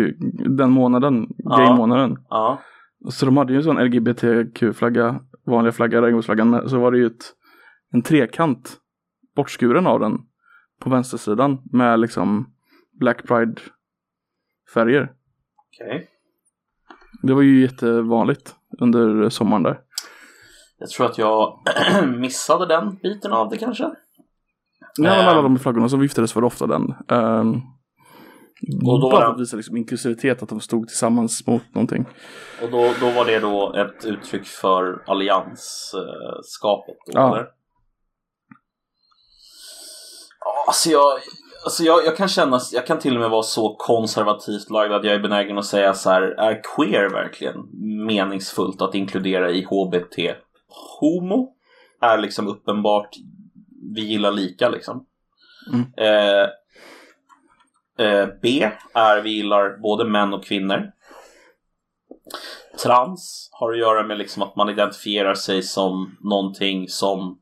den 0.56 0.70
månaden, 0.70 1.26
Ja. 1.38 1.56
gay-månaden. 1.56 2.18
ja. 2.28 2.60
Så 3.10 3.26
de 3.26 3.36
hade 3.36 3.52
ju 3.52 3.56
en 3.56 3.62
sån 3.64 3.78
LGBTQ-flagga, 3.78 5.20
vanliga 5.46 5.72
flagga, 5.72 6.02
regnbågsflaggan, 6.02 6.68
så 6.68 6.78
var 6.78 6.92
det 6.92 6.98
ju 6.98 7.06
ett, 7.06 7.24
en 7.92 8.02
trekant, 8.02 8.76
bortskuren 9.36 9.86
av 9.86 10.00
den, 10.00 10.18
på 10.80 10.90
vänstersidan 10.90 11.58
med 11.72 12.00
liksom 12.00 12.46
Black 13.00 13.22
Pride-färger. 13.28 15.12
Okej. 15.74 16.08
Det 17.22 17.34
var 17.34 17.42
ju 17.42 17.60
jättevanligt 17.60 18.54
under 18.80 19.28
sommaren 19.28 19.62
där. 19.62 19.80
Jag 20.78 20.88
tror 20.88 21.06
att 21.06 21.18
jag 21.18 21.58
missade 22.18 22.66
den 22.66 22.96
biten 23.02 23.32
av 23.32 23.48
det 23.50 23.56
kanske. 23.56 23.90
Nej, 24.98 25.10
men 25.10 25.20
Ehm. 25.20 25.28
alla 25.28 25.42
de 25.42 25.58
flaggorna 25.58 25.88
så 25.88 25.96
viftades 25.96 26.32
för 26.32 26.44
ofta 26.44 26.66
den. 26.66 26.82
Um, 27.08 27.62
Och 28.86 29.00
då 29.00 29.10
bara 29.10 29.20
var 29.20 29.20
för 29.20 29.32
att 29.34 29.40
visa 29.40 29.56
liksom 29.56 29.76
inklusivitet, 29.76 30.42
att 30.42 30.48
de 30.48 30.60
stod 30.60 30.88
tillsammans 30.88 31.46
mot 31.46 31.62
någonting. 31.74 32.04
Och 32.62 32.70
då, 32.70 32.92
då 33.00 33.10
var 33.10 33.24
det 33.24 33.38
då 33.38 33.74
ett 33.74 34.04
uttryck 34.04 34.46
för 34.46 35.02
alliansskapet? 35.06 36.96
Då, 37.06 37.12
Ja. 37.12 37.28
eller? 37.36 37.46
Ja, 40.40 40.64
Alltså 40.66 40.90
jag, 40.90 41.04
alltså 41.64 41.82
jag, 41.82 42.04
jag 42.06 42.16
kan 42.16 42.28
känna, 42.28 42.60
jag 42.72 42.86
kan 42.86 42.98
till 42.98 43.14
och 43.14 43.20
med 43.20 43.30
vara 43.30 43.42
så 43.42 43.74
konservativt 43.78 44.70
lagd 44.70 44.92
att 44.92 45.04
jag 45.04 45.14
är 45.14 45.20
benägen 45.20 45.58
att 45.58 45.64
säga 45.66 45.94
så 45.94 46.10
här, 46.10 46.22
är 46.22 46.60
queer 46.76 47.08
verkligen 47.10 47.56
meningsfullt 48.06 48.82
att 48.82 48.94
inkludera 48.94 49.50
i 49.50 49.62
HBT? 49.64 50.34
Homo 51.00 51.48
är 52.00 52.18
liksom 52.18 52.48
uppenbart, 52.48 53.08
vi 53.94 54.00
gillar 54.00 54.32
lika 54.32 54.68
liksom. 54.68 55.06
Mm. 55.72 55.86
Eh, 55.96 56.48
eh, 58.06 58.28
B 58.42 58.70
är 58.94 59.20
vi 59.20 59.30
gillar 59.30 59.76
både 59.76 60.04
män 60.04 60.34
och 60.34 60.44
kvinnor. 60.44 60.92
Trans 62.82 63.48
har 63.52 63.72
att 63.72 63.78
göra 63.78 64.06
med 64.06 64.18
liksom 64.18 64.42
att 64.42 64.56
man 64.56 64.68
identifierar 64.68 65.34
sig 65.34 65.62
som 65.62 66.16
någonting 66.20 66.88
som 66.88 67.38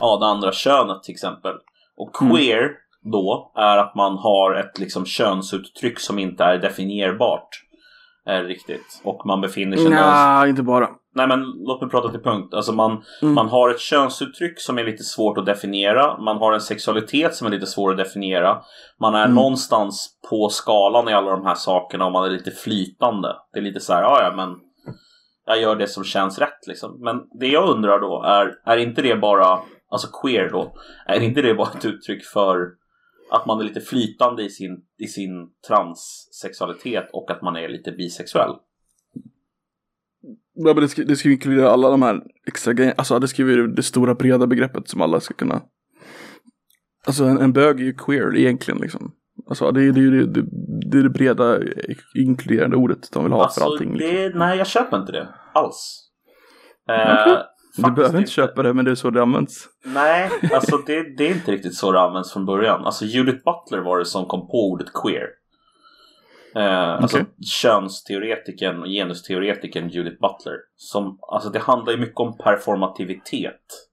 ja, 0.00 0.16
det 0.20 0.26
andra 0.26 0.52
könet 0.52 1.02
till 1.02 1.12
exempel. 1.12 1.54
Och 1.96 2.22
Mm. 2.22 2.36
queer 2.36 2.70
då 3.12 3.52
är 3.54 3.76
att 3.78 3.94
man 3.94 4.18
har 4.18 4.54
ett 4.54 4.78
liksom 4.78 5.06
könsuttryck 5.06 6.00
som 6.00 6.18
inte 6.18 6.44
är 6.44 6.58
definierbart. 6.58 7.48
Är 8.26 8.44
riktigt. 8.44 9.00
Och 9.04 9.26
man 9.26 9.40
befinner 9.40 9.76
sig 9.76 9.84
någonstans. 9.84 10.40
Nej, 10.40 10.50
inte 10.50 10.62
bara. 10.62 10.88
Nej 11.16 11.28
men 11.28 11.40
låt 11.56 11.80
mig 11.80 11.90
prata 11.90 12.08
till 12.08 12.20
punkt. 12.20 12.54
Alltså 12.54 12.72
man, 12.72 13.02
Mm. 13.22 13.34
man 13.34 13.48
har 13.48 13.70
ett 13.70 13.80
könsuttryck 13.80 14.60
som 14.60 14.78
är 14.78 14.84
lite 14.84 15.02
svårt 15.04 15.38
att 15.38 15.46
definiera. 15.46 16.18
Man 16.18 16.36
har 16.36 16.52
en 16.52 16.60
sexualitet 16.60 17.34
som 17.34 17.46
är 17.46 17.50
lite 17.50 17.66
svår 17.66 17.90
att 17.90 17.96
definiera. 17.96 18.62
Man 19.00 19.14
är 19.14 19.24
Mm. 19.24 19.34
någonstans 19.34 20.18
på 20.30 20.48
skalan 20.48 21.08
i 21.08 21.12
alla 21.12 21.30
de 21.30 21.46
här 21.46 21.54
sakerna 21.54 22.06
och 22.06 22.12
man 22.12 22.24
är 22.24 22.30
lite 22.30 22.50
flytande. 22.50 23.36
Det 23.52 23.58
är 23.58 23.62
lite 23.62 23.80
så 23.80 23.92
här, 23.92 24.02
ja 24.02 24.22
ja 24.22 24.36
men 24.36 24.54
jag 25.46 25.60
gör 25.60 25.76
det 25.76 25.86
som 25.86 26.04
känns 26.04 26.38
rätt 26.38 26.66
liksom. 26.66 27.00
Men 27.00 27.16
det 27.40 27.46
jag 27.46 27.68
undrar 27.68 28.00
då 28.00 28.22
är, 28.22 28.54
är 28.64 28.76
inte 28.76 29.02
det 29.02 29.16
bara, 29.16 29.58
alltså 29.90 30.08
queer 30.22 30.48
då, 30.52 30.74
är 31.06 31.20
inte 31.20 31.42
det 31.42 31.54
bara 31.54 31.68
ett 31.78 31.84
uttryck 31.84 32.24
för 32.24 32.66
att 33.30 33.46
man 33.46 33.60
är 33.60 33.64
lite 33.64 33.80
flytande 33.80 34.42
i 34.42 34.48
sin, 34.50 34.76
i 34.98 35.06
sin 35.06 35.48
transsexualitet 35.68 37.10
och 37.12 37.30
att 37.30 37.42
man 37.42 37.56
är 37.56 37.68
lite 37.68 37.92
bisexuell? 37.92 38.50
Ja, 40.54 40.74
men 40.74 40.82
det, 40.82 40.88
ska, 40.88 41.02
det 41.02 41.16
ska 41.16 41.30
inkludera 41.30 41.70
alla 41.70 41.90
de 41.90 42.02
här 42.02 42.20
extra 42.46 42.72
grejerna. 42.72 42.94
Alltså 42.98 43.14
det 43.18 43.28
ju 43.52 43.66
det 43.66 43.82
stora 43.82 44.14
breda 44.14 44.46
begreppet 44.46 44.88
som 44.88 45.00
alla 45.00 45.20
ska 45.20 45.34
kunna. 45.34 45.62
Alltså 47.06 47.24
en, 47.24 47.38
en 47.38 47.52
bög 47.52 47.80
är 47.80 47.84
ju 47.84 47.94
queer 47.94 48.36
egentligen 48.36 48.80
liksom. 48.80 49.12
Alltså 49.48 49.70
det 49.70 49.82
är 49.82 49.92
det, 49.92 50.10
det, 50.10 50.26
det, 50.26 50.42
det, 50.90 50.98
är 50.98 51.02
det 51.02 51.10
breda 51.10 51.58
inkluderande 52.14 52.76
ordet 52.76 53.12
de 53.12 53.24
vill 53.24 53.32
ha 53.32 53.42
alltså, 53.42 53.60
för 53.60 53.66
allting. 53.66 53.98
Det, 53.98 54.24
liksom. 54.24 54.38
Nej, 54.38 54.58
jag 54.58 54.66
köper 54.66 55.00
inte 55.00 55.12
det 55.12 55.28
alls. 55.52 56.10
Okay. 56.84 57.36
du 57.76 57.90
behöver 57.90 58.18
inte 58.18 58.30
köpa 58.30 58.62
det, 58.62 58.74
men 58.74 58.84
det 58.84 58.90
är 58.90 58.94
så 58.94 59.10
det 59.10 59.22
används. 59.22 59.68
Nej, 59.84 60.30
alltså 60.52 60.76
det, 60.76 61.16
det 61.16 61.26
är 61.26 61.30
inte 61.30 61.52
riktigt 61.52 61.74
så 61.74 61.92
det 61.92 62.00
används 62.00 62.32
från 62.32 62.46
början. 62.46 62.84
Alltså 62.84 63.04
Judith 63.04 63.38
Butler 63.44 63.84
var 63.84 63.98
det 63.98 64.04
som 64.04 64.26
kom 64.26 64.40
på 64.40 64.70
ordet 64.70 64.92
queer. 65.02 65.26
Eh, 66.56 66.60
okay. 66.60 67.02
Alltså 67.02 67.24
könsteoretikern 67.60 68.82
och 68.82 68.88
genusteoretikern 68.88 69.88
Judith 69.88 70.20
Butler. 70.20 70.56
Som, 70.76 71.18
alltså 71.20 71.50
det 71.50 71.58
handlar 71.58 71.92
ju 71.92 71.98
mycket 71.98 72.20
om 72.20 72.38
performativitet. 72.38 73.88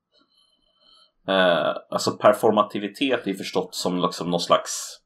Eh, 1.28 1.76
alltså 1.90 2.12
performativitet 2.12 3.28
är 3.28 3.34
förstått 3.34 3.76
som 3.76 4.02
liksom 4.02 4.30
någon 4.30 4.40
slags 4.40 4.98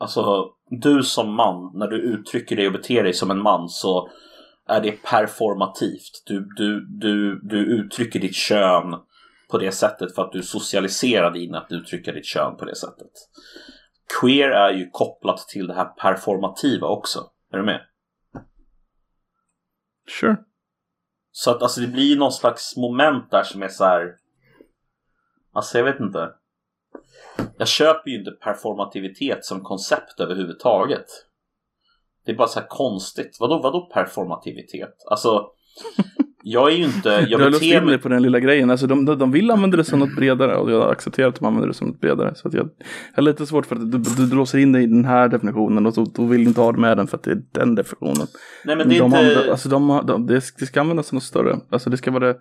Alltså, 0.00 0.50
du 0.70 1.02
som 1.02 1.34
man, 1.34 1.70
när 1.74 1.86
du 1.86 1.96
uttrycker 1.96 2.56
dig 2.56 2.66
och 2.66 2.72
beter 2.72 3.02
dig 3.02 3.12
som 3.12 3.30
en 3.30 3.42
man 3.42 3.68
så 3.68 4.10
är 4.68 4.80
det 4.80 4.92
performativt. 4.92 6.22
Du, 6.26 6.48
du, 6.56 6.86
du, 7.00 7.40
du 7.42 7.58
uttrycker 7.58 8.20
ditt 8.20 8.34
kön 8.34 8.94
på 9.50 9.58
det 9.58 9.72
sättet 9.72 10.14
för 10.14 10.22
att 10.22 10.32
du 10.32 10.42
socialiserar 10.42 11.36
in 11.36 11.54
att 11.54 11.72
uttrycka 11.72 12.12
ditt 12.12 12.26
kön 12.26 12.56
på 12.56 12.64
det 12.64 12.76
sättet. 12.76 13.10
Queer 14.20 14.50
är 14.50 14.72
ju 14.72 14.90
kopplat 14.90 15.38
till 15.48 15.66
det 15.66 15.74
här 15.74 15.84
performativa 15.84 16.86
också. 16.86 17.30
Är 17.52 17.56
du 17.56 17.64
med? 17.64 17.80
Sure. 20.20 20.36
Så 21.32 21.50
att 21.50 21.62
alltså 21.62 21.80
det 21.80 21.86
blir 21.86 22.18
någon 22.18 22.32
slags 22.32 22.76
moment 22.76 23.30
där 23.30 23.42
som 23.42 23.62
är 23.62 23.68
så 23.68 23.84
här. 23.84 24.16
Alltså 25.52 25.78
jag 25.78 25.84
vet 25.84 26.00
inte. 26.00 26.34
Jag 27.58 27.68
köper 27.68 28.10
ju 28.10 28.18
inte 28.18 28.30
performativitet 28.30 29.44
som 29.44 29.60
koncept 29.60 30.20
överhuvudtaget. 30.20 31.06
Det 32.24 32.32
är 32.32 32.36
bara 32.36 32.48
så 32.48 32.60
här 32.60 32.66
konstigt. 32.66 33.36
Vadå, 33.40 33.58
vadå 33.62 33.86
performativitet? 33.86 34.94
Alltså, 35.10 35.50
jag 36.48 36.72
är 36.72 36.76
ju 36.76 36.84
inte... 36.84 37.26
Jag 37.28 37.52
du 37.60 37.66
in 37.66 37.86
dig 37.86 37.98
på 37.98 38.08
den 38.08 38.22
lilla 38.22 38.40
grejen. 38.40 38.70
Alltså, 38.70 38.86
de, 38.86 39.04
de 39.04 39.32
vill 39.32 39.50
använda 39.50 39.76
det 39.76 39.84
som 39.84 39.98
något 39.98 40.16
bredare 40.16 40.56
och 40.56 40.70
jag 40.70 40.92
accepterar 40.92 41.28
att 41.28 41.34
de 41.34 41.44
använder 41.44 41.68
det 41.68 41.74
som 41.74 41.88
något 41.88 42.00
bredare. 42.00 42.34
Så 42.34 42.48
att 42.48 42.54
jag, 42.54 42.70
jag 43.14 43.16
har 43.16 43.22
lite 43.22 43.46
svårt 43.46 43.66
för 43.66 43.76
att 43.76 43.92
du, 43.92 43.98
du, 43.98 44.26
du 44.26 44.36
låser 44.36 44.58
in 44.58 44.72
dig 44.72 44.82
i 44.82 44.86
den 44.86 45.04
här 45.04 45.28
definitionen 45.28 45.86
och 45.86 45.94
så, 45.94 46.04
då 46.04 46.24
vill 46.24 46.40
du 46.40 46.48
inte 46.48 46.60
ha 46.60 46.72
det 46.72 46.78
med 46.78 46.96
den 46.96 47.06
för 47.06 47.16
att 47.16 47.22
det 47.22 47.30
är 47.30 47.42
den 47.52 47.74
definitionen. 47.74 48.26
Nej, 48.64 48.76
men 48.76 48.88
det 48.88 48.96
är 48.96 49.00
de 49.00 49.04
inte... 49.04 49.18
Andra, 49.18 49.50
alltså, 49.50 49.68
de, 49.68 50.02
de, 50.06 50.26
det 50.26 50.40
ska 50.40 50.80
användas 50.80 51.06
som 51.06 51.16
något 51.16 51.22
större. 51.22 51.56
Alltså 51.70 51.90
det 51.90 51.96
ska 51.96 52.10
vara 52.10 52.26
det 52.26 52.36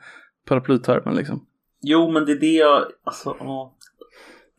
paraplytermen 0.47 1.15
liksom. 1.15 1.45
Jo, 1.81 2.11
men 2.11 2.25
det 2.25 2.31
är 2.31 2.39
det 2.39 2.55
jag... 2.55 2.83
Alltså, 3.03 3.35
åh. 3.39 3.76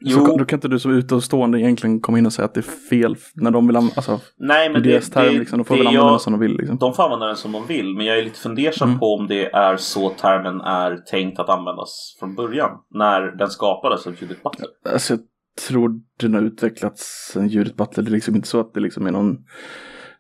Jo. 0.01 0.27
Så, 0.27 0.37
då 0.37 0.45
kan 0.45 0.57
inte 0.57 0.69
du 0.69 0.79
som 0.79 0.93
utomstående 0.93 1.61
egentligen 1.61 2.01
komma 2.01 2.19
in 2.19 2.27
och 2.27 2.33
säga 2.33 2.47
att 2.47 2.55
det 2.55 2.61
är 2.61 2.89
fel 2.91 3.17
när 3.35 3.51
de 3.51 3.67
vill 3.67 3.77
använda, 3.77 3.97
alltså, 3.97 4.21
Nej, 4.37 4.73
men 4.73 4.83
det, 4.83 4.91
deras 4.91 5.11
term 5.11 5.33
det, 5.33 5.39
liksom, 5.39 5.59
de 5.59 5.65
får 5.65 5.77
väl 5.77 5.87
använda 5.87 6.07
jag, 6.07 6.13
den 6.13 6.21
som 6.21 6.33
de 6.33 6.41
vill 6.41 6.57
liksom. 6.57 6.79
De 6.79 6.95
får 6.95 7.03
använda 7.03 7.27
den 7.27 7.37
som 7.37 7.53
de 7.53 7.67
vill, 7.67 7.95
men 7.95 8.07
jag 8.07 8.19
är 8.19 8.25
lite 8.25 8.39
fundersam 8.39 8.89
mm. 8.89 9.01
på 9.01 9.15
om 9.15 9.27
det 9.27 9.53
är 9.55 9.77
så 9.77 10.11
termen 10.11 10.61
är 10.61 10.97
tänkt 10.97 11.39
att 11.39 11.49
användas 11.49 12.17
från 12.19 12.35
början, 12.35 12.71
när 12.91 13.21
den 13.21 13.51
skapades 13.51 14.07
av 14.07 14.15
Judith 14.21 14.43
Butler. 14.43 14.69
Alltså, 14.93 15.13
jag 15.13 15.21
tror 15.69 16.01
den 16.21 16.35
har 16.35 16.43
utvecklats 16.43 17.31
sen 17.33 17.49
Judith 17.49 17.77
Butler, 17.77 18.05
det 18.05 18.11
är 18.11 18.13
liksom 18.13 18.37
inte 18.37 18.49
så 18.49 18.61
att 18.61 18.75
det 18.75 18.81
liksom 18.81 19.07
är 19.07 19.11
någon 19.11 19.37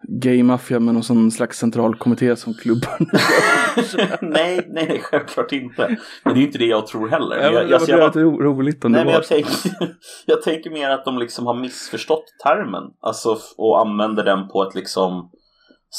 gay 0.02 0.42
maffia 0.42 0.80
med 0.80 0.94
någon 0.94 1.30
slags 1.30 1.58
centralkommitté 1.58 2.36
som 2.36 2.54
klubbar. 2.54 2.96
nej, 4.22 4.60
nej, 4.68 4.86
nej, 4.88 5.00
självklart 5.02 5.52
inte. 5.52 5.96
Men 6.24 6.34
det 6.34 6.40
är 6.40 6.42
inte 6.42 6.58
det 6.58 6.66
jag 6.66 6.86
tror 6.86 7.08
heller. 7.08 7.36
Ja, 7.36 7.52
jag, 7.52 7.70
jag, 7.70 7.88
jag, 7.88 8.12
det 8.12 8.20
är 8.20 8.24
roligt 8.24 8.84
om 8.84 8.92
nej, 8.92 9.00
det 9.00 9.04
men 9.04 9.14
jag, 9.14 9.26
tänker, 9.26 9.52
jag 10.26 10.42
tänker 10.42 10.70
mer 10.70 10.90
att 10.90 11.04
de 11.04 11.18
liksom 11.18 11.46
har 11.46 11.54
missförstått 11.54 12.24
termen. 12.44 12.82
Alltså, 13.00 13.38
och 13.56 13.80
använder 13.80 14.24
den 14.24 14.48
på 14.48 14.62
ett 14.62 14.74
liksom 14.74 15.30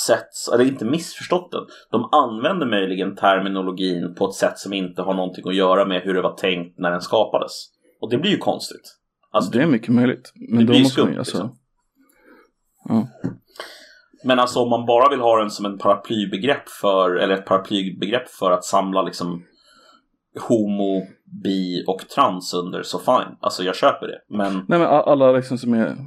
sätt, 0.08 0.54
eller 0.54 0.66
inte 0.66 0.86
missförstått 0.86 1.52
den. 1.52 1.62
De 1.92 2.10
använder 2.12 2.68
möjligen 2.68 3.16
terminologin 3.16 4.16
på 4.16 4.30
ett 4.30 4.36
sätt 4.36 4.58
som 4.58 4.74
inte 4.74 5.02
har 5.02 5.14
någonting 5.14 5.48
att 5.48 5.56
göra 5.56 5.86
med 5.86 6.02
hur 6.02 6.14
det 6.14 6.22
var 6.22 6.36
tänkt 6.36 6.80
när 6.80 6.92
den 6.92 7.02
skapades. 7.02 7.52
Och 8.02 8.10
det 8.10 8.18
blir 8.18 8.32
ju 8.32 8.38
konstigt. 8.38 8.96
Alltså, 9.32 9.52
det 9.52 9.62
är 9.62 9.68
mycket 9.68 9.94
möjligt. 9.94 10.32
Men 10.36 10.66
då 10.66 10.80
måste 10.80 11.02
man 11.02 11.12
ju 11.12 11.20
alltså... 11.20 11.38
Liksom. 11.38 11.58
Ja. 12.86 13.08
Men 14.24 14.40
alltså 14.40 14.60
om 14.60 14.70
man 14.70 14.86
bara 14.86 15.10
vill 15.10 15.20
ha 15.20 15.40
den 15.40 15.50
som 15.50 15.66
en 15.66 15.78
paraplybegrepp 15.78 16.70
för, 16.70 17.16
eller 17.16 17.34
ett 17.34 17.46
paraplybegrepp 17.46 18.30
för 18.30 18.52
att 18.52 18.66
samla 18.66 19.02
liksom 19.02 19.46
homo, 20.40 21.02
bi 21.44 21.84
och 21.88 22.00
trans 22.16 22.54
under 22.54 22.84
så 22.84 23.00
fine. 23.00 23.38
Alltså 23.40 23.64
jag 23.64 23.76
köper 23.76 24.08
det. 24.08 24.22
Men... 24.28 24.54
Nej 24.68 24.80
men 24.80 24.88
alla 24.88 25.32
liksom 25.32 25.58
som 25.58 25.74
är 25.74 25.98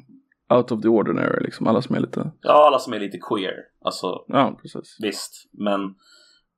out 0.48 0.72
of 0.72 0.82
the 0.82 0.88
ordinary 0.88 1.44
liksom. 1.44 1.66
Alla 1.66 1.82
som 1.82 1.96
är 1.96 2.00
lite... 2.00 2.30
Ja, 2.40 2.66
alla 2.66 2.78
som 2.78 2.92
är 2.92 3.00
lite 3.00 3.18
queer. 3.18 3.54
Alltså, 3.84 4.24
ja, 4.26 4.58
precis. 4.62 4.96
Visst, 5.00 5.48
men 5.52 5.94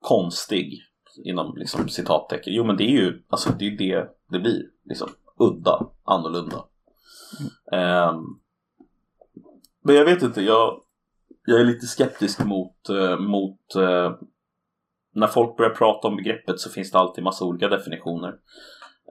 konstig 0.00 0.82
inom 1.24 1.56
liksom 1.56 1.88
citattecken. 1.88 2.54
Jo 2.54 2.64
men 2.64 2.76
det 2.76 2.84
är 2.84 3.02
ju, 3.02 3.22
alltså 3.28 3.52
det 3.58 3.66
är 3.66 3.78
det 3.78 4.08
det 4.30 4.38
blir. 4.38 4.62
Liksom 4.84 5.08
udda, 5.38 5.86
annorlunda. 6.04 6.64
Mm. 7.72 8.08
Um, 8.08 8.40
men 9.84 9.94
jag 9.94 10.04
vet 10.04 10.22
inte, 10.22 10.42
jag 10.42 10.80
jag 11.46 11.60
är 11.60 11.64
lite 11.64 11.86
skeptisk 11.86 12.44
mot, 12.44 12.88
eh, 12.88 13.18
mot 13.18 13.74
eh, 13.76 14.12
när 15.14 15.26
folk 15.26 15.56
börjar 15.56 15.74
prata 15.74 16.08
om 16.08 16.16
begreppet 16.16 16.60
så 16.60 16.70
finns 16.70 16.90
det 16.90 16.98
alltid 16.98 17.24
massa 17.24 17.44
olika 17.44 17.68
definitioner. 17.68 18.34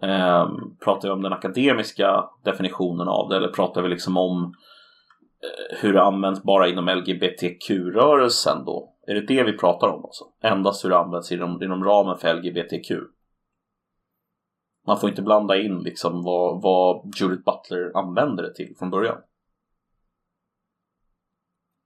Eh, 0.01 0.49
pratar 0.83 1.07
vi 1.07 1.13
om 1.13 1.21
den 1.21 1.33
akademiska 1.33 2.29
definitionen 2.43 3.07
av 3.07 3.29
det 3.29 3.37
eller 3.37 3.47
pratar 3.47 3.81
vi 3.81 3.89
liksom 3.89 4.17
om 4.17 4.53
eh, 5.43 5.77
hur 5.77 5.93
det 5.93 6.03
används 6.03 6.43
bara 6.43 6.67
inom 6.67 6.89
LGBTQ-rörelsen 6.89 8.65
då? 8.65 8.93
Är 9.07 9.13
det 9.13 9.25
det 9.27 9.43
vi 9.43 9.57
pratar 9.57 9.87
om 9.87 10.05
alltså? 10.05 10.23
Endast 10.41 10.85
hur 10.85 10.89
det 10.89 10.97
används 10.97 11.31
inom, 11.31 11.63
inom 11.63 11.83
ramen 11.83 12.17
för 12.17 12.33
LGBTQ? 12.33 12.91
Man 14.87 14.99
får 14.99 15.09
inte 15.09 15.21
blanda 15.21 15.57
in 15.57 15.79
liksom 15.79 16.23
vad, 16.23 16.61
vad 16.61 17.13
Judith 17.15 17.43
Butler 17.43 17.97
använder 17.97 18.43
det 18.43 18.53
till 18.53 18.75
från 18.79 18.89
början. 18.89 19.17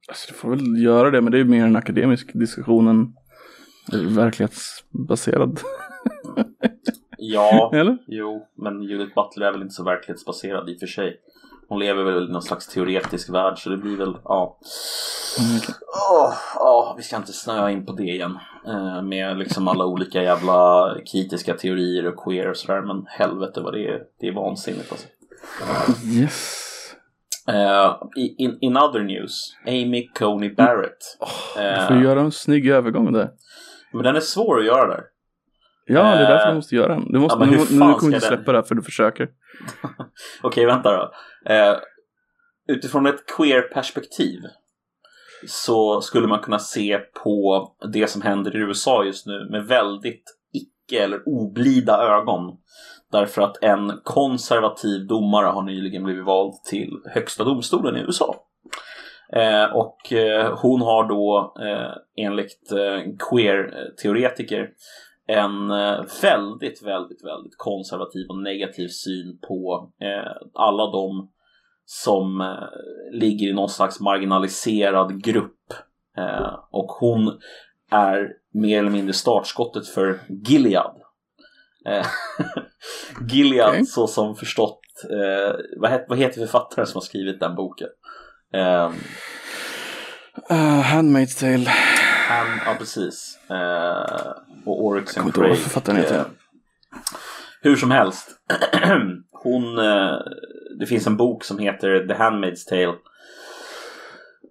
Alltså, 0.07 0.27
du 0.27 0.33
får 0.33 0.49
väl 0.49 0.83
göra 0.83 1.11
det, 1.11 1.21
men 1.21 1.31
det 1.31 1.39
är 1.39 1.43
mer 1.43 1.65
en 1.65 1.75
akademisk 1.75 2.33
diskussion 2.33 2.87
än 2.87 3.13
verklighetsbaserad. 4.15 5.59
ja, 7.17 7.71
Eller? 7.73 7.97
jo, 8.07 8.47
men 8.55 8.83
Judith 8.83 9.15
Butler 9.15 9.47
är 9.47 9.51
väl 9.51 9.61
inte 9.61 9.73
så 9.73 9.83
verklighetsbaserad 9.83 10.69
i 10.69 10.75
och 10.75 10.79
för 10.79 10.87
sig. 10.87 11.19
Hon 11.69 11.79
lever 11.79 12.03
väl 12.03 12.29
i 12.29 12.31
någon 12.31 12.41
slags 12.41 12.67
teoretisk 12.67 13.29
värld 13.29 13.63
så 13.63 13.69
det 13.69 13.77
blir 13.77 13.97
väl, 13.97 14.17
ja. 14.23 14.59
Mm, 15.39 15.57
okay. 15.57 15.75
oh, 16.11 16.33
oh, 16.59 16.97
vi 16.97 17.03
ska 17.03 17.15
inte 17.15 17.33
snöa 17.33 17.71
in 17.71 17.85
på 17.85 17.91
det 17.93 18.03
igen. 18.03 18.37
Eh, 18.67 19.01
med 19.01 19.37
liksom 19.37 19.67
alla 19.67 19.85
olika 19.85 20.23
jävla 20.23 20.91
kritiska 21.11 21.53
teorier 21.53 22.07
och 22.07 22.23
queer 22.23 22.49
och 22.49 22.57
sådär. 22.57 22.81
Men 22.81 23.05
helvete 23.07 23.61
vad 23.61 23.73
det 23.73 23.87
är, 23.87 24.03
det 24.19 24.27
är 24.27 24.33
vansinnigt 24.33 24.91
alltså. 24.91 25.07
Yes. 26.05 26.66
Uh, 27.51 27.97
in, 28.15 28.57
in 28.61 28.77
other 28.77 29.03
news, 29.03 29.55
Amy 29.67 30.07
Coney 30.07 30.49
Barrett. 30.49 31.17
Oh, 31.19 31.29
du 31.55 31.87
får 31.87 31.95
uh, 31.95 32.03
göra 32.03 32.19
en 32.19 32.31
snygg 32.31 32.67
övergång 32.67 33.13
där. 33.13 33.29
Men 33.93 34.03
den 34.03 34.15
är 34.15 34.19
svår 34.19 34.59
att 34.59 34.65
göra 34.65 34.87
där. 34.87 35.03
Ja, 35.85 36.03
det 36.03 36.25
är 36.25 36.29
därför 36.29 36.49
du 36.49 36.55
måste 36.55 36.75
göra 36.75 36.93
den. 36.93 37.11
Du, 37.11 37.19
måste, 37.19 37.39
ja, 37.39 37.45
nu, 37.45 37.57
nu 37.57 37.65
kommer 37.65 37.99
du 37.99 38.05
inte 38.05 38.19
släppa 38.19 38.43
den? 38.43 38.53
det 38.53 38.59
här 38.59 38.63
för 38.63 38.75
du 38.75 38.81
försöker. 38.81 39.23
Okej, 39.83 40.07
okay, 40.43 40.65
vänta 40.65 40.91
då. 40.91 41.03
Uh, 41.53 41.77
utifrån 42.67 43.05
ett 43.05 43.25
queer-perspektiv 43.37 44.39
så 45.47 46.01
skulle 46.01 46.27
man 46.27 46.39
kunna 46.39 46.59
se 46.59 46.97
på 47.23 47.67
det 47.93 48.07
som 48.07 48.21
händer 48.21 48.55
i 48.55 48.59
USA 48.59 49.03
just 49.03 49.25
nu 49.25 49.47
med 49.51 49.65
väldigt 49.65 50.23
icke 50.53 51.03
eller 51.03 51.21
oblida 51.25 51.97
ögon. 51.97 52.57
Därför 53.11 53.41
att 53.41 53.63
en 53.63 53.99
konservativ 54.03 55.07
domare 55.07 55.45
har 55.45 55.61
nyligen 55.61 56.03
blivit 56.03 56.25
vald 56.25 56.53
till 56.63 56.91
högsta 57.05 57.43
domstolen 57.43 57.97
i 57.97 57.99
USA. 57.99 58.35
Eh, 59.33 59.63
och 59.63 60.13
eh, 60.13 60.57
hon 60.61 60.81
har 60.81 61.07
då 61.09 61.53
eh, 61.59 62.25
enligt 62.25 62.71
eh, 62.71 63.11
queer-teoretiker 63.29 64.69
en 65.27 65.71
eh, 65.71 65.99
väldigt, 66.21 66.83
väldigt, 66.83 67.25
väldigt 67.25 67.57
konservativ 67.57 68.25
och 68.29 68.43
negativ 68.43 68.87
syn 68.87 69.39
på 69.47 69.91
eh, 70.01 70.31
alla 70.53 70.91
de 70.91 71.29
som 71.85 72.41
eh, 72.41 73.19
ligger 73.19 73.47
i 73.47 73.53
någon 73.53 73.69
slags 73.69 73.99
marginaliserad 73.99 75.23
grupp 75.23 75.57
Eh, 76.17 76.59
och 76.71 76.85
hon 76.85 77.39
är 77.91 78.33
mer 78.53 78.79
eller 78.79 78.89
mindre 78.89 79.13
startskottet 79.13 79.87
för 79.87 80.19
Gilead. 80.29 81.01
Eh, 81.87 82.05
Gilead 83.29 83.69
Okej. 83.69 83.85
så 83.85 84.07
som 84.07 84.35
förstått, 84.35 84.79
eh, 85.03 85.55
vad, 85.77 85.91
het, 85.91 86.05
vad 86.09 86.17
heter 86.17 86.39
författaren 86.41 86.87
som 86.87 86.95
har 86.97 87.01
skrivit 87.01 87.39
den 87.39 87.55
boken? 87.55 87.87
Eh, 88.53 88.91
Uh, 90.51 90.81
Handmaid's 90.81 91.39
Tale. 91.39 91.69
han, 92.29 92.47
ja 92.65 92.75
precis. 92.79 93.39
Eh, 93.49 94.31
och 94.65 94.85
Oryx 94.85 95.17
and 95.17 95.33
Craig. 95.35 95.57
författaren 95.57 95.97
heter. 95.97 96.15
Eh, 96.19 96.25
hur 97.61 97.75
som 97.75 97.91
helst. 97.91 98.29
Hon, 99.43 99.77
eh, 99.77 100.17
det 100.79 100.85
finns 100.85 101.07
en 101.07 101.17
bok 101.17 101.43
som 101.43 101.59
heter 101.59 102.07
The 102.07 102.13
Handmaid's 102.13 102.69
Tale. 102.69 102.93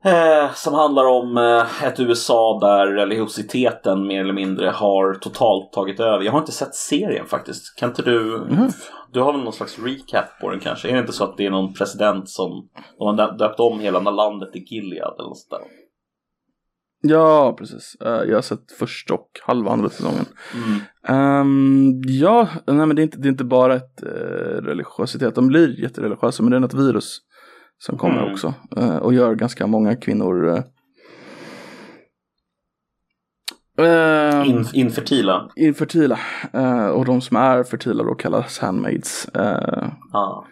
Eh, 0.04 0.52
som 0.54 0.74
handlar 0.74 1.04
om 1.04 1.36
eh, 1.36 1.84
ett 1.84 2.00
USA 2.00 2.58
där 2.60 2.86
religiositeten 2.86 4.06
mer 4.06 4.20
eller 4.20 4.32
mindre 4.32 4.68
har 4.68 5.14
totalt 5.14 5.72
tagit 5.72 6.00
över. 6.00 6.24
Jag 6.24 6.32
har 6.32 6.38
inte 6.38 6.52
sett 6.52 6.74
serien 6.74 7.26
faktiskt. 7.26 7.76
Kan 7.78 7.88
inte 7.88 8.02
du... 8.02 8.46
Mhm. 8.50 8.68
Du 9.12 9.20
har 9.20 9.32
väl 9.32 9.42
någon 9.42 9.52
slags 9.52 9.78
recap 9.78 10.40
på 10.40 10.50
den 10.50 10.60
kanske? 10.60 10.88
Är 10.88 10.92
det 10.92 10.98
inte 10.98 11.12
så 11.12 11.24
att 11.24 11.36
det 11.36 11.46
är 11.46 11.50
någon 11.50 11.74
president 11.74 12.28
som... 12.28 12.68
De 12.98 13.06
har 13.06 13.16
dö- 13.16 13.36
döpt 13.36 13.60
om 13.60 13.80
hela 13.80 14.00
landet 14.00 14.52
till 14.52 14.62
Gilead 14.62 15.14
eller 15.18 15.28
något 15.28 15.38
sånt 15.38 15.50
där? 15.62 15.70
Ja, 17.00 17.54
precis. 17.58 17.96
Eh, 18.00 18.08
jag 18.28 18.34
har 18.34 18.42
sett 18.42 18.72
första 18.78 19.14
och 19.14 19.28
halva 19.42 19.70
andra 19.70 19.88
säsongen. 19.88 20.24
Mm. 20.54 20.80
Ehm, 21.08 22.02
ja, 22.06 22.48
nej 22.66 22.86
men 22.86 22.96
det 22.96 23.02
är 23.02 23.04
inte, 23.04 23.18
det 23.18 23.28
är 23.28 23.30
inte 23.30 23.44
bara 23.44 23.74
ett 23.74 24.02
uh, 24.02 24.62
religiositet. 24.62 25.34
De 25.34 25.46
blir 25.46 25.80
jättereligiösa 25.80 26.42
men 26.42 26.50
det 26.50 26.56
är 26.56 26.60
något 26.60 26.74
virus 26.74 27.18
som 27.78 27.98
kommer 27.98 28.18
Mm. 28.22 28.32
också. 28.32 28.54
eh, 28.76 28.96
och 28.96 29.14
gör 29.14 29.34
ganska 29.34 29.66
många 29.66 29.96
kvinnor 29.96 30.44
uh, 33.80 34.48
In, 34.48 34.64
infertila. 34.74 35.50
infertila. 35.56 36.18
Eh, 36.52 36.86
och 36.86 37.04
de 37.04 37.20
som 37.20 37.36
är 37.36 37.64
fertila 37.64 38.04
då 38.04 38.14
kallas 38.14 38.58
handmaids. 38.58 39.28
Ja. 40.12 40.46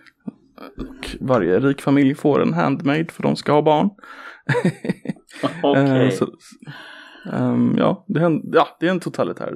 och 0.79 1.17
varje 1.21 1.61
rik 1.61 1.81
familj 1.81 2.15
får 2.15 2.43
en 2.43 2.53
handmaid 2.55 3.11
för 3.11 3.23
de 3.23 3.37
ska 3.37 3.53
ha 3.53 3.63
barn. 3.63 3.91
Okej. 5.63 6.05
Eh, 6.07 6.11
så, 6.11 6.27
ehm, 7.33 7.75
ja, 7.79 8.05
det 8.09 8.21
är 8.21 8.25
en, 8.25 8.41
ja, 8.53 8.69
det 8.81 8.87
är 8.87 8.91
en 8.91 9.01
totalitär 9.01 9.55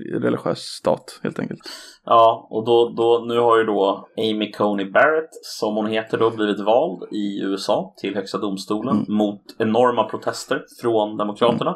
religiös 0.00 0.58
stat 0.58 1.20
helt 1.22 1.38
enkelt. 1.38 1.60
Ja, 2.04 2.46
och 2.50 2.64
då, 2.66 2.94
då, 2.96 3.24
nu 3.28 3.38
har 3.38 3.58
ju 3.58 3.64
då 3.64 4.08
Amy 4.18 4.52
Coney 4.52 4.90
Barrett, 4.90 5.28
som 5.42 5.74
hon 5.76 5.86
heter 5.86 6.18
då, 6.18 6.30
blivit 6.30 6.60
vald 6.60 7.02
i 7.12 7.40
USA 7.42 7.94
till 7.96 8.14
Högsta 8.14 8.38
domstolen 8.38 8.96
Mm. 8.96 9.16
mot 9.16 9.42
enorma 9.58 10.04
protester 10.04 10.62
från 10.82 11.16
Demokraterna. 11.16 11.74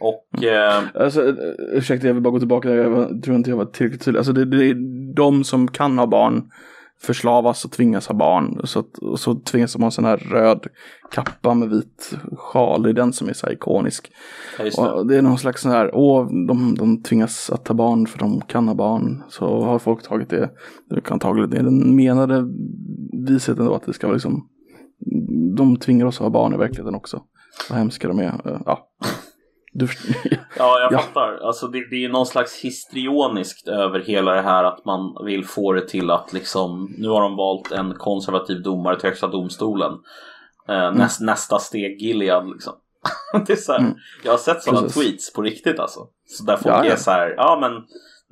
Och 0.00 0.44
eh, 0.44 0.82
Alltså, 0.94 1.28
eh, 1.28 1.34
ursäkta, 1.72 2.06
jag 2.06 2.14
vill 2.14 2.22
bara 2.22 2.30
gå 2.30 2.38
tillbaka. 2.38 2.70
Jag 2.70 3.22
tror 3.22 3.36
inte 3.36 3.50
jag 3.50 3.56
var 3.56 3.64
tillräckligt 3.64 4.04
tydlig. 4.04 4.18
Alltså, 4.18 4.32
det, 4.32 4.44
det 4.44 4.64
är 4.64 4.74
de 5.14 5.44
som 5.44 5.68
kan 5.68 5.98
ha 5.98 6.06
barn 6.06 6.42
förslavas 7.00 7.64
och 7.64 7.72
tvingas 7.72 8.06
ha 8.06 8.14
barn. 8.14 8.60
Så, 8.64 8.78
att, 8.78 8.98
och 8.98 9.20
så 9.20 9.34
tvingas 9.34 9.72
de 9.72 9.82
ha 9.82 9.86
en 9.86 9.92
sån 9.92 10.04
här 10.04 10.16
röd 10.16 10.66
kappa 11.10 11.54
med 11.54 11.68
vit 11.68 12.14
sjal. 12.36 12.82
Det 12.82 12.88
är 12.88 12.94
den 12.94 13.12
som 13.12 13.28
är 13.28 13.32
så 13.32 13.46
här 13.46 13.52
ikonisk. 13.52 14.12
ja, 14.76 14.94
det. 14.94 15.08
Det 15.08 15.18
är 15.18 15.22
någon 15.22 15.38
slags 15.38 15.62
sån 15.62 15.72
här, 15.72 15.90
åh, 15.94 16.46
de, 16.46 16.74
de 16.74 17.02
tvingas 17.02 17.50
att 17.50 17.64
ta 17.64 17.74
barn 17.74 18.06
för 18.06 18.18
de 18.18 18.40
kan 18.40 18.68
ha 18.68 18.74
barn. 18.74 19.22
Så 19.28 19.62
har 19.62 19.78
folk 19.78 20.02
tagit 20.02 20.30
det. 20.30 20.50
Det 20.90 21.00
kan 21.00 21.12
antagligen, 21.12 21.50
det 21.50 21.62
den 21.62 21.96
menade 21.96 22.44
visheten 23.28 23.66
då 23.66 23.74
att 23.74 23.86
det 23.86 23.92
ska 23.92 24.06
vara 24.06 24.14
liksom, 24.14 24.48
de 25.56 25.76
tvingar 25.76 26.06
oss 26.06 26.16
att 26.16 26.22
ha 26.24 26.30
barn 26.30 26.54
i 26.54 26.56
verkligheten 26.56 26.94
också. 26.94 27.22
Vad 27.70 27.78
hemska 27.78 28.08
de 28.08 28.18
är. 28.18 28.62
Ja. 28.66 28.88
Du, 29.78 29.88
Ja, 30.58 30.80
jag 30.80 30.92
Ja. 30.92 30.98
fattar. 30.98 31.38
Alltså 31.46 31.66
det, 31.68 31.90
det 31.90 32.04
är 32.04 32.08
någon 32.08 32.26
slags 32.26 32.60
histrioniskt 32.60 33.68
över 33.68 34.00
hela 34.00 34.32
det 34.34 34.40
här 34.42 34.64
att 34.64 34.84
man 34.84 35.24
vill 35.26 35.44
få 35.44 35.72
det 35.72 35.88
till 35.88 36.10
att 36.10 36.32
liksom 36.32 36.94
nu 36.98 37.08
har 37.08 37.20
de 37.22 37.36
valt 37.36 37.72
en 37.72 37.94
konservativ 37.94 38.62
domare 38.62 39.00
till 39.00 39.08
Högsta 39.08 39.26
domstolen. 39.26 39.92
Eh, 40.68 40.92
näst, 40.94 41.20
Nästa 41.20 41.58
steg 41.58 42.00
Gilead 42.02 42.50
liksom. 42.50 42.72
det 43.46 43.52
är 43.52 43.56
så 43.56 43.72
här, 43.72 43.78
Mm. 43.80 43.94
Jag 44.24 44.30
har 44.32 44.38
sett 44.38 44.62
sådana 44.62 44.82
Precis. 44.82 45.02
tweets 45.02 45.32
på 45.32 45.42
riktigt 45.42 45.78
alltså. 45.80 46.00
Så 46.26 46.44
där 46.44 46.56
folk 46.56 46.74
Ja, 46.74 46.84
är 46.84 46.96
så 46.96 47.10
här, 47.10 47.34
ja 47.36 47.58
men 47.60 47.72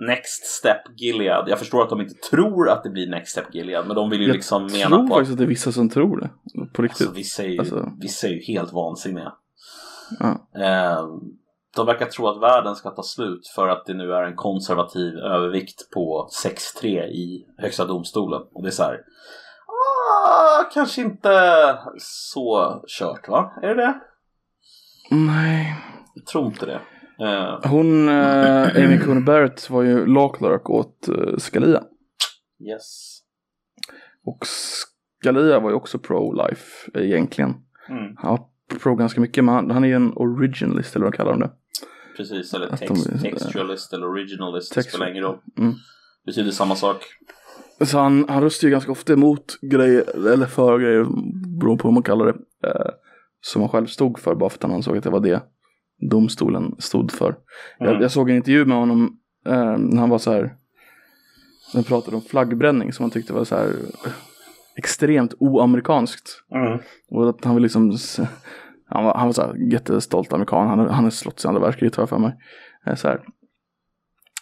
Next 0.08 0.44
Step 0.46 0.80
Gilead. 0.96 1.48
Jag 1.48 1.58
förstår 1.58 1.82
att 1.82 1.90
de 1.90 2.00
inte 2.00 2.14
tror 2.30 2.68
att 2.70 2.82
det 2.84 2.90
blir 2.90 3.10
Next 3.10 3.32
Step 3.32 3.54
Gilead, 3.54 3.86
men 3.86 3.96
de 3.96 4.10
vill 4.10 4.20
ju 4.20 4.26
jag 4.26 4.34
liksom 4.34 4.66
mena 4.66 4.88
tror 4.88 5.08
på 5.08 5.14
faktiskt 5.14 5.32
att 5.32 5.38
det 5.38 5.44
är 5.44 5.48
vissa 5.48 5.72
som 5.72 5.88
tror 5.88 6.20
det. 6.20 6.30
På 6.74 6.82
riktigt. 6.82 7.06
Alltså, 7.06 7.16
vissa, 7.18 7.42
är 7.42 7.48
ju, 7.48 7.58
Alltså. 7.58 7.88
vissa 8.00 8.26
är 8.26 8.30
ju 8.30 8.40
helt 8.54 8.72
vansinniga. 8.72 9.32
Eh, 10.64 11.06
de 11.76 11.86
verkar 11.86 12.06
tro 12.06 12.28
att 12.28 12.42
världen 12.42 12.74
ska 12.76 12.90
ta 12.90 13.02
slut 13.02 13.46
för 13.54 13.68
att 13.68 13.86
det 13.86 13.94
nu 13.94 14.12
är 14.12 14.22
en 14.22 14.36
konservativ 14.36 15.14
övervikt 15.18 15.90
på 15.94 16.28
6-3 16.44 16.86
i 17.04 17.46
Högsta 17.58 17.84
domstolen. 17.84 18.42
Och 18.54 18.62
det 18.62 18.68
är 18.68 18.70
så 18.70 18.82
här. 18.82 19.00
Ah, 19.66 20.64
kanske 20.74 21.00
inte 21.02 21.30
så 21.98 22.82
kört 22.98 23.28
va? 23.28 23.52
Är 23.62 23.68
det 23.68 23.74
det? 23.74 24.00
Nej. 25.10 25.74
Jag 26.14 26.26
tror 26.26 26.46
inte 26.46 26.66
det. 26.66 26.80
Eh, 27.24 27.70
Hon, 27.70 28.08
eh, 28.08 28.84
Amy 28.84 28.98
Coney 29.00 29.22
Barrett 29.24 29.70
var 29.70 29.82
ju 29.82 30.06
law 30.06 30.32
clerk 30.32 30.70
åt 30.70 31.08
eh, 31.08 31.36
Scalia. 31.38 31.82
yes. 32.60 33.18
Och 34.24 34.46
Scalia 34.46 35.60
var 35.60 35.70
ju 35.70 35.76
också 35.76 35.98
pro-life 35.98 36.90
egentligen. 36.94 37.54
Mm, 37.88 38.16
Han 38.18 38.38
pro 38.82 38.94
ganska 38.94 39.20
mycket 39.20 39.44
men 39.44 39.54
han, 39.54 39.70
han 39.70 39.84
är 39.84 39.88
ju 39.88 39.94
en 39.94 40.12
originalist 40.16 40.96
eller 40.96 41.04
vad 41.04 41.12
de 41.12 41.16
kallar 41.16 41.30
de 41.32 41.40
det. 41.40 41.50
precis, 42.16 42.54
eller 42.54 42.66
Att 42.74 42.80
de- 42.80 42.86
text, 42.86 43.22
textualist 43.22 43.92
eller 43.92 44.06
originalist. 44.06 44.74
Det 44.74 44.80
Textu- 44.80 44.88
spelar 44.88 45.10
ingen 45.10 45.22
roll. 45.22 45.38
Mm. 45.58 45.74
Betyder 46.26 46.50
samma 46.50 46.76
sak. 46.76 46.96
Så 47.84 47.98
han, 47.98 48.28
han 48.28 48.42
röstar 48.42 48.68
ju 48.68 48.72
ganska 48.72 48.92
ofta 48.92 49.12
emot 49.12 49.58
grejer, 49.62 50.26
eller 50.32 50.46
för 50.46 50.78
grejer, 50.78 51.04
beroende 51.60 51.82
på 51.82 51.88
hur 51.88 51.94
man 51.94 52.02
kallar 52.02 52.26
det. 52.26 52.68
Eh, 52.68 52.90
som 53.40 53.62
han 53.62 53.68
själv 53.68 53.86
stod 53.86 54.18
för 54.18 54.34
bara 54.34 54.50
för 54.50 54.56
att 54.58 54.62
han 54.62 54.72
ansåg 54.72 54.96
att 54.96 55.04
det 55.04 55.10
var 55.10 55.20
det 55.20 55.42
domstolen 56.10 56.74
stod 56.78 57.12
för. 57.12 57.28
Mm. 57.28 57.92
Jag, 57.92 58.02
jag 58.02 58.10
såg 58.10 58.30
en 58.30 58.36
intervju 58.36 58.64
med 58.64 58.76
honom 58.76 59.18
eh, 59.46 59.76
när 59.78 60.00
han 60.00 60.10
var 60.10 60.18
så 60.18 60.32
här. 60.32 60.40
När 60.42 61.74
han 61.74 61.84
pratade 61.84 62.16
om 62.16 62.22
flaggbränning 62.22 62.92
som 62.92 63.02
han 63.02 63.10
tyckte 63.10 63.32
var 63.32 63.44
så 63.44 63.54
här 63.56 63.72
extremt 64.76 65.34
oamerikanskt. 65.38 66.42
Mm. 66.54 66.78
Och 67.10 67.28
att 67.28 67.44
han 67.44 67.54
vill 67.54 67.62
liksom 67.62 67.96
han 68.88 69.04
var, 69.04 69.14
han 69.14 69.26
var 69.26 69.32
så 69.32 69.42
här 69.42 69.72
jättestolt 69.72 70.32
amerikan. 70.32 70.68
Han, 70.68 70.78
han 70.78 71.04
har 71.04 71.10
slått 71.10 71.44
i 71.44 71.48
andra 71.48 71.60
världskriget 71.60 71.96
har 71.96 72.02
jag 72.02 72.08
för 72.08 72.18
mig. 72.18 72.36
Eh, 72.86 72.94
Så, 72.94 73.08
här. 73.08 73.20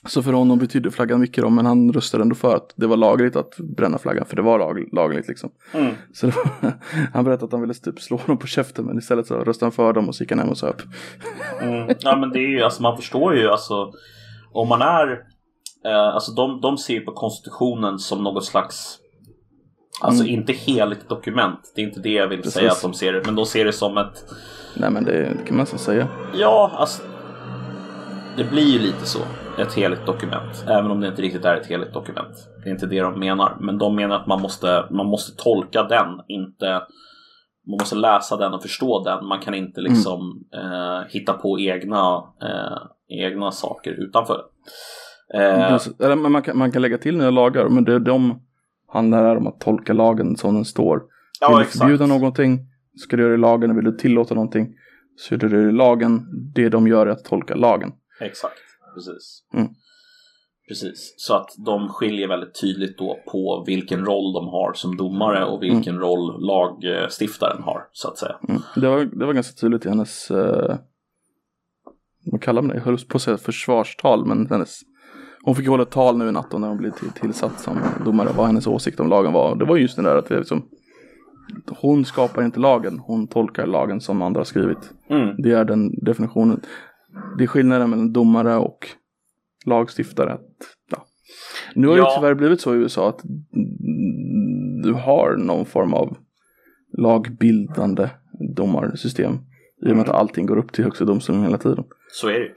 så 0.07 0.23
för 0.23 0.33
honom 0.33 0.59
betydde 0.59 0.91
flaggan 0.91 1.21
mycket 1.21 1.45
då, 1.45 1.51
men 1.51 1.67
han 1.67 1.93
röstade 1.93 2.23
ändå 2.23 2.35
för 2.35 2.57
att 2.57 2.73
det 2.77 2.87
var 2.87 2.97
lagligt 2.97 3.37
att 3.37 3.57
bränna 3.77 3.99
flaggan, 3.99 4.27
för 4.27 4.37
det 4.37 4.43
var 4.43 4.59
lag, 4.59 4.89
lagligt 4.93 5.29
liksom. 5.29 5.51
Mm. 5.73 5.95
Så 6.13 6.27
var, 6.27 6.73
han 7.13 7.25
berättade 7.25 7.45
att 7.45 7.53
han 7.53 7.61
ville 7.61 7.75
typ 7.75 8.01
slå 8.01 8.21
dem 8.27 8.39
på 8.39 8.47
käften, 8.47 8.85
men 8.85 8.99
istället 8.99 9.27
så 9.27 9.35
röstade 9.35 9.67
han 9.67 9.73
för 9.73 9.93
dem 9.93 10.09
och 10.09 10.15
så 10.15 10.23
gick 10.23 10.31
han 10.31 10.39
hem 10.39 10.49
och 10.49 10.59
söp. 10.59 10.83
Mm. 11.61 11.97
Ja 12.01 12.17
men 12.17 12.31
det 12.31 12.39
är 12.39 12.49
ju, 12.49 12.63
alltså 12.63 12.83
man 12.83 12.97
förstår 12.97 13.35
ju 13.37 13.49
alltså 13.49 13.93
om 14.53 14.69
man 14.69 14.83
är, 14.83 15.13
eh, 15.85 16.15
alltså 16.15 16.33
de, 16.33 16.61
de 16.61 16.79
ser 16.79 17.01
på 17.01 17.13
konstitutionen 17.13 17.99
som 17.99 18.23
något 18.23 18.45
slags 18.45 18.99
Alltså 20.01 20.25
Mm. 20.25 20.35
inte 20.35 20.53
heligt 20.53 21.09
dokument, 21.09 21.73
det 21.75 21.83
är 21.83 21.87
inte 21.87 22.01
det 22.01 22.13
jag 22.13 22.29
vill 22.29 22.39
Precis. 22.39 22.53
säga 22.55 22.71
att 22.73 22.83
de 22.83 22.95
ser 22.95 23.13
det, 23.13 23.23
men 23.25 23.35
de 23.35 23.47
ser 23.47 23.65
det 23.65 23.73
som 23.73 23.99
ett 23.99 24.25
Nej 24.77 24.91
men 24.91 25.05
det, 25.05 25.25
kan 25.25 25.57
man 25.57 25.59
nästan 25.59 25.79
säga. 25.79 26.09
Ja, 26.35 26.71
alltså 26.75 27.03
Det 28.37 28.45
blir 28.45 28.63
ju 28.73 28.79
lite 28.79 29.07
så, 29.07 29.19
ett 29.59 29.75
heligt 29.75 30.07
dokument, 30.07 30.65
även 30.69 30.91
om 30.91 31.01
det 31.01 31.09
inte 31.09 31.23
riktigt 31.23 31.45
är 31.45 31.57
ett 31.57 31.67
heligt 31.67 31.93
dokument. 31.95 32.37
Det 32.63 32.69
är 32.69 32.73
inte 32.73 32.87
det 32.87 33.01
de 33.01 33.19
menar, 33.21 33.57
men 33.61 33.79
de 33.79 33.97
menar 33.97 34.17
att 34.17 34.27
man 34.27 34.41
måste, 34.43 34.85
man 34.91 35.07
måste 35.07 35.43
tolka 35.43 35.83
den, 35.83 36.21
inte 36.29 36.83
man 37.67 37.77
måste 37.81 37.97
läsa 37.97 38.37
den 38.37 38.55
och 38.55 38.63
förstå 38.63 39.05
den. 39.05 39.27
Man 39.27 39.41
kan 39.41 39.55
inte 39.55 39.81
liksom 39.81 40.45
eh, 40.55 41.09
hitta 41.09 41.33
på 41.33 41.61
egna, 41.61 42.23
eh, 42.43 42.79
egna 43.25 43.51
saker 43.51 43.91
utanför. 43.91 44.41
Eh, 45.35 45.69
Precis. 45.69 46.01
Eller, 46.01 46.17
man, 46.17 46.43
kan, 46.43 46.59
man 46.59 46.73
kan 46.73 46.83
lägga 46.83 46.99
till 46.99 47.17
nya 47.19 47.31
lagar, 47.31 47.69
men 47.69 47.85
det, 47.85 47.99
de 47.99 48.41
handlar 48.95 49.37
om 49.37 49.47
att 49.47 49.61
tolka 49.61 49.93
lagen 49.93 50.37
som 50.37 50.55
den 50.55 50.65
står. 50.65 50.97
Vill 50.97 51.07
ja, 51.41 51.57
du 51.57 51.63
exakt. 51.63 51.79
förbjuda 51.79 52.07
någonting 52.07 52.59
ska 52.97 53.17
du 53.17 53.23
göra 53.23 53.33
det 53.33 53.39
i 53.39 53.41
lagen, 53.41 53.77
vill 53.77 53.85
du 53.85 53.97
tillåta 53.97 54.35
någonting 54.35 54.75
så 55.17 55.35
gör 55.35 55.39
du 55.39 55.49
det 55.49 55.69
i 55.69 55.73
lagen. 55.73 56.27
Det 56.55 56.69
de 56.69 56.87
gör 56.87 57.07
är 57.07 57.11
att 57.11 57.25
tolka 57.25 57.55
lagen. 57.55 57.93
Exakt, 58.21 58.61
precis. 58.95 59.43
Mm. 59.55 59.69
Precis, 60.69 61.15
så 61.17 61.35
att 61.35 61.51
de 61.67 61.89
skiljer 61.89 62.29
väldigt 62.29 62.61
tydligt 62.61 62.99
då 62.99 63.19
på 63.33 63.65
vilken 63.67 64.05
roll 64.05 64.33
de 64.33 64.49
har 64.49 64.73
som 64.73 64.97
domare 64.97 65.45
och 65.45 65.63
vilken 65.63 65.99
roll 65.99 66.47
lagstiftaren 66.47 67.63
har, 67.63 67.89
så 67.93 68.09
att 68.09 68.19
säga. 68.19 68.37
Mm. 68.49 68.61
Det, 68.75 68.89
var, 68.89 69.05
det 69.05 69.27
var 69.27 69.33
ganska 69.33 69.61
tydligt 69.61 69.87
i 69.87 69.89
hennes, 69.89 70.31
eh, 70.31 70.77
vad 72.25 72.43
kallar 72.43 72.63
man 72.63 72.69
det? 72.69 72.75
Jag 72.75 72.85
höll 72.85 72.99
på 72.99 73.17
att 73.17 73.23
säga 73.23 73.37
försvarstal, 73.37 74.27
men 74.27 74.47
hennes, 74.47 74.81
hon 75.45 75.55
fick 75.55 75.69
hålla 75.69 75.83
ett 75.83 75.91
tal 75.91 76.19
nu 76.19 76.29
i 76.29 76.33
natt 76.33 76.53
när 76.53 76.69
hon 76.69 76.79
blev 76.79 76.91
till, 76.91 77.11
tillsatt 77.11 77.61
som 77.61 77.79
domare, 78.05 78.29
vad 78.37 78.47
hennes 78.47 78.67
åsikt 78.67 79.01
om 79.01 79.09
lagen 79.09 79.33
var. 79.33 79.57
Det 79.57 79.65
var 79.65 79.77
just 79.77 79.97
det 79.97 80.03
där 80.03 80.17
att 80.17 80.27
det 80.27 80.39
liksom, 80.39 80.69
hon 81.81 82.05
skapar 82.05 82.43
inte 82.43 82.61
lagen, 82.61 82.99
hon 82.99 83.27
tolkar 83.27 83.67
lagen 83.67 84.01
som 84.01 84.23
andra 84.23 84.41
har 84.41 84.45
skrivit. 84.45 84.91
Mm. 85.11 85.37
Det 85.43 85.53
är 85.53 85.65
den 85.65 86.05
definitionen. 86.05 86.61
Det 87.39 87.45
är 87.45 87.49
skillnaden 87.49 87.91
mellan 87.91 88.13
domare 88.13 88.57
och 88.57 88.89
lagstiftare. 89.67 90.33
Att, 90.33 90.41
ja. 90.91 91.05
Nu 91.75 91.89
har 91.89 91.97
Ja. 91.97 92.05
det 92.05 92.15
tyvärr 92.17 92.35
blivit 92.35 92.61
så 92.61 92.75
i 92.75 92.79
USA 92.79 93.09
att 93.09 93.25
mm, 93.25 94.83
du 94.83 94.93
har 94.93 95.37
någon 95.37 95.65
form 95.67 95.95
av 95.95 96.17
lagbildande 96.99 98.09
domarsystem. 98.57 99.39
I 99.87 99.93
och 99.93 99.97
med 99.97 100.09
att 100.09 100.15
allting 100.15 100.47
går 100.47 100.57
upp 100.59 100.73
till 100.73 100.85
högsta 100.85 101.05
domstolen 101.05 101.43
hela 101.43 101.59
tiden. 101.59 101.85
Så 102.09 102.29
är 102.29 102.33
det 102.33 102.45
ju. 102.47 102.55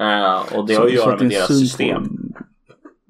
Eh, 0.00 0.58
och 0.58 0.66
det 0.66 0.74
Så- 0.74 0.80
har 0.80 0.86
att 0.86 0.94
göra 0.94 1.16
med 1.16 1.30
deras 1.30 1.46
på- 1.48 1.52
system. 1.54 2.02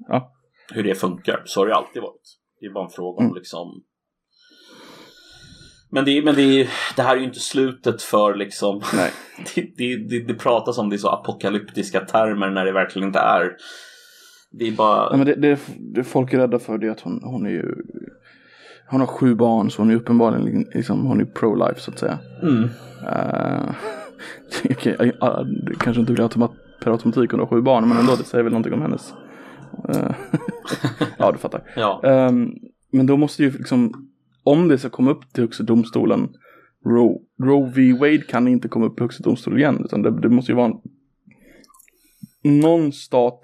Ja, 0.07 0.31
hur 0.73 0.83
det 0.83 0.95
funkar. 0.95 1.41
Så 1.45 1.59
har 1.61 1.67
det 1.67 1.75
alltid 1.75 2.01
varit. 2.01 2.37
Det 2.59 2.65
är 2.65 2.73
bara 2.73 2.85
en 2.85 2.89
fråga 2.91 3.17
om 3.17 3.25
Mm. 3.25 3.35
liksom 3.35 3.67
men, 5.93 6.05
det, 6.05 6.21
men 6.25 6.35
det, 6.35 6.69
det 6.95 7.01
här 7.01 7.15
är 7.15 7.19
ju 7.19 7.25
inte 7.25 7.39
slutet 7.39 8.01
för 8.01 8.35
liksom 8.35 8.81
nej. 8.93 9.11
det, 9.55 9.61
det, 9.77 9.95
det, 10.09 10.27
det 10.27 10.33
pratas 10.33 10.77
om 10.77 10.89
det 10.89 10.95
i 10.95 10.99
så 10.99 11.09
apokalyptiska 11.09 11.99
termer 11.99 12.49
när 12.49 12.65
det 12.65 12.71
verkligen 12.71 13.07
inte 13.07 13.19
är. 13.19 13.51
Det 14.51 14.67
är 14.67 14.71
bara... 14.71 15.07
Ja, 15.11 15.17
men 15.17 15.25
det, 15.25 15.35
det, 15.35 15.59
det 15.95 16.03
folk 16.03 16.33
är 16.33 16.37
rädda 16.37 16.59
för 16.59 16.77
det 16.77 16.87
är 16.87 16.91
att 16.91 16.99
hon, 17.01 17.19
hon 17.23 17.45
är 17.45 17.49
ju 17.49 17.75
Hon 18.89 18.99
har 18.99 19.07
sju 19.07 19.35
barn 19.35 19.71
så 19.71 19.81
hon 19.81 19.91
är 19.91 19.95
uppenbarligen 19.95 20.65
liksom, 20.73 21.05
hon 21.05 21.21
är 21.21 21.25
pro-life 21.25 21.79
så 21.79 21.91
att 21.91 21.99
säga. 21.99 22.19
Mm. 22.43 22.63
Uh, 23.01 23.71
okay, 24.71 24.95
jag, 24.99 25.11
jag, 25.21 25.47
det 25.65 25.75
kanske 25.79 25.99
inte 25.99 26.13
blir 26.13 26.23
automat, 26.23 26.51
per 26.81 26.91
automatik 26.91 27.31
hon 27.31 27.39
har 27.39 27.47
sju 27.47 27.61
barn 27.61 27.89
men 27.89 27.97
ändå 27.97 28.15
det 28.15 28.23
säger 28.23 28.43
väl 28.43 28.53
någonting 28.53 28.73
om 28.73 28.81
hennes. 28.81 29.13
Eh, 29.89 30.15
ja 31.17 31.31
du 31.31 31.37
fattar. 31.37 31.63
Ja. 31.75 32.01
Ehm, 32.03 32.53
men 32.91 33.05
då 33.05 33.17
måste 33.17 33.43
ju 33.43 33.51
liksom 33.51 34.09
om 34.43 34.67
det 34.67 34.77
ska 34.77 34.89
komma 34.89 35.11
upp 35.11 35.33
till 35.33 35.43
högsta 35.43 35.63
domstolen 35.63 36.29
Roe, 36.85 37.17
Roe 37.43 37.71
v 37.75 37.93
Wade 37.93 38.21
kan 38.21 38.47
inte 38.47 38.67
komma 38.67 38.85
upp 38.85 38.99
i 38.99 39.03
högsta 39.03 39.23
domstolen 39.23 39.59
igen 39.59 39.81
utan 39.85 40.01
det, 40.01 40.21
det 40.21 40.29
måste 40.29 40.51
ju 40.51 40.55
vara 40.55 40.65
en, 40.65 40.81
någon 42.59 42.91
stat 42.91 43.39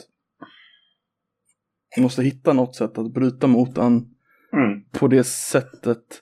måste 1.97 2.23
hitta 2.23 2.53
något 2.53 2.75
sätt 2.75 2.97
att 2.97 3.13
bryta 3.13 3.47
mot 3.47 3.75
den 3.75 4.05
Mm. 4.53 4.81
på 4.91 5.07
det 5.07 5.23
sättet 5.23 6.21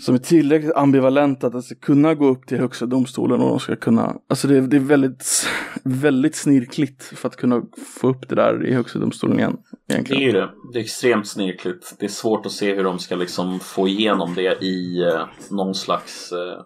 som 0.00 0.14
är 0.14 0.18
tillräckligt 0.18 0.72
ambivalent 0.76 1.44
att 1.44 1.54
alltså, 1.54 1.74
ska 1.74 1.86
kunna 1.86 2.14
gå 2.14 2.26
upp 2.26 2.46
till 2.46 2.58
högsta 2.58 2.86
domstolen 2.86 3.40
och 3.40 3.48
de 3.48 3.60
ska 3.60 3.76
kunna, 3.76 4.16
alltså 4.28 4.48
det, 4.48 4.56
är- 4.56 4.60
det 4.62 4.76
är 4.76 4.80
väldigt, 4.80 5.46
väldigt 5.82 6.36
snirkligt 6.36 7.02
för 7.04 7.28
att 7.28 7.36
kunna 7.36 7.62
få 8.00 8.08
upp 8.08 8.28
det 8.28 8.34
där 8.34 8.66
i 8.66 8.74
högsta 8.74 8.98
domstolen 8.98 9.38
igen. 9.38 9.56
Det 9.86 9.94
är 9.94 10.20
ju 10.20 10.32
det. 10.32 10.50
Det 10.72 10.78
är 10.78 10.82
extremt 10.82 11.26
snirkligt. 11.28 11.94
Det 11.98 12.04
är 12.06 12.10
svårt 12.10 12.46
att 12.46 12.52
se 12.52 12.74
hur 12.74 12.84
de 12.84 12.98
ska 12.98 13.16
liksom 13.16 13.60
få 13.60 13.88
igenom 13.88 14.34
det 14.34 14.64
i 14.64 15.02
eh, 15.02 15.26
någon 15.50 15.74
slags 15.74 16.32
eh, 16.32 16.62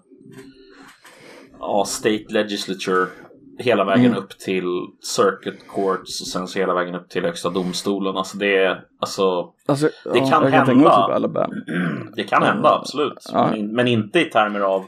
ja, 1.58 1.84
state 1.88 2.24
legislature 2.28 3.06
hela 3.60 3.84
vägen 3.84 4.06
Mm. 4.06 4.18
upp 4.18 4.38
till 4.38 4.64
circuit 5.02 5.68
courts 5.68 6.20
och 6.20 6.26
sen 6.26 6.46
så 6.48 6.58
hela 6.58 6.74
vägen 6.74 6.94
upp 6.94 7.08
till 7.08 7.24
högsta 7.24 7.50
domstolen. 7.50 8.16
Alltså 8.16 8.38
det 8.38 8.78
alltså 9.00 9.52
Alltså, 9.66 9.88
Det 10.04 10.18
kan 10.18 10.28
jag 10.44 10.50
hända. 10.50 10.74
mig 10.74 10.84
typ 10.86 12.14
det 12.16 12.24
kan 12.24 12.42
hända 12.42 12.74
absolut. 12.80 13.18
Ja. 13.32 13.50
Men, 13.50 13.74
men 13.74 13.88
inte 13.88 14.20
i 14.20 14.24
termer 14.24 14.60
av 14.60 14.84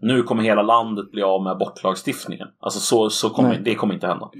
nu 0.00 0.22
kommer 0.22 0.42
hela 0.42 0.62
landet 0.62 1.10
bli 1.10 1.22
av 1.22 1.42
med 1.42 1.52
abortlagstiftningen. 1.52 2.48
Alltså 2.60 2.80
så, 2.80 3.10
så 3.10 3.30
kommer, 3.30 3.58
det 3.58 3.74
kommer 3.74 3.94
inte 3.94 4.06
hända. 4.06 4.30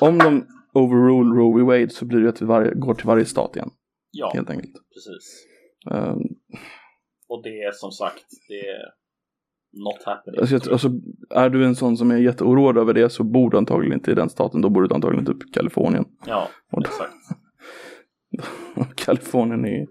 Om 0.00 0.18
de 0.18 0.46
overrule 0.74 1.34
Roe 1.40 1.58
v 1.58 1.62
Wade 1.64 1.90
så 1.90 2.04
blir 2.04 2.20
det 2.20 2.28
att 2.28 2.36
det 2.36 2.44
varje, 2.44 2.74
går 2.74 2.94
till 2.94 3.06
varje 3.06 3.24
stat 3.24 3.56
igen. 3.56 3.70
Ja, 4.10 4.30
Helt 4.34 4.50
enkelt. 4.50 4.72
precis. 4.72 5.46
Ehm, 5.90 6.18
Och 7.28 7.42
det 7.42 7.48
är 7.62 7.72
som 7.72 7.90
sagt, 7.90 8.24
det 8.48 8.64
not 9.72 10.02
happening. 10.06 10.40
alltså, 10.40 10.72
alltså, 10.72 10.90
är 11.30 11.50
du 11.50 11.64
en 11.64 11.74
sån 11.76 11.96
som 11.96 12.10
är 12.10 12.16
jätteoroad 12.16 12.78
över 12.78 12.94
det 12.94 13.10
så 13.10 13.24
bor 13.24 13.50
du 13.50 13.56
antagligen 13.58 13.92
inte 13.94 14.10
i 14.10 14.14
den 14.14 14.30
staten. 14.30 14.60
Då 14.60 14.68
bor 14.70 14.82
du 14.82 14.94
antagligen 14.94 15.26
typ 15.26 15.48
i 15.48 15.52
Kalifornien. 15.52 16.04
Ja, 16.26 16.48
Och- 16.72 16.82
exakt. 16.86 17.12
Kalifornien 18.94 19.64
är 19.64 19.86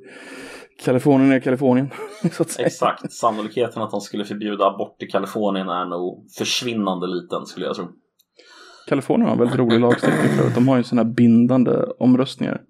Kalifornien 0.85 1.31
är 1.31 1.39
Kalifornien. 1.39 1.89
Exakt. 2.59 3.11
Sannolikheten 3.11 3.81
att 3.81 3.91
de 3.91 4.01
skulle 4.01 4.25
förbjuda 4.25 4.65
abort 4.65 5.03
i 5.03 5.05
Kalifornien 5.07 5.69
är 5.69 5.85
nog 5.85 6.25
försvinnande 6.37 7.07
liten 7.07 7.45
skulle 7.45 7.65
jag 7.65 7.75
tro. 7.75 7.87
Kalifornien 8.87 9.25
har 9.25 9.33
en 9.33 9.39
väldigt 9.39 9.59
rolig 9.59 9.79
lagstiftning 9.79 10.29
för 10.37 10.47
att 10.47 10.55
de 10.55 10.67
har 10.67 10.77
ju 10.77 10.83
sådana 10.83 11.07
här 11.09 11.13
bindande 11.15 11.71
omröstningar. 11.99 12.61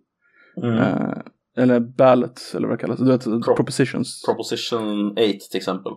Mm. 0.63 0.77
Eh, 0.77 1.17
eller 1.57 1.79
ballots 1.79 2.55
eller 2.55 2.67
vad 2.67 2.77
det 2.77 2.81
kallas. 2.81 2.99
Du 2.99 3.05
vet, 3.05 3.23
Pro- 3.23 3.55
propositions. 3.55 4.23
Proposition 4.25 5.11
8 5.11 5.17
till 5.51 5.57
exempel. 5.57 5.91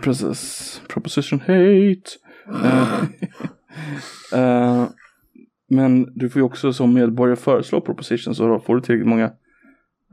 Precis. 0.00 0.82
Proposition 0.88 1.40
hate. 1.40 2.02
Eh, 4.34 4.86
men 5.68 6.12
du 6.14 6.30
får 6.30 6.40
ju 6.40 6.44
också 6.46 6.72
som 6.72 6.94
medborgare 6.94 7.36
föreslå 7.36 7.80
propositions 7.80 8.40
och 8.40 8.48
då 8.48 8.60
får 8.60 8.74
du 8.74 8.80
tillräckligt 8.80 9.08
många 9.08 9.32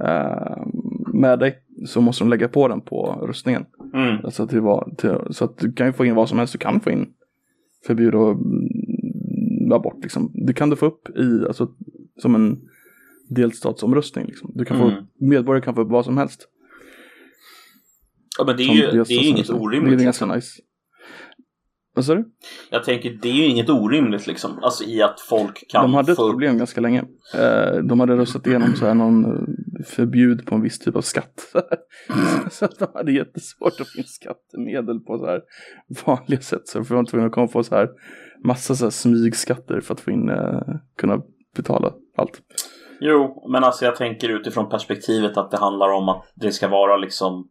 eh, 0.04 0.68
med 1.14 1.40
dig 1.40 1.60
så 1.86 2.02
måste 2.02 2.24
de 2.24 2.30
lägga 2.30 2.48
på 2.48 2.68
den 2.68 2.82
på 2.82 3.26
röstningen. 3.28 3.66
Mm. 3.94 4.26
Alltså 4.26 4.48
till, 4.48 4.62
till, 4.98 5.16
så 5.30 5.46
att 5.46 5.58
du 5.58 5.72
kan 5.72 5.88
ju 5.88 5.94
få 5.94 6.06
in 6.06 6.16
vad 6.16 6.30
som 6.30 6.38
helst. 6.40 6.54
Du 6.54 6.60
kan 6.60 6.80
få 6.80 6.92
in 6.92 7.14
förbud 7.88 8.16
och 8.16 8.32
mm, 8.32 9.72
abort 9.72 10.04
liksom. 10.04 10.32
Det 10.34 10.54
kan 10.54 10.70
du 10.70 10.76
få 10.76 10.86
upp 10.86 11.18
i, 11.18 11.46
alltså 11.48 11.72
som 12.22 12.36
en 12.36 12.60
delstatsomröstning 13.30 14.26
liksom. 14.26 14.52
Du 14.56 14.66
kan 14.66 14.78
få, 14.78 14.90
Mm. 14.90 15.04
medborgare 15.20 15.64
kan 15.66 15.76
få 15.76 15.82
upp 15.82 15.92
vad 15.92 16.06
som 16.06 16.18
helst. 16.18 16.48
Ja, 18.40 18.46
men 18.46 18.58
det 18.58 18.64
är 18.64 18.66
som 18.66 18.76
ju, 18.76 18.82
det 18.92 19.14
är 19.14 19.22
ju 19.24 19.28
inget 19.30 19.48
Det 19.48 19.54
är 19.54 19.62
orimligt. 19.62 20.00
ganska 20.04 20.26
nice. 20.26 20.62
Vad 21.96 22.06
sa 22.06 22.16
du? 22.16 22.26
Jag 22.70 22.84
tänker, 22.84 23.18
det 23.22 23.30
är 23.30 23.34
ju 23.34 23.46
inget 23.46 23.70
orimligt 23.70 24.28
liksom. 24.28 24.60
Alltså 24.64 24.84
i 24.84 25.02
att 25.02 25.20
folk 25.22 25.68
kan 25.70 25.82
De 25.82 25.94
hade 25.94 26.12
ett 26.12 26.18
problem 26.18 26.58
ganska 26.58 26.82
länge. 26.82 27.04
Eh, 27.36 27.74
de 27.84 28.00
hade 28.00 28.18
röstat 28.18 28.48
igenom 28.48 28.76
så 28.76 28.86
här 28.86 28.94
någon 28.94 29.26
eh, 29.26 29.86
förbud 29.86 30.46
på 30.46 30.56
en 30.56 30.62
viss 30.62 30.80
typ 30.80 30.96
av 30.96 31.02
skatt. 31.02 31.54
så 32.52 32.66
att 32.66 32.80
de 32.80 32.88
hade 32.94 33.12
jättesvårt 33.12 33.82
att 33.82 33.88
få 33.88 33.98
in 33.98 34.04
skattemedel 34.04 35.00
på 35.00 35.18
så 35.18 35.26
här 35.26 35.42
vanliga 36.06 36.42
sätt. 36.42 36.68
Så 36.68 36.80
de 36.80 36.96
var 36.96 37.06
tvungna 37.06 37.28
att 37.28 37.34
komma 37.34 37.48
få 37.48 37.64
så 37.64 37.76
här 37.76 37.90
massa 38.46 38.76
så 38.76 38.86
här 38.86 38.92
smygskatter 38.92 39.82
för 39.82 39.94
att 39.94 40.02
få 40.02 40.12
in, 40.12 40.30
eh, 40.30 40.62
kunna 40.98 41.22
betala 41.56 41.94
allt. 42.18 42.42
Jo, 43.02 43.50
men 43.52 43.64
alltså 43.64 43.86
jag 43.86 43.96
tänker 43.96 44.30
utifrån 44.30 44.70
perspektivet 44.70 45.38
att 45.38 45.52
det 45.52 45.58
handlar 45.58 45.90
om 45.90 46.10
att 46.10 46.24
det 46.36 46.52
ska 46.52 46.68
vara 46.68 46.98
liksom 46.98 47.50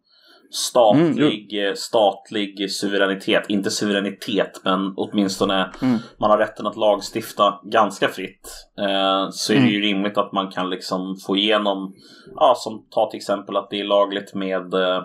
statlig, 0.50 1.66
eh, 1.68 1.74
statlig 1.74 2.70
suveränitet. 2.72 3.44
Inte 3.48 3.70
suveränitet, 3.70 4.60
men 4.64 4.92
åtminstone 4.96 5.72
Mm. 5.82 5.98
man 6.20 6.30
har 6.30 6.38
rätten 6.38 6.66
att 6.66 6.76
lagstifta 6.76 7.60
ganska 7.64 8.08
fritt. 8.08 8.48
Eh, 8.78 9.28
så 9.30 9.52
är 9.52 9.60
det 9.60 9.68
ju 9.68 9.80
rimligt 9.80 10.18
att 10.18 10.32
man 10.32 10.50
kan 10.50 10.70
liksom 10.70 11.16
få 11.26 11.36
igenom, 11.36 11.94
ja, 12.34 12.54
som 12.56 12.86
ta 12.90 13.10
till 13.10 13.16
exempel 13.16 13.56
att 13.56 13.70
det 13.70 13.80
är 13.80 13.84
lagligt 13.84 14.34
med, 14.34 14.74
eh, 14.74 15.02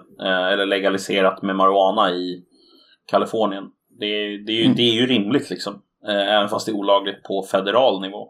eller 0.52 0.66
legaliserat 0.66 1.41
med 1.41 1.56
marijuana 1.56 2.12
i 2.12 2.44
Kalifornien. 3.08 3.64
Det 4.00 4.06
är, 4.06 4.46
det 4.46 4.52
är, 4.52 4.58
ju, 4.58 4.64
Mm. 4.66 4.76
det 4.76 4.82
är 4.84 4.94
ju 4.94 5.08
rimligt 5.08 5.50
liksom. 5.50 5.82
Eh, 6.08 6.34
även 6.36 6.50
fast 6.50 6.66
det 6.66 6.72
är 6.72 6.76
olagligt 6.76 7.24
på 7.24 7.44
federal 7.52 8.02
nivå. 8.02 8.30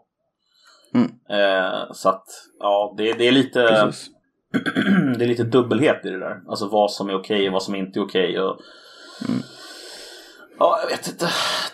Mm. 0.94 1.10
Eh, 1.30 1.92
så 1.92 2.08
att, 2.08 2.24
ja, 2.58 2.94
det, 2.96 3.12
det 3.12 3.28
är 3.28 3.32
lite 3.32 3.66
Precis. 3.68 4.10
det 5.18 5.24
är 5.24 5.28
lite 5.28 5.44
dubbelhet 5.44 6.06
i 6.06 6.10
det 6.10 6.18
där. 6.18 6.40
Alltså 6.46 6.68
vad 6.68 6.90
som 6.90 7.08
är 7.10 7.14
okej 7.14 7.46
och 7.46 7.52
vad 7.52 7.62
som 7.62 7.74
inte 7.74 7.98
är 7.98 8.02
okej. 8.04 8.40
Och... 8.40 8.60
Mm. 9.28 9.40
Ja, 10.58 10.78
jag 10.82 10.96
vet 10.96 11.08
inte. 11.08 11.26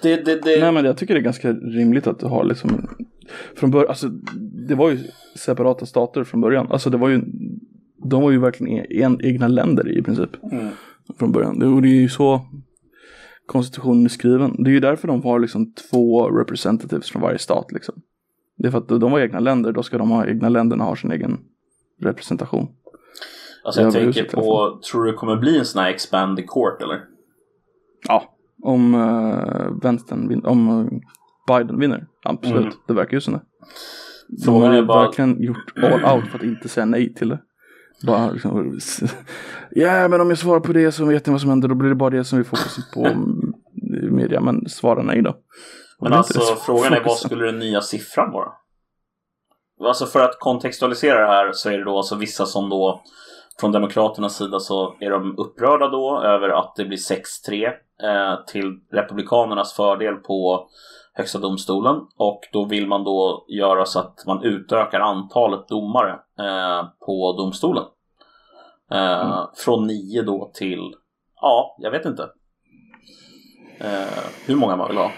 Det, 0.03 0.17
det, 0.25 0.43
det... 0.43 0.61
Nej 0.61 0.73
men 0.73 0.85
jag 0.85 0.97
tycker 0.97 1.15
det 1.15 1.21
är 1.21 1.23
ganska 1.25 1.53
rimligt 1.53 2.07
att 2.07 2.19
du 2.21 2.27
har 2.27 2.45
liksom 2.45 2.89
från 3.57 3.71
början, 3.71 3.89
alltså 3.89 4.09
det 4.69 4.75
var 4.75 4.91
ju 4.91 4.99
separata 5.37 5.87
stater 5.87 6.25
från 6.25 6.41
början. 6.41 6.67
Alltså 6.71 6.91
det 6.91 6.97
var 6.97 7.09
ju, 7.09 7.21
de 8.05 8.23
var 8.23 8.31
ju 8.31 8.39
verkligen 8.39 8.73
e- 8.79 9.03
en, 9.03 9.25
egna 9.25 9.49
länder 9.49 9.99
i 9.99 10.03
princip. 10.03 10.31
Mm. 10.53 10.69
från 11.19 11.33
början. 11.33 11.59
Det- 11.59 11.67
Och 11.67 11.83
det 11.83 11.89
är 11.89 12.01
ju 12.01 12.09
så 12.09 12.41
konstitutionen 13.47 14.05
är 14.05 14.09
skriven. 14.09 14.63
Det 14.63 14.71
är 14.71 14.73
ju 14.73 14.81
därför 14.81 15.09
de 15.09 15.23
har 15.23 15.39
liksom 15.39 15.73
två 15.91 16.29
representatives 16.31 17.11
från 17.11 17.23
varje 17.23 17.39
stat 17.39 17.73
liksom. 17.73 17.95
Det 18.59 18.67
är 18.69 18.71
för 18.71 18.79
att 18.79 18.89
de 18.89 19.13
var 19.13 19.21
egna 19.21 19.41
länder, 19.41 19.73
då 19.73 19.83
ska 19.83 19.99
de 19.99 20.11
ha 20.11 20.27
egna 20.27 20.49
länderna 20.49 20.85
har 20.85 20.95
sin 20.97 21.13
egen 21.13 21.39
representation. 22.01 22.69
Alltså 23.65 23.81
jag 23.81 23.97
Över 23.97 24.13
tänker 24.13 24.37
på, 24.37 24.81
tror 24.91 25.05
du 25.05 25.11
det 25.11 25.17
kommer 25.17 25.37
bli 25.37 25.59
en 25.59 25.65
sån 25.65 25.83
här 25.83 25.91
expanded 25.91 26.47
court 26.49 26.83
eller? 26.83 27.01
Ja, 28.09 28.35
om 28.63 28.95
uh, 28.95 29.81
vänstern 29.83 30.29
vinner, 30.29 30.47
om 30.47 30.69
eh, 30.69 31.57
Biden 31.57 31.81
vinner. 31.81 32.07
Absolut, 32.25 32.61
Mm. 32.61 32.73
det 32.87 32.93
verkar 32.93 33.13
ju 33.21 33.33
det. 33.33 33.41
De 34.29 34.45
Frågan 34.45 34.63
har 34.71 34.75
är 34.79 34.83
bara- 34.83 35.03
verkligen 35.07 35.43
gjort 35.43 35.73
all 35.77 36.17
out 36.17 36.29
för 36.31 36.39
att 36.39 36.45
inte 36.45 36.69
säga 36.69 36.87
nej 36.87 37.15
till 37.15 37.29
det. 37.29 37.39
Bara 38.07 38.31
liksom, 38.31 38.79
ja 39.71 40.09
men 40.09 40.21
om 40.21 40.29
jag 40.29 40.39
svarar 40.39 40.61
på 40.61 40.73
det 40.73 40.93
så 40.93 41.05
vet 41.05 41.27
ni 41.27 41.31
vad 41.33 41.41
som 41.41 41.51
händer, 41.51 41.69
då 41.69 41.75
blir 41.75 41.89
det 41.89 41.95
bara 41.95 42.11
det 42.11 42.25
som 42.25 42.39
vi 42.39 42.45
fokuserar 42.45 42.95
på 42.95 43.09
i 43.97 44.11
media, 44.11 44.41
men 44.41 44.69
svara 44.69 45.03
nej 45.03 45.23
då. 45.23 45.37
Men 46.03 46.13
alltså 46.13 46.41
frågan 46.67 46.93
är 46.93 47.03
vad 47.05 47.17
skulle 47.17 47.45
den 47.47 47.59
nya 47.59 47.81
siffran 47.81 48.33
vara? 48.33 48.49
Alltså 49.81 50.07
för 50.07 50.21
att 50.21 50.39
kontextualisera 50.39 51.21
det 51.21 51.27
här 51.27 51.53
så 51.53 51.71
är 51.71 51.79
det 51.79 51.85
då 51.85 51.97
alltså 51.97 52.17
vissa 52.17 52.47
som 52.47 52.69
då 52.69 53.03
från 53.61 53.73
Demokraternas 53.73 54.37
sida 54.37 54.61
så 54.61 54.95
är 55.01 55.11
de 55.11 55.39
upprörda 55.39 55.89
då 55.89 56.21
över 56.21 56.49
att 56.49 56.77
det 56.77 56.85
blir 56.85 56.99
6-3 56.99 57.67
eh, 58.03 58.45
till 58.47 58.81
Republikanernas 58.93 59.73
fördel 59.73 60.15
på 60.15 60.69
Högsta 61.13 61.39
domstolen 61.39 62.01
och 62.17 62.41
då 62.53 62.65
vill 62.65 62.87
man 62.87 63.05
då 63.05 63.45
göra 63.49 63.85
så 63.85 63.99
att 63.99 64.27
man 64.27 64.43
utökar 64.43 65.01
antalet 65.01 65.69
domare 65.69 66.13
eh, 66.39 66.89
på 67.07 67.33
domstolen. 67.33 67.85
Eh, 68.91 69.21
mm. 69.21 69.47
Från 69.57 69.87
nio 69.87 70.23
då 70.23 70.51
till, 70.55 70.95
ja, 71.41 71.77
jag 71.79 71.91
vet 71.91 72.07
inte. 72.07 72.23
Eh, 73.79 74.25
hur 74.47 74.57
många 74.57 74.77
man 74.77 74.89
vill 74.89 74.97
ha. 74.97 75.11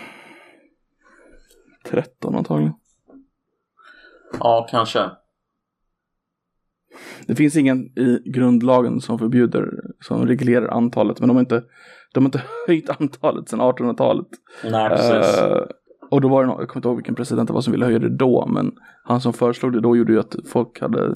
13 1.91 2.37
antagligen. 2.37 2.75
Ja, 4.39 4.67
kanske. 4.71 5.11
Det 7.27 7.35
finns 7.35 7.57
ingen 7.57 7.79
i 7.79 8.23
grundlagen 8.25 9.01
som 9.01 9.19
förbjuder, 9.19 9.71
som 10.01 10.27
reglerar 10.27 10.69
antalet, 10.69 11.21
men 11.21 11.29
de 11.29 11.37
har 11.37 11.41
inte, 11.41 11.63
de 12.15 12.25
har 12.25 12.29
inte 12.29 12.43
höjt 12.67 13.01
antalet 13.01 13.49
sedan 13.49 13.61
1800-talet. 13.61 14.27
Nej, 14.65 14.89
precis. 14.89 15.43
Uh, 15.43 15.63
och 16.11 16.21
då 16.21 16.29
var 16.29 16.45
det, 16.45 16.49
jag 16.49 16.69
kommer 16.69 16.79
inte 16.79 16.89
ihåg 16.89 16.97
vilken 16.97 17.15
president 17.15 17.49
det 17.49 17.53
var 17.53 17.61
som 17.61 17.73
ville 17.73 17.85
höja 17.85 17.99
det 17.99 18.17
då, 18.17 18.47
men 18.47 18.73
han 19.05 19.21
som 19.21 19.33
föreslog 19.33 19.73
det 19.73 19.81
då 19.81 19.97
gjorde 19.97 20.13
ju 20.13 20.19
att 20.19 20.37
folk 20.47 20.81
hade 20.81 21.15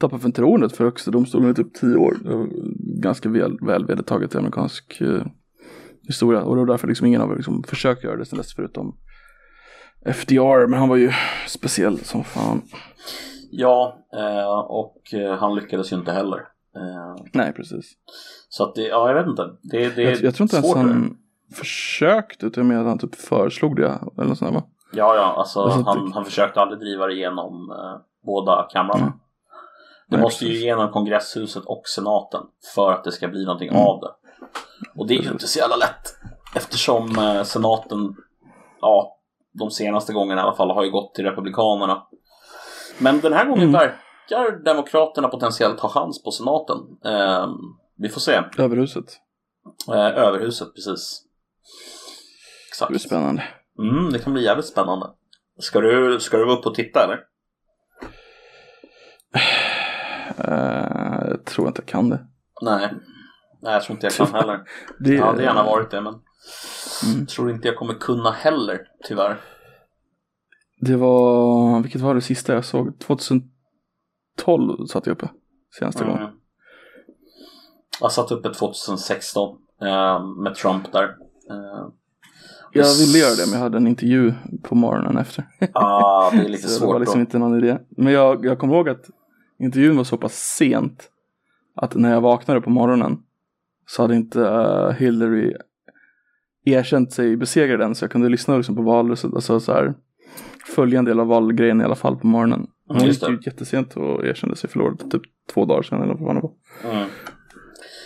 tappat 0.00 0.22
förtroendet 0.22 0.76
för 0.76 0.84
högsta 0.84 1.10
domstolen 1.10 1.50
i 1.50 1.54
typ 1.54 1.74
tio 1.74 1.96
år. 1.96 2.16
Ganska 3.02 3.28
väl, 3.28 3.58
väl 3.60 3.86
vedertaget 3.86 4.34
i 4.34 4.38
amerikansk 4.38 5.02
uh, 5.02 5.22
historia. 6.06 6.42
Och 6.42 6.56
det 6.56 6.60
var 6.60 6.66
därför 6.66 6.88
liksom 6.88 7.06
ingen 7.06 7.20
har 7.20 7.36
liksom 7.36 7.62
försökt 7.62 8.04
göra 8.04 8.16
det 8.16 8.24
sedan 8.24 8.38
dess 8.38 8.54
förutom 8.54 8.96
FDR, 10.04 10.66
men 10.66 10.78
han 10.78 10.88
var 10.88 10.96
ju 10.96 11.12
speciell 11.46 11.98
som 11.98 12.24
fan. 12.24 12.62
Ja, 13.50 13.98
eh, 14.16 14.58
och 14.58 15.14
eh, 15.14 15.38
han 15.38 15.54
lyckades 15.54 15.92
ju 15.92 15.96
inte 15.96 16.12
heller. 16.12 16.38
Eh, 16.76 17.24
Nej, 17.32 17.52
precis. 17.52 17.92
Så 18.48 18.64
att 18.64 18.74
det, 18.74 18.82
ja, 18.82 19.08
jag 19.08 19.14
vet 19.14 19.26
inte. 19.26 19.50
Det, 19.62 19.96
det 19.96 20.02
jag, 20.02 20.22
jag 20.22 20.34
tror 20.34 20.44
inte 20.44 20.56
ens 20.56 20.74
han 20.74 21.16
försökte, 21.54 22.46
utan 22.46 22.68
med 22.68 22.80
att 22.80 22.86
han 22.86 22.98
typ 22.98 23.14
föreslog 23.14 23.76
det 23.76 23.98
eller 24.16 24.28
något 24.28 24.38
sånt 24.38 24.54
va? 24.54 24.62
Ja, 24.92 25.16
ja, 25.16 25.34
alltså, 25.38 25.60
alltså 25.60 25.82
han, 25.82 26.06
typ- 26.06 26.14
han 26.14 26.24
försökte 26.24 26.60
aldrig 26.60 26.80
driva 26.80 27.06
det 27.06 27.12
igenom 27.12 27.70
eh, 27.70 28.00
båda 28.26 28.68
kamrarna. 28.70 29.02
Mm. 29.02 29.12
Det 30.08 30.16
Nej, 30.16 30.22
måste 30.22 30.44
ju 30.44 30.54
igenom 30.54 30.92
kongresshuset 30.92 31.64
och 31.64 31.82
senaten 31.84 32.40
för 32.74 32.92
att 32.92 33.04
det 33.04 33.12
ska 33.12 33.28
bli 33.28 33.44
någonting 33.44 33.68
mm. 33.68 33.80
av 33.80 34.00
det. 34.00 34.10
Och 34.94 35.06
det 35.06 35.14
är 35.14 35.22
ju 35.22 35.30
inte 35.30 35.48
så 35.48 35.58
jävla 35.58 35.76
lätt. 35.76 36.16
Eftersom 36.54 37.18
eh, 37.18 37.42
senaten, 37.42 38.16
ja, 38.80 39.18
de 39.52 39.70
senaste 39.70 40.12
gångerna 40.12 40.40
i 40.40 40.44
alla 40.44 40.54
fall 40.54 40.70
har 40.70 40.84
ju 40.84 40.90
gått 40.90 41.14
till 41.14 41.24
republikanerna. 41.24 42.06
Men 42.98 43.20
den 43.20 43.32
här 43.32 43.44
gången 43.44 43.68
mm. 43.68 43.72
verkar 43.72 44.64
demokraterna 44.64 45.28
potentiellt 45.28 45.80
ha 45.80 45.88
chans 45.88 46.22
på 46.22 46.30
senaten. 46.30 46.76
Eh, 47.04 47.48
vi 47.98 48.08
får 48.08 48.20
se. 48.20 48.42
Överhuset. 48.58 49.18
Eh, 49.88 50.18
överhuset, 50.18 50.74
precis. 50.74 51.22
Exakt. 52.68 52.88
Det 52.88 52.92
blir 52.92 52.98
spännande. 52.98 53.44
Mm, 53.78 54.12
det 54.12 54.18
kan 54.18 54.32
bli 54.32 54.44
jävligt 54.44 54.66
spännande. 54.66 55.06
Ska 55.58 55.80
du, 55.80 56.20
ska 56.20 56.36
du 56.36 56.44
vara 56.44 56.58
uppe 56.58 56.68
och 56.68 56.74
titta 56.74 57.04
eller? 57.04 57.18
Uh, 60.48 61.28
jag 61.28 61.44
tror 61.44 61.68
inte 61.68 61.82
jag 61.82 61.88
kan 61.88 62.10
det. 62.10 62.26
Nej, 62.62 62.94
Nej 63.62 63.72
jag 63.72 63.82
tror 63.82 63.94
inte 63.94 64.06
jag 64.06 64.14
kan 64.14 64.26
heller. 64.40 64.60
det, 64.98 65.14
jag 65.14 65.26
hade 65.26 65.42
gärna 65.42 65.64
varit 65.64 65.90
det 65.90 66.00
men 66.00 66.14
mm. 67.04 67.26
tror 67.26 67.50
inte 67.50 67.68
jag 67.68 67.76
kommer 67.76 67.94
kunna 67.94 68.30
heller 68.30 68.80
tyvärr. 69.08 69.40
Det 70.80 70.96
var, 70.96 71.80
vilket 71.82 72.00
var 72.00 72.14
det 72.14 72.20
sista 72.20 72.54
jag 72.54 72.64
såg? 72.64 72.98
2012 72.98 74.86
satt 74.86 75.06
jag 75.06 75.14
uppe 75.14 75.28
senaste 75.78 76.04
mm. 76.04 76.16
gången. 76.16 76.30
Jag 78.00 78.12
satt 78.12 78.30
uppe 78.30 78.54
2016 78.54 79.58
eh, 79.82 80.26
med 80.42 80.54
Trump 80.54 80.92
där. 80.92 81.04
Eh, 81.50 81.88
jag 82.72 82.94
ville 82.94 83.18
göra 83.18 83.34
det 83.34 83.46
men 83.46 83.52
jag 83.52 83.60
hade 83.60 83.76
en 83.76 83.86
intervju 83.86 84.32
på 84.62 84.74
morgonen 84.74 85.18
efter. 85.18 85.44
Ah, 85.72 86.30
det 86.30 86.36
är 86.36 86.48
lite 86.48 86.68
svårt 86.68 86.88
det 86.88 86.92
var 86.92 87.00
liksom 87.00 87.18
då. 87.18 87.20
inte 87.20 87.38
någon 87.38 87.58
idé. 87.58 87.78
Men 87.88 88.12
jag, 88.12 88.44
jag 88.44 88.58
kommer 88.58 88.74
ihåg 88.74 88.88
att 88.88 89.10
intervjun 89.58 89.96
var 89.96 90.04
så 90.04 90.16
pass 90.16 90.34
sent 90.34 91.10
att 91.74 91.94
när 91.94 92.10
jag 92.10 92.20
vaknade 92.20 92.60
på 92.60 92.70
morgonen 92.70 93.22
så 93.86 94.02
hade 94.02 94.14
inte 94.14 94.40
uh, 94.40 94.90
Hillary 94.90 95.56
erkänt 96.64 97.12
sig 97.12 97.36
besegrad 97.36 97.80
än 97.80 97.94
så 97.94 98.04
jag 98.04 98.10
kunde 98.10 98.28
lyssna 98.28 98.56
liksom 98.56 98.76
på 98.76 98.82
valresultatet, 98.82 99.36
alltså 99.36 99.60
så 99.60 99.72
här 99.72 99.94
följa 100.74 100.98
en 100.98 101.04
del 101.04 101.20
av 101.20 101.26
valgrejen 101.26 101.80
i 101.80 101.84
alla 101.84 101.94
fall 101.94 102.16
på 102.16 102.26
morgonen. 102.26 102.66
Hon 102.88 102.96
mm, 102.96 103.08
gick 103.08 103.28
ju 103.28 103.38
jättesent 103.42 103.96
och 103.96 104.26
erkände 104.26 104.56
sig 104.56 104.70
förlorad 104.70 105.10
typ 105.10 105.22
två 105.54 105.64
dagar 105.64 105.82
sedan 105.82 106.02
eller 106.02 106.14
vad 106.14 106.36
det 106.36 106.40
var. 106.40 106.52
Mm. 106.92 107.08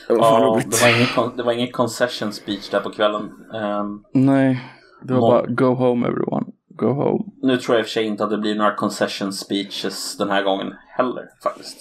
Det 0.08 0.14
var, 0.14 0.40
ja, 0.40 0.60
det 0.64 0.82
var, 0.82 0.88
ingen, 0.88 1.36
det 1.36 1.42
var 1.42 1.52
ingen 1.52 1.72
concession 1.72 2.32
speech 2.32 2.70
där 2.70 2.80
på 2.80 2.90
kvällen. 2.90 3.22
Um, 3.22 4.04
Nej, 4.12 4.60
det 5.02 5.14
var 5.14 5.20
bara 5.20 5.46
go 5.46 5.74
home 5.74 6.08
everyone. 6.08 6.46
Go 6.68 6.86
home. 6.86 7.24
Nu 7.42 7.56
tror 7.56 7.76
jag 7.76 7.80
i 7.80 7.82
och 7.82 7.86
för 7.86 7.92
sig 7.92 8.04
inte 8.04 8.24
att 8.24 8.30
det 8.30 8.38
blir 8.38 8.54
några 8.54 8.74
concession 8.74 9.32
speeches 9.32 10.16
den 10.18 10.30
här 10.30 10.42
gången 10.42 10.74
heller 10.96 11.24
faktiskt. 11.42 11.76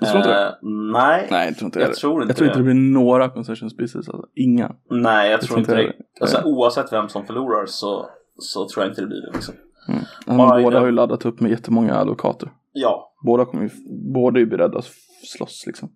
Du 0.00 0.06
tror 0.06 0.16
inte 0.16 0.28
det? 0.28 0.48
Uh, 0.48 0.92
nej, 0.92 1.28
nej, 1.30 1.46
jag 1.46 1.56
tror 1.56 1.66
inte 1.66 1.80
jag 1.80 1.90
det. 1.90 1.94
Tror 1.94 2.22
inte 2.22 2.30
jag 2.30 2.36
tror 2.36 2.48
inte 2.48 2.58
det 2.58 2.64
blir 2.64 2.74
några 2.74 3.28
concession 3.28 3.70
speeches. 3.70 3.96
Alltså. 3.96 4.26
Inga. 4.34 4.74
Nej, 4.90 5.30
jag, 5.30 5.32
jag 5.32 5.40
tror 5.40 5.58
inte 5.58 5.74
det. 5.74 5.82
det. 5.82 5.94
Alltså, 6.20 6.42
oavsett 6.44 6.92
vem 6.92 7.08
som 7.08 7.26
förlorar 7.26 7.66
så, 7.66 8.08
så 8.38 8.68
tror 8.68 8.84
jag 8.84 8.90
inte 8.90 9.00
det 9.00 9.06
blir 9.06 9.20
det. 9.20 9.32
Liksom. 9.32 9.54
Mm. 9.88 10.00
Alltså, 10.26 10.62
båda 10.62 10.78
har 10.78 10.86
ju 10.86 10.92
laddat 10.92 11.26
upp 11.26 11.40
med 11.40 11.50
jättemånga 11.50 11.94
advokater. 11.94 12.50
Ja. 12.72 13.12
Båda, 13.24 13.44
kommer 13.44 13.64
ju, 13.64 13.70
båda 14.14 14.38
är 14.38 14.40
ju 14.40 14.46
beredda 14.46 14.78
att 14.78 14.90
slåss 15.24 15.64
liksom. 15.66 15.90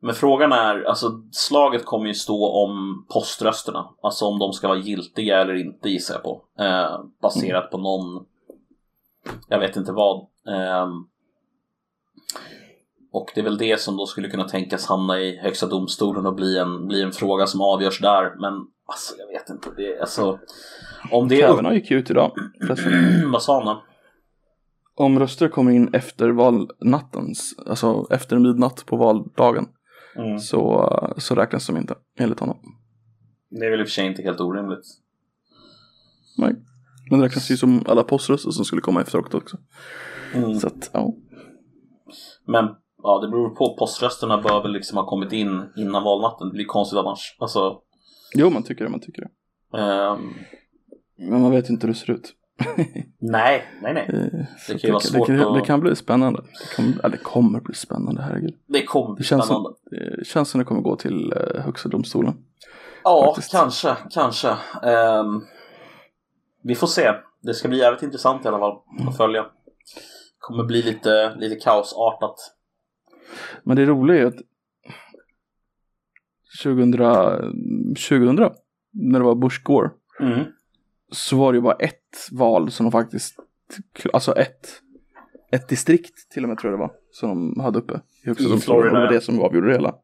Men 0.00 0.14
frågan 0.14 0.52
är, 0.52 0.82
alltså 0.82 1.22
slaget 1.32 1.84
kommer 1.84 2.06
ju 2.06 2.14
stå 2.14 2.48
om 2.48 3.06
poströsterna. 3.12 3.88
Alltså 4.02 4.24
om 4.24 4.38
de 4.38 4.52
ska 4.52 4.68
vara 4.68 4.78
giltiga 4.78 5.40
eller 5.40 5.54
inte 5.54 5.88
gissar 5.88 6.14
jag 6.14 6.22
på. 6.22 6.42
Eh, 6.58 7.00
baserat 7.22 7.62
mm. 7.62 7.70
på 7.70 7.78
någon, 7.78 8.26
jag 9.48 9.58
vet 9.58 9.76
inte 9.76 9.92
vad. 9.92 10.16
Eh, 10.48 10.88
och 13.14 13.30
det 13.34 13.40
är 13.40 13.44
väl 13.44 13.58
det 13.58 13.80
som 13.80 13.96
då 13.96 14.06
skulle 14.06 14.30
kunna 14.30 14.48
tänkas 14.48 14.86
hamna 14.86 15.20
i 15.20 15.36
Högsta 15.36 15.66
domstolen 15.66 16.26
och 16.26 16.34
bli 16.34 16.58
en, 16.58 16.86
bli 16.86 17.02
en 17.02 17.12
fråga 17.12 17.46
som 17.46 17.60
avgörs 17.60 18.00
där. 18.00 18.40
Men 18.40 18.52
alltså 18.86 19.14
jag 19.18 19.26
vet 19.26 19.50
inte. 19.50 19.68
Det, 19.76 20.00
alltså, 20.00 20.38
om 21.10 21.28
det 21.28 21.40
Kavanaugh 21.40 21.74
gick 21.74 21.90
ut 21.90 22.10
idag. 22.10 22.32
vad 23.32 23.42
sa 23.42 23.54
han 23.54 23.66
då? 23.66 23.84
Om 24.94 25.18
röster 25.18 25.48
kommer 25.48 25.72
in 25.72 25.94
efter 25.94 26.28
valnattens, 26.28 27.54
alltså 27.66 28.06
efter 28.10 28.38
midnatt 28.38 28.86
på 28.86 28.96
valdagen 28.96 29.66
mm. 30.16 30.38
så, 30.38 31.14
så 31.18 31.34
räknas 31.34 31.66
de 31.66 31.76
inte 31.76 31.94
enligt 32.18 32.40
honom. 32.40 32.58
Det 33.50 33.66
är 33.66 33.70
väl 33.70 33.80
i 33.80 33.82
och 33.82 33.88
för 33.88 33.92
sig 33.92 34.06
inte 34.06 34.22
helt 34.22 34.40
orimligt. 34.40 34.86
Nej, 36.38 36.54
men 37.10 37.18
det 37.18 37.26
räknas 37.26 37.50
ju 37.50 37.56
som 37.56 37.84
alla 37.86 38.02
poströster 38.02 38.50
som 38.50 38.64
skulle 38.64 38.82
komma 38.82 39.00
efteråt 39.00 39.34
också. 39.34 39.56
Mm. 40.34 40.54
Så 40.54 40.66
att, 40.66 40.90
ja. 40.92 41.14
Men 42.46 42.68
ja, 43.04 43.18
det 43.20 43.28
beror 43.28 43.50
på. 43.50 43.76
Poströsterna 43.76 44.38
bör 44.38 44.62
väl 44.62 44.72
liksom 44.72 44.98
ha 44.98 45.06
kommit 45.06 45.32
in 45.32 45.62
innan 45.76 46.02
valnatten. 46.02 46.48
Det 46.48 46.54
blir 46.54 46.64
konstigt 46.64 46.98
annars. 46.98 47.36
Alltså... 47.38 47.78
Jo, 48.34 48.50
man 48.50 48.62
tycker 48.62 48.84
det, 48.84 48.90
man 48.90 49.00
tycker 49.00 49.22
det. 49.22 49.78
Um... 49.78 50.34
Men 51.16 51.42
man 51.42 51.50
vet 51.50 51.68
inte 51.68 51.86
hur 51.86 51.92
det 51.92 51.98
ser 51.98 52.12
ut. 52.12 52.32
nej, 53.18 53.64
nej, 53.82 53.94
nej. 53.94 54.06
Eh, 54.08 54.46
det 54.68 54.78
kan 54.78 54.88
ju 54.88 54.90
vara 54.90 55.00
svårt 55.00 55.26
det 55.26 55.48
att... 55.48 55.54
det 55.54 55.60
kan 55.60 55.80
bli 55.80 55.96
spännande. 55.96 56.42
Det, 56.42 56.76
kan, 56.76 56.84
eller 56.84 57.08
det 57.08 57.24
kommer 57.24 57.60
bli 57.60 57.74
spännande, 57.74 58.22
herregud. 58.22 58.54
Det 58.66 58.84
kommer 58.84 59.14
bli 59.14 59.22
det 59.22 59.28
känns 59.28 59.44
spännande. 59.44 59.68
Som, 59.68 60.18
det 60.18 60.26
känns 60.26 60.50
som 60.50 60.58
det 60.58 60.64
kommer 60.64 60.80
gå 60.80 60.96
till 60.96 61.32
uh, 61.32 61.60
Högsta 61.60 61.88
domstolen. 61.88 62.34
Ja, 63.04 63.26
Faktiskt. 63.26 63.52
kanske, 63.52 63.96
kanske. 64.10 64.48
Um, 64.82 65.46
vi 66.62 66.74
får 66.74 66.86
se. 66.86 67.12
Det 67.42 67.54
ska 67.54 67.68
bli 67.68 67.78
jävligt 67.78 68.02
intressant 68.02 68.44
i 68.44 68.48
alla 68.48 68.58
fall 68.58 68.72
att 68.72 69.00
mm. 69.00 69.12
följa. 69.12 69.42
Det 69.42 69.48
kommer 70.38 70.64
bli 70.64 70.82
lite, 70.82 71.34
lite 71.34 71.56
kaosartat. 71.56 72.53
Men 73.62 73.76
det 73.76 73.86
roliga 73.86 74.22
är 74.22 74.26
att 74.26 74.42
2000, 76.62 76.92
2000 78.08 78.50
när 78.92 79.18
det 79.18 79.24
var 79.24 79.34
Bush 79.34 79.62
Gore 79.62 79.90
mm. 80.20 80.44
så 81.12 81.36
var 81.36 81.52
det 81.52 81.56
ju 81.56 81.62
bara 81.62 81.74
ett 81.74 82.28
val 82.32 82.70
som 82.70 82.84
de 82.84 82.92
faktiskt, 82.92 83.36
alltså 84.12 84.32
ett, 84.32 84.68
ett 85.50 85.68
distrikt 85.68 86.30
till 86.30 86.42
och 86.42 86.48
med 86.48 86.58
tror 86.58 86.72
jag 86.72 86.80
det 86.80 86.82
var, 86.82 86.92
som 87.10 87.54
de 87.54 87.60
hade 87.60 87.78
uppe 87.78 88.00
i 88.24 88.26
högsta 88.26 88.48
domstolen. 88.48 88.94
Det 88.94 89.00
var 89.00 89.12
det 89.12 89.20
som 89.20 89.40
avgjorde 89.40 89.66
det 89.66 89.72
hela. 89.72 89.94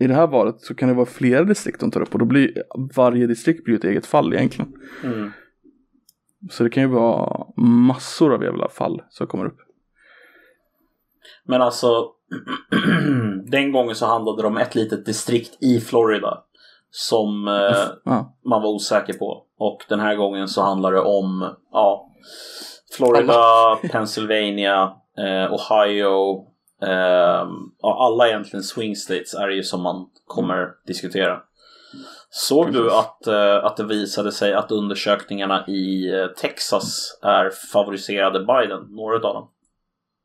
I 0.00 0.06
det 0.06 0.14
här 0.14 0.26
valet 0.26 0.60
så 0.60 0.74
kan 0.74 0.88
det 0.88 0.94
vara 0.94 1.06
flera 1.06 1.44
distrikt 1.44 1.80
de 1.80 1.90
tar 1.90 2.00
upp 2.00 2.12
och 2.12 2.18
då 2.18 2.24
blir 2.24 2.62
varje 2.96 3.26
distrikt 3.26 3.64
blir 3.64 3.76
ett 3.76 3.84
eget 3.84 4.06
fall 4.06 4.34
egentligen. 4.34 4.72
Mm. 5.04 5.30
Så 6.50 6.64
det 6.64 6.70
kan 6.70 6.82
ju 6.82 6.88
vara 6.88 7.46
massor 7.56 8.34
av 8.34 8.42
jävla 8.42 8.68
fall 8.68 9.02
som 9.08 9.26
kommer 9.26 9.46
upp. 9.46 9.58
Men 11.44 11.62
alltså 11.62 12.12
den 13.50 13.72
gången 13.72 13.94
så 13.94 14.06
handlade 14.06 14.42
det 14.42 14.48
om 14.48 14.56
ett 14.56 14.74
litet 14.74 15.06
distrikt 15.06 15.62
i 15.62 15.80
Florida 15.80 16.42
som 16.90 17.48
eh, 17.48 17.88
ja. 18.04 18.36
man 18.44 18.62
var 18.62 18.70
osäker 18.70 19.12
på. 19.12 19.44
Och 19.58 19.84
den 19.88 20.00
här 20.00 20.14
gången 20.14 20.48
så 20.48 20.62
handlar 20.62 20.92
det 20.92 21.00
om 21.00 21.54
ja, 21.72 22.10
Florida, 22.96 23.42
Pennsylvania, 23.90 24.92
eh, 25.18 25.52
Ohio, 25.52 26.46
eh, 26.82 27.48
ja, 27.80 28.06
alla 28.06 28.28
egentligen 28.28 28.62
swing 28.62 28.96
states 28.96 29.34
är 29.34 29.48
ju 29.48 29.62
som 29.62 29.82
man 29.82 30.06
kommer 30.26 30.68
diskutera. 30.86 31.40
Såg 32.30 32.72
du 32.72 32.90
att, 32.92 33.26
eh, 33.26 33.64
att 33.64 33.76
det 33.76 33.84
visade 33.84 34.32
sig 34.32 34.54
att 34.54 34.70
undersökningarna 34.70 35.66
i 35.66 36.12
eh, 36.14 36.26
Texas 36.26 37.18
är 37.22 37.50
favoriserade 37.72 38.40
Biden? 38.40 38.86
Några 38.90 39.14
av 39.14 39.34
dem. 39.34 39.48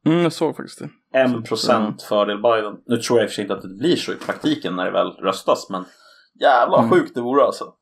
Mm, 0.05 0.19
jag 0.23 0.33
såg 0.33 0.55
faktiskt 0.55 0.79
det. 0.79 0.89
En 1.19 1.43
procent 1.43 2.01
fördel 2.01 2.41
Biden. 2.41 2.77
Nu 2.85 2.97
tror 2.97 3.19
jag 3.19 3.23
i 3.23 3.27
och 3.27 3.29
för 3.31 3.35
sig 3.35 3.41
inte 3.41 3.53
att 3.55 3.61
det 3.61 3.67
blir 3.77 3.95
så 3.95 4.11
i 4.13 4.15
praktiken 4.15 4.75
när 4.75 4.85
det 4.85 4.91
väl 4.91 5.07
röstas, 5.11 5.69
men 5.69 5.85
jävla 6.41 6.77
Mm. 6.77 6.91
sjukt 6.91 7.15
det 7.15 7.21
vore 7.21 7.43
alltså. 7.43 7.73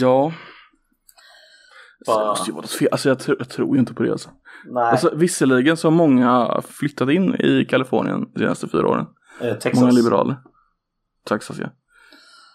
Ja. 0.00 0.32
Så 2.06 2.18
det 2.20 2.26
måste 2.26 2.50
ju 2.50 2.52
vara 2.54 2.62
något 2.62 2.70
fel. 2.70 2.88
Alltså 2.92 3.08
jag, 3.08 3.18
tr- 3.18 3.36
jag 3.38 3.48
tror 3.48 3.76
ju 3.76 3.80
inte 3.80 3.94
på 3.94 4.02
det 4.02 4.10
alltså. 4.12 4.30
Nej, 4.66 4.84
alltså. 4.90 5.14
Visserligen 5.14 5.76
så 5.76 5.86
har 5.88 5.92
många 5.92 6.62
flyttat 6.68 7.10
in 7.10 7.34
i 7.34 7.64
Kalifornien 7.64 8.30
de 8.34 8.38
senaste 8.40 8.68
fyra 8.68 8.88
åren. 8.88 9.06
eh, 9.40 9.54
Texas. 9.54 9.80
Många 9.80 9.92
liberaler. 9.92 10.36
Texas 11.28 11.58
ja. 11.58 11.66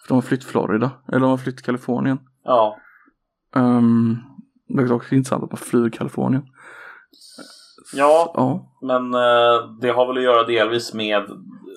För 0.02 0.08
de 0.08 0.14
har 0.14 0.22
flytt 0.22 0.44
Florida. 0.44 0.90
Eller 1.08 1.20
de 1.20 1.30
har 1.30 1.36
flytt 1.36 1.62
Kalifornien. 1.62 2.18
Ja, 2.44 2.76
Um, 3.56 4.18
det 4.68 4.82
är 4.82 4.92
också 4.92 5.14
intressant 5.14 5.44
att 5.44 5.50
man 5.50 5.58
flyr 5.58 5.90
Kalifornien. 5.90 6.42
Ja. 7.92 8.32
Ja. 8.34 8.66
men 8.82 9.14
eh, 9.14 9.70
det 9.80 9.90
har 9.90 10.06
väl 10.06 10.16
att 10.16 10.22
göra 10.22 10.44
delvis 10.44 10.94
med, 10.94 11.26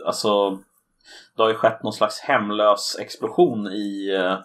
alltså, 0.05 0.49
det 1.35 1.41
har 1.43 1.49
ju 1.49 1.55
skett 1.55 1.83
någon 1.83 1.93
slags 1.93 2.19
hemlös 2.19 2.97
explosion 2.99 3.67
i 3.67 4.15
eh, 4.19 4.37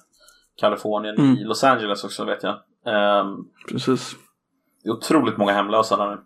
Kalifornien, 0.56 1.16
Mm. 1.18 1.36
i 1.38 1.44
Los 1.44 1.64
Angeles 1.64 2.04
också 2.04 2.24
vet 2.24 2.42
jag. 2.42 2.54
Ehm, 2.86 3.36
Precis. 3.68 4.16
Det 4.82 4.88
är 4.88 4.92
otroligt 4.92 5.36
många 5.36 5.52
hemlösa 5.52 5.96
där 5.96 6.10
nu. 6.10 6.20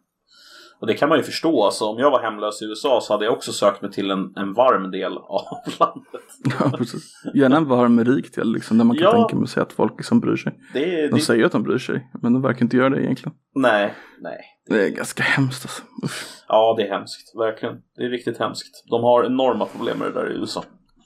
Och 0.83 0.89
det 0.89 0.95
kan 0.95 1.09
man 1.09 1.19
ju 1.19 1.25
förstå. 1.25 1.65
Alltså, 1.65 1.85
om 1.85 1.99
jag 1.99 2.11
var 2.11 2.23
hemlös 2.23 2.63
i 2.63 2.65
USA 2.65 3.01
så 3.03 3.13
hade 3.13 3.25
jag 3.25 3.35
också 3.35 3.53
sökt 3.53 3.83
mig 3.83 3.91
till 3.93 4.11
en, 4.11 4.33
en 4.37 4.53
varm 4.53 4.91
del 4.91 5.13
av 5.19 5.45
landet. 5.81 6.23
Ja, 6.61 6.77
precis. 6.79 7.13
Gärna 7.35 7.57
en 7.57 7.65
varm 7.69 8.05
rik 8.05 8.35
del 8.35 8.53
liksom, 8.53 8.79
där 8.79 8.85
man 8.85 8.97
kan 8.97 9.05
Ja. 9.05 9.29
tänka 9.29 9.47
sig 9.47 9.63
att 9.63 9.73
folk 9.73 9.93
liksom 9.97 10.21
bryr 10.21 10.37
sig. 10.37 10.53
Det, 10.73 11.03
De 11.07 11.09
det, 11.09 11.21
säger 11.21 11.45
att 11.45 11.53
de 11.53 11.63
bryr 11.63 11.79
sig, 11.79 12.11
men 12.23 12.33
de 12.33 12.43
verkar 12.43 12.63
inte 12.63 12.77
göra 12.77 12.89
det 12.91 13.03
egentligen. 13.03 13.33
nej, 13.55 13.95
nej. 14.21 14.39
Det 14.69 14.87
är 14.87 14.89
ganska 14.91 15.23
hemskt 15.23 15.65
alltså. 15.65 15.83
Usch. 16.05 16.25
Ja, 16.49 16.75
det 16.79 16.87
är 16.89 16.91
hemskt. 16.99 17.37
Verkligen. 17.39 17.75
Det 17.97 18.03
är 18.05 18.09
riktigt 18.11 18.39
hemskt. 18.39 18.85
De 18.91 19.03
har 19.03 19.25
enorma 19.25 19.67
problem 19.67 19.99
med 19.99 20.09
det 20.09 20.21
där 20.21 20.31
i 20.33 20.35
USA. 20.35 20.65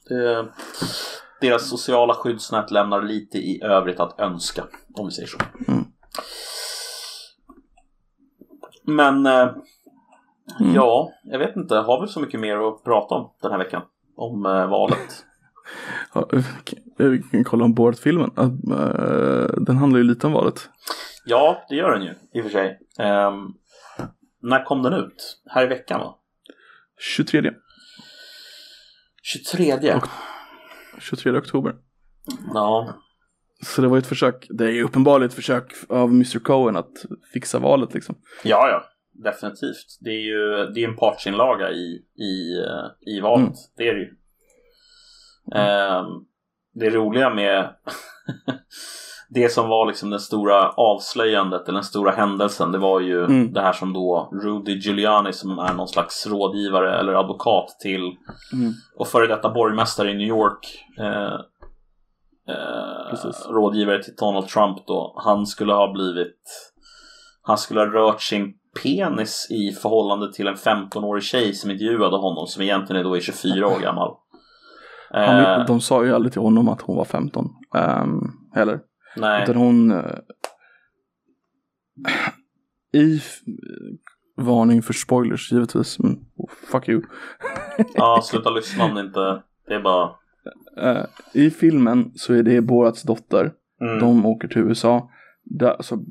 Det, 0.09 0.47
deras 1.41 1.69
sociala 1.71 2.15
skyddsnät 2.15 2.71
lämnar 2.71 3.03
lite 3.03 3.39
i 3.39 3.61
övrigt 3.63 4.01
att 4.01 4.21
önska, 4.21 4.65
om 4.95 5.07
vi 5.07 5.13
säger 5.13 5.29
så. 5.29 5.39
Mm. 5.69 5.85
Men, 8.87 9.27
eh, 9.27 9.49
Mm. 10.61 10.75
ja, 10.75 11.13
jag 11.25 11.39
vet 11.39 11.57
inte. 11.57 11.75
Har 11.77 12.01
vi 12.03 12.09
så 12.09 12.21
mycket 12.21 12.41
mer 12.41 12.57
att 12.69 12.85
prata 12.85 13.15
om 13.15 13.31
den 13.43 13.51
här 13.51 13.59
veckan? 13.59 13.83
Om 14.17 14.47
eh, 14.47 14.67
valet? 14.69 15.25
Ja, 16.15 16.29
vi 16.97 17.23
kan 17.31 17.45
kolla 17.45 17.65
om 17.65 17.75
Borat-filmen. 17.75 18.31
Uh, 18.39 19.47
den 19.61 19.77
handlar 19.77 19.99
ju 19.99 20.05
lite 20.05 20.27
om 20.27 20.33
valet. 20.33 20.71
Ja, 21.25 21.65
det 21.69 21.75
gör 21.77 21.93
den 21.93 22.03
ju 22.03 22.15
i 22.33 22.41
och 22.41 22.45
för 22.45 22.51
sig. 22.51 22.79
Ehm, 22.99 23.55
när 24.43 24.65
kom 24.65 24.83
den 24.83 24.93
ut? 24.93 25.41
Här 25.51 25.65
i 25.65 25.67
veckan 25.67 26.01
va? 26.01 26.15
23, 27.17 27.51
23. 29.23 29.95
Och- 29.95 30.09
23 30.99 31.39
oktober. 31.39 31.75
Ja, 32.55 32.95
Så 33.63 33.83
det 33.83 33.89
var 33.89 33.97
ju 33.97 34.01
ett 34.01 34.07
försök, 34.07 34.47
det 34.51 34.65
är 34.65 34.71
ju 34.71 34.83
uppenbarligen 34.85 35.29
ett 35.29 35.35
försök 35.35 35.73
av 35.89 36.09
Mr 36.09 36.39
Cohen 36.39 36.77
att 36.77 36.93
fixa 37.33 37.59
valet 37.59 37.95
liksom. 37.95 38.15
ja, 38.45 38.69
ja. 38.69 38.83
Definitivt. 39.25 39.99
Det 40.01 40.11
är 40.11 40.21
ju 40.21 40.67
det 40.75 40.85
är 40.85 40.89
en 40.89 40.97
partsinlaga 40.97 41.71
i, 41.71 42.01
i, 42.19 42.59
eh, 42.59 43.15
i 43.17 43.21
valet. 43.21 43.47
Mm. 43.47 43.55
Det 43.77 43.89
är 43.89 43.95
det 43.95 44.01
ju. 44.01 44.11
Ehm, 45.55 46.07
det 46.75 46.91
roliga 46.91 47.35
med 47.35 47.71
det 49.29 49.49
som 49.53 49.69
var 49.69 49.87
liksom 49.87 50.11
den 50.11 50.21
stora 50.21 50.69
avslöjandet 50.69 51.63
eller 51.69 51.75
den 51.75 51.85
stora 51.85 52.11
händelsen 52.13 52.73
det 52.73 52.79
var 52.79 53.01
ju 53.01 53.25
Mm. 53.25 53.53
det 53.53 53.61
här 53.61 53.73
som 53.73 53.93
då 53.93 54.31
Rudy 54.43 54.73
Giuliani 54.79 55.33
som 55.33 55.59
är 55.59 55.75
någon 55.75 55.89
slags 55.89 56.27
rådgivare 56.27 56.99
eller 56.99 57.13
advokat 57.13 57.77
till 57.83 58.01
Mm. 58.53 58.73
och 58.97 59.09
före 59.09 59.27
detta 59.27 59.51
borgmästare 59.51 60.11
i 60.11 60.15
New 60.15 60.29
York 60.29 60.85
eh, 60.99 61.41
eh, 62.49 63.51
rådgivare 63.51 64.03
till 64.03 64.15
Donald 64.15 64.49
Trump 64.49 64.87
då 64.87 65.15
han 65.25 65.47
skulle 65.47 65.73
ha 65.73 65.93
blivit 65.93 66.73
han 67.43 67.59
skulle 67.59 67.81
ha 67.81 67.87
rört 67.87 68.23
sin 68.23 68.55
penis 68.83 69.47
i 69.51 69.73
förhållande 69.73 70.33
till 70.33 70.47
en 70.47 70.55
15-årig 70.55 71.23
tjej 71.23 71.55
som 71.55 71.71
intervjuade 71.71 72.17
honom 72.17 72.47
som 72.47 72.63
egentligen 72.63 73.05
då 73.05 73.17
är 73.17 73.21
24 73.21 73.67
år 73.67 73.81
gammal. 73.81 74.15
Han, 75.11 75.61
Eh, 75.61 75.67
de 75.67 75.81
sa 75.81 76.05
ju 76.05 76.15
aldrig 76.15 76.33
till 76.33 76.43
honom 76.43 76.69
att 76.69 76.81
hon 76.81 76.97
var 76.97 77.05
15. 77.05 77.45
Um, 77.75 78.49
heller. 78.55 78.81
nej, 79.17 79.43
Utan 79.43 79.57
hon... 79.57 79.91
eh, 79.91 80.19
I 82.93 83.21
varning 84.37 84.83
för 84.83 84.93
spoilers 84.93 85.53
givetvis. 85.53 85.99
Oh, 86.01 86.51
fuck 86.73 86.89
you. 86.89 87.03
ja, 87.95 88.21
sluta 88.25 88.51
lyssna 88.51 88.85
om 88.85 88.95
det 88.95 89.01
inte. 89.01 89.43
Det 89.69 89.75
är 89.75 89.83
bara... 89.83 90.11
Eh, 90.83 91.05
I 91.33 91.51
filmen 91.51 92.11
så 92.15 92.35
är 92.35 92.43
det 92.43 92.61
Borats 92.61 93.03
dotter. 93.03 93.53
Mm, 93.81 93.99
De 93.99 94.27
åker 94.27 94.49
till 94.49 94.63
USA. 94.63 95.11
Där, 95.45 95.77
så 95.81 96.05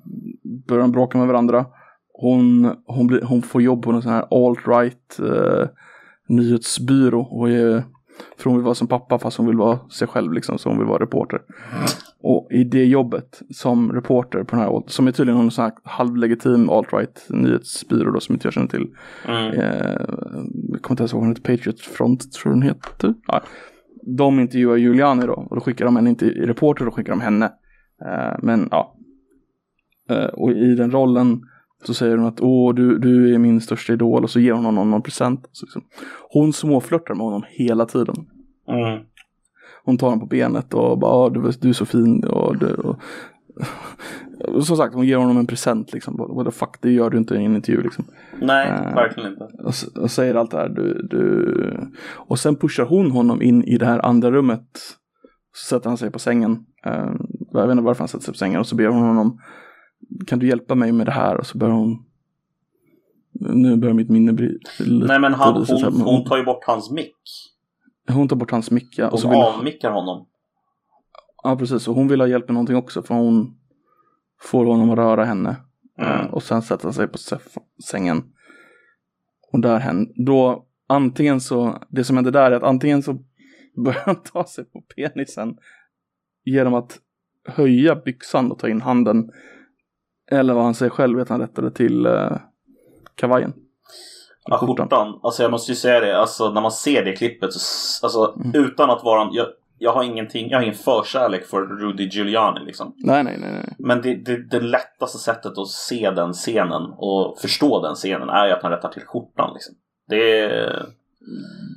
börjar 0.67 0.81
de 0.81 0.91
bråka 0.91 1.17
med 1.17 1.27
varandra. 1.27 1.65
Hon, 2.13 2.71
hon, 2.86 3.07
blir, 3.07 3.21
hon 3.21 3.41
får 3.41 3.61
jobb 3.61 3.83
på 3.83 3.91
en 3.91 4.01
sån 4.01 4.11
här 4.11 4.25
alt-right 4.31 5.19
eh, 5.19 5.67
nyhetsbyrå. 6.27 7.21
Och 7.21 7.49
är, 7.49 7.83
för 8.38 8.49
hon 8.49 8.55
vill 8.55 8.63
vara 8.63 8.75
som 8.75 8.88
pappa 8.88 9.19
fast 9.19 9.38
hon 9.38 9.47
vill 9.47 9.57
vara 9.57 9.79
sig 9.89 10.07
själv 10.07 10.33
liksom. 10.33 10.57
Så 10.57 10.69
hon 10.69 10.77
vill 10.77 10.88
vara 10.88 11.03
reporter. 11.03 11.41
Och 12.21 12.47
i 12.51 12.63
det 12.63 12.86
jobbet 12.86 13.41
som 13.49 13.91
reporter 13.93 14.43
på 14.43 14.55
den 14.55 14.65
här, 14.65 14.83
som 14.88 15.07
är 15.07 15.11
tydligen 15.11 15.41
någon 15.41 15.51
sån 15.51 15.63
här 15.63 15.73
halvlegitim 15.83 16.69
alt-right 16.69 17.25
nyhetsbyrå 17.29 18.11
då 18.11 18.19
som 18.19 18.36
inte 18.36 18.47
jag 18.47 18.53
känner 18.53 18.67
till. 18.67 18.88
mm, 19.27 19.51
Eh, 19.53 19.91
jag 20.71 20.81
kommer 20.81 20.91
inte 20.91 21.01
ens 21.03 21.13
ihåg 21.13 21.21
vad 21.21 21.29
den 21.29 21.36
heter, 21.36 21.55
Patriot 21.57 21.79
Front 21.81 22.31
tror 22.33 22.53
jag 22.53 22.61
den 22.61 22.67
heter. 22.69 23.13
Ja. 23.27 23.41
De 24.05 24.39
intervjuar 24.39 24.77
Giuliani 24.77 25.25
då 25.25 25.33
och 25.33 25.55
då 25.55 25.61
skickar 25.61 25.85
de 25.85 25.97
en 25.97 26.07
inte 26.07 26.25
reporter, 26.25 26.85
då 26.85 26.91
skickar 26.91 27.11
de 27.11 27.21
henne. 27.21 27.45
Eh, 28.05 28.35
men 28.41 28.67
ja. 28.71 28.95
Eh, 30.09 30.25
och 30.25 30.51
i 30.51 30.75
den 30.75 30.91
rollen 30.91 31.41
så 31.83 31.93
säger 31.93 32.17
hon 32.17 32.27
att 32.27 32.41
åh 32.41 32.73
du, 32.75 32.97
du 32.99 33.33
är 33.33 33.37
min 33.37 33.61
största 33.61 33.93
idol 33.93 34.23
och 34.23 34.29
så 34.29 34.39
ger 34.39 34.53
hon 34.53 34.65
honom 34.65 34.91
någon 34.91 35.01
present. 35.01 35.49
Så 35.51 35.65
liksom. 35.65 35.81
Hon 36.29 36.53
småflörtar 36.53 37.13
med 37.15 37.23
honom 37.25 37.43
hela 37.49 37.85
tiden. 37.85 38.15
mm. 38.67 38.99
Hon 39.85 39.97
tar 39.97 40.07
honom 40.07 40.19
på 40.19 40.25
benet 40.25 40.73
och 40.73 40.99
bara 40.99 41.11
"Ah, 41.11 41.29
du, 41.29 41.51
du 41.61 41.69
är 41.69 41.73
så 41.73 41.85
fin 41.85 42.23
och, 42.23 42.57
du, 42.57 42.73
och 42.73 42.95
som 44.63 44.77
sagt 44.77 44.93
hon 44.95 45.05
ger 45.07 45.17
honom 45.17 45.37
en 45.37 45.47
present 45.47 45.93
liksom. 45.93 46.17
What 46.17 46.45
the 46.45 46.51
fuck 46.51 46.77
det 46.81 46.91
gör 46.91 47.09
du 47.09 47.17
inte 47.17 47.35
i 47.35 47.45
en 47.45 47.55
intervju 47.55 47.81
liksom. 47.81 48.05
Nej, 48.41 48.67
Eh, 48.67 48.95
verkligen 48.95 49.29
inte. 49.31 49.43
och, 49.43 50.03
och 50.03 50.11
säger 50.11 50.35
allt 50.35 50.51
det 50.51 50.57
här. 50.57 50.69
Du, 50.69 51.07
du... 51.09 51.93
Och 52.15 52.39
sen 52.39 52.55
pushar 52.55 52.85
hon 52.85 53.11
honom 53.11 53.41
in 53.41 53.63
i 53.63 53.77
det 53.77 53.85
här 53.85 54.05
andra 54.05 54.31
rummet. 54.31 54.67
Så 55.55 55.65
sätter 55.75 55.89
han 55.89 55.97
sig 55.97 56.11
på 56.11 56.19
sängen. 56.19 56.65
Eh, 56.85 57.11
jag 57.51 57.67
vet 57.67 57.71
inte 57.71 57.83
varför 57.83 57.99
han 58.01 58.07
sätter 58.07 58.25
sig 58.25 58.33
på 58.33 58.37
sängen. 58.37 58.59
Och 58.59 58.67
så 58.67 58.75
ber 58.75 58.87
hon 58.87 59.03
honom. 59.07 59.39
Kan 60.27 60.39
du 60.39 60.47
hjälpa 60.47 60.75
mig 60.75 60.91
med 60.91 61.05
det 61.07 61.11
här? 61.11 61.37
Och 61.37 61.45
så 61.45 61.57
börjar 61.57 61.73
hon. 61.75 62.03
Nu 63.39 63.77
börjar 63.77 63.93
mitt 63.95 64.09
minne 64.09 64.33
bli 64.33 64.47
lite 64.79 65.07
Nej, 65.07 65.19
men 65.19 65.33
han, 65.33 65.65
hon, 65.67 66.01
hon 66.01 66.25
tar 66.25 66.37
ju 66.37 66.43
bort 66.43 66.63
hans 66.67 66.91
mick. 66.91 67.15
hon 68.11 68.27
tar 68.27 68.35
bort 68.35 68.51
hans 68.51 68.71
mick. 68.71 68.97
ja, 68.97 69.09
Och 69.09 69.19
så 69.19 69.27
Hon 69.27 69.35
vill, 69.35 69.43
avmickar 69.43 69.91
honom. 69.91 70.25
Ja, 71.45 71.55
precis. 71.55 71.87
Och 71.87 71.95
hon 71.95 72.07
vill 72.07 72.21
ha 72.21 72.27
hjälp 72.27 72.47
med 72.47 72.53
någonting 72.53 72.75
också. 72.75 73.03
För 73.03 73.15
hon 73.15 73.57
får 74.41 74.65
honom 74.65 74.89
att 74.89 74.97
röra 74.97 75.25
henne. 75.25 75.55
Mm. 75.97 76.11
Eh, 76.11 76.33
Och 76.33 76.43
sen 76.43 76.61
sätter 76.61 76.83
han 76.83 76.93
sig 76.93 77.07
på 77.07 77.17
sängen. 77.83 78.23
Och 79.51 79.59
där 79.59 79.77
händer, 79.79 80.13
då 80.25 80.65
antingen 80.87 81.41
så, 81.41 81.83
det 81.89 82.03
som 82.03 82.15
händer 82.15 82.31
där 82.31 82.51
är 82.51 82.55
att 82.55 82.63
antingen 82.63 83.03
så 83.03 83.13
börjar 83.85 84.01
han 84.05 84.23
ta 84.23 84.43
sig 84.43 84.65
på 84.65 84.81
penisen 84.95 85.57
genom 86.45 86.73
att 86.73 86.99
höja 87.47 87.95
byxan 87.95 88.51
och 88.51 88.59
ta 88.59 88.69
in 88.69 88.81
handen. 88.81 89.31
Eller 90.31 90.53
vad 90.53 90.63
han 90.63 90.73
säger 90.73 90.89
själv, 90.89 91.19
att 91.19 91.29
han 91.29 91.39
rättade 91.41 91.71
till 91.71 92.07
uh, 92.07 92.37
kavajen. 93.15 93.53
Ja, 94.45 94.57
skjortan. 94.57 95.19
Alltså 95.23 95.41
jag 95.41 95.51
måste 95.51 95.71
ju 95.71 95.75
säga 95.75 95.99
det, 95.99 96.17
alltså 96.19 96.51
när 96.51 96.61
man 96.61 96.71
ser 96.71 97.05
det 97.05 97.11
klippet, 97.15 97.53
så, 97.53 98.05
alltså 98.05 98.41
Mm. 98.45 98.65
utan 98.65 98.89
att 98.89 99.03
vara... 99.03 99.29
Jag, 99.31 99.47
jag 99.78 99.93
har 99.93 100.03
ingenting, 100.03 100.49
jag 100.49 100.57
har 100.57 100.63
ingen 100.63 100.76
förkärlek 100.76 101.45
för 101.45 101.61
Rudy 101.61 102.03
Giuliani 102.07 102.59
liksom. 102.65 102.93
Nej, 102.97 103.23
nej, 103.23 103.38
nej, 103.39 103.51
nej. 103.51 103.76
Men 103.80 104.01
det, 104.01 104.15
det, 104.15 104.49
det 104.49 104.59
lättaste 104.59 105.17
sättet 105.17 105.57
att 105.57 105.67
se 105.69 106.11
den 106.11 106.34
scenen 106.34 106.82
och 106.97 107.38
förstå 107.41 107.82
den 107.82 107.95
scenen 107.95 108.30
är 108.30 108.45
ju 108.47 108.51
att 108.51 108.61
han 108.63 108.71
rättar 108.71 108.89
till 108.89 109.01
skjortan 109.01 109.53
liksom. 109.53 109.76
Det. 110.07 110.47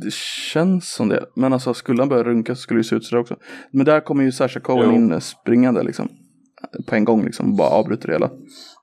Det 0.05 0.13
känns 0.53 0.93
som 0.95 1.09
det. 1.09 1.25
Men 1.37 1.53
alltså 1.53 1.75
skulle 1.75 2.03
han 2.03 2.09
börja 2.09 2.25
runka 2.25 2.55
så 2.55 2.61
skulle 2.61 2.81
det 2.81 2.85
se 2.85 2.97
ut 2.97 3.05
sådär 3.05 3.21
också. 3.21 3.37
Men 3.71 3.87
där 3.87 4.01
kommer 4.01 4.25
ju 4.25 4.33
Sasha 4.33 4.61
Cohen 4.61 4.85
Jo. 4.91 4.95
in 4.95 5.13
eh, 5.13 5.19
springande 5.19 5.83
liksom. 5.83 6.09
På 6.87 6.95
en 6.95 7.05
gång 7.05 7.25
liksom, 7.25 7.57
bara 7.57 7.69
avbryter 7.69 8.07
det 8.09 8.15
hela. 8.15 8.31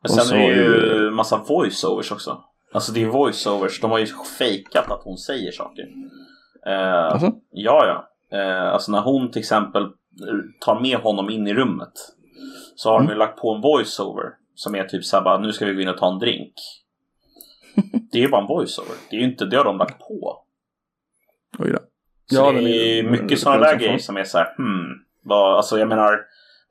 Men 0.02 0.12
sen 0.12 0.26
så 0.26 0.36
är 0.36 0.56
det 0.56 0.64
ju 0.64 1.12
massa 1.12 1.38
voiceovers 1.48 2.12
också. 2.12 2.38
Alltså 2.74 2.92
det 2.92 3.04
är 3.04 3.08
voiceovers, 3.08 3.82
de 3.82 3.92
har 3.92 4.00
ju 4.00 4.08
fejkat 4.38 4.92
att 4.92 5.02
hon 5.04 5.18
säger 5.18 5.52
saker. 5.52 5.84
Eh, 6.68 7.12
Alltså? 7.12 7.32
Ja, 7.52 7.86
ja. 7.88 8.10
Eh, 8.32 8.74
alltså 8.74 8.92
när 8.92 9.02
hon 9.02 9.32
till 9.32 9.40
exempel 9.40 9.90
tar 10.60 10.80
med 10.80 10.98
honom 10.98 11.30
in 11.30 11.48
i 11.48 11.54
rummet 11.54 11.92
så 12.76 12.90
har 12.90 12.96
Mm. 12.96 13.08
de 13.08 13.14
ju 13.14 13.20
lagt 13.20 13.40
på 13.42 13.54
en 13.56 13.62
voiceover 13.62 14.30
som 14.56 14.76
är 14.76 14.84
typ 14.84 15.06
såhär 15.06 15.24
bara 15.24 15.38
nu 15.40 15.54
ska 15.54 15.66
vi 15.66 15.74
gå 15.74 15.82
in 15.82 15.90
och 15.90 15.98
ta 15.98 16.12
en 16.14 16.20
drink. 16.20 16.54
det 18.12 18.18
är 18.18 18.22
ju 18.22 18.30
bara 18.30 18.42
en 18.42 18.48
voiceover. 18.48 18.96
Det 19.10 19.16
är 19.16 19.20
ju 19.20 19.26
inte, 19.26 19.46
det 19.46 19.58
har 19.58 19.64
de 19.64 19.78
lagt 19.78 20.00
på. 20.00 20.38
Oj 21.60 21.72
då. 21.72 21.80
Så 22.30 22.36
Ja, 22.36 22.52
det 22.52 22.60
är 22.60 23.06
är- 23.06 23.10
mycket 23.10 23.40
sådana 23.40 23.66
är 23.68 23.72
där 23.72 23.80
grejer 23.80 23.98
som 23.98 24.18
är 24.18 24.24
så 24.24 24.38
här, 24.38 24.56
hmm. 24.58 25.02
Vad, 25.24 25.58
alltså 25.58 25.80
jag 25.80 25.88
menar, 25.88 26.20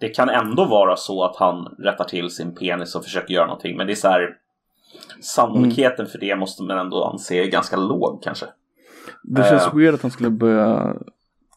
det 0.00 0.09
kan 0.09 0.28
ändå 0.28 0.64
vara 0.64 0.96
så 0.96 1.24
att 1.24 1.36
han 1.36 1.74
rättar 1.78 2.05
till 2.05 2.30
sin 2.30 2.55
penis 2.55 2.94
och 2.94 3.05
försöker 3.05 3.34
göra 3.34 3.46
någonting. 3.46 3.76
Men 3.76 3.86
det 3.86 3.92
är 3.92 3.96
så 3.96 4.09
här, 4.09 4.36
sannolikheten 5.20 6.00
Mm. 6.00 6.11
för 6.11 6.18
det 6.18 6.36
måste 6.36 6.62
man 6.62 6.78
ändå 6.78 7.05
anse 7.05 7.34
är 7.34 7.46
ganska 7.46 7.76
låg 7.76 8.22
kanske. 8.22 8.46
Det 9.22 9.44
känns 9.48 9.66
Eh. 9.66 9.74
weird 9.74 9.94
att 9.94 10.02
han 10.02 10.11
skulle 10.11 10.30
börja 10.30 10.94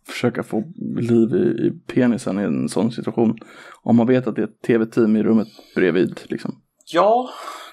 försöka 0.07 0.43
få 0.43 0.63
liv 0.97 1.35
i, 1.35 1.67
i 1.67 1.71
penisen 1.93 2.39
i 2.39 2.43
en 2.43 2.69
sån 2.69 2.91
situation. 2.91 3.37
Om 3.83 3.95
man 3.95 4.07
vet 4.07 4.27
att 4.27 4.35
det 4.35 4.41
är 4.41 4.45
ett 4.47 4.61
tv-team 4.67 5.15
i 5.15 5.23
rummet 5.23 5.47
bredvid. 5.75 6.19
Liksom. 6.25 6.55
Ja, 6.93 7.29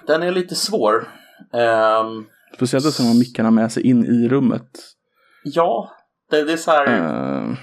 den 0.06 0.22
är 0.22 0.32
lite 0.32 0.54
svår. 0.54 1.08
Ehm, 1.54 2.24
Speciellt 2.54 2.86
eftersom 2.86 3.06
har 3.06 3.18
mickarna 3.18 3.50
med 3.50 3.72
sig 3.72 3.82
in 3.86 4.04
i 4.04 4.28
rummet. 4.28 4.70
ja, 5.44 5.90
det, 6.30 6.42
det 6.44 6.52
är 6.52 6.56
så 6.56 6.70
här, 6.70 6.86
Eh, 6.86 7.54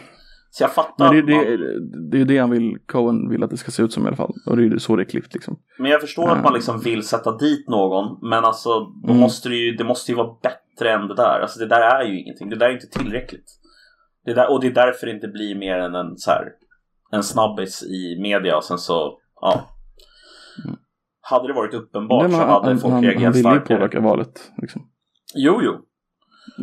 så 0.54 0.64
jag 0.64 0.72
fattar. 0.74 1.14
men 1.14 1.16
det, 1.16 1.22
att 1.22 1.28
det, 1.46 1.58
man- 1.58 2.10
det 2.10 2.18
är 2.18 2.20
ju 2.20 2.26
det 2.26 2.38
han 2.38 2.50
vill, 2.50 2.78
Cohen 2.86 3.30
vill 3.30 3.44
att 3.44 3.50
det 3.50 3.58
ska 3.58 3.72
se 3.72 3.84
ut 3.84 3.94
som 3.94 4.04
i 4.04 4.08
alla 4.08 4.16
fall. 4.16 4.34
Och 4.46 4.58
det 4.58 4.64
är 4.64 4.66
ju 4.66 4.80
så 4.80 4.96
det 4.96 5.04
är 5.04 5.10
klippt 5.10 5.34
liksom. 5.34 5.60
Men 5.80 5.92
jag 5.92 6.02
förstår 6.02 6.30
att 6.30 6.38
Eh. 6.38 6.44
man 6.44 6.54
liksom 6.54 6.80
vill 6.80 7.04
sätta 7.08 7.38
dit 7.38 7.70
någon. 7.70 8.30
Men 8.30 8.46
alltså, 8.46 8.70
Mm. 9.04 9.18
måste 9.18 9.50
det, 9.50 9.56
ju, 9.56 9.72
det 9.76 9.84
måste 9.84 10.12
ju 10.12 10.16
vara 10.18 10.36
bättre 10.44 10.92
än 10.94 11.08
det 11.08 11.16
där. 11.16 11.40
Alltså 11.42 11.60
det 11.60 11.66
där 11.68 11.82
är 11.82 12.04
ju 12.04 12.22
ingenting. 12.22 12.50
Det 12.50 12.56
där 12.56 12.66
är 12.70 12.74
inte 12.74 12.88
tillräckligt. 13.00 13.46
Det 14.26 14.34
där, 14.34 14.52
och 14.52 14.62
det 14.62 14.68
är 14.68 14.72
därför 14.72 15.08
det 15.08 15.14
inte 15.14 15.28
blir 15.28 15.56
mer 15.56 15.78
än 15.78 15.96
en 15.96 16.18
så 16.18 16.32
här, 16.32 16.46
en 17.12 17.24
snabbis 17.24 17.84
i 17.84 18.20
media 18.22 18.58
och 18.58 18.64
sen 18.64 18.78
så, 18.78 19.18
ja. 19.42 19.70
Mm. 20.66 20.76
Hade 21.22 21.48
det 21.48 21.54
varit 21.54 21.74
uppenbart 21.74 22.24
Nej, 22.24 22.32
så 22.32 22.38
han, 22.38 22.50
hade 22.50 22.68
han, 22.68 22.80
folk 22.80 22.94
han, 22.94 23.04
han 23.04 23.04
reagerat 23.04 23.36
vill 23.36 23.40
ju 23.40 23.42
starkare. 23.52 23.78
påverka 23.78 24.00
valet. 24.00 24.52
Liksom. 24.58 24.82
Jo, 25.36 25.60
jo. 25.64 25.72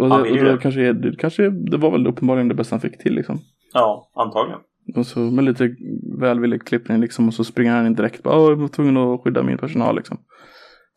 Och, 0.02 0.09
Han 0.11 0.22
det, 0.22 0.30
och 0.30 0.36
ju 0.36 0.44
det. 0.44 0.59
kanske, 0.59 0.92
det, 0.92 1.16
kanske 1.16 1.50
det 1.50 1.76
var 1.76 1.90
väl 1.90 2.06
uppenbarligen 2.06 2.48
det 2.48 2.54
bästa 2.54 2.74
han 2.74 2.80
fick 2.80 2.98
till 2.98 3.14
liksom. 3.14 3.38
Ja, 3.72 4.11
antagligen. 4.14 4.61
Och 4.96 5.06
så 5.06 5.18
med 5.18 5.44
lite 5.44 5.74
välvillig 6.20 6.66
klippning 6.66 7.00
liksom 7.00 7.28
och 7.28 7.34
så 7.34 7.44
springer 7.44 7.72
han 7.72 7.86
in 7.86 7.94
direkt. 7.94 8.22
Bara, 8.22 8.38
"Åh, 8.40 8.48
jag 8.50 8.56
var 8.56 8.68
tvungen 8.68 8.96
att 8.96 9.20
skydda 9.24 9.42
min 9.42 9.59
personal 9.59 9.96
liksom. 9.96 10.18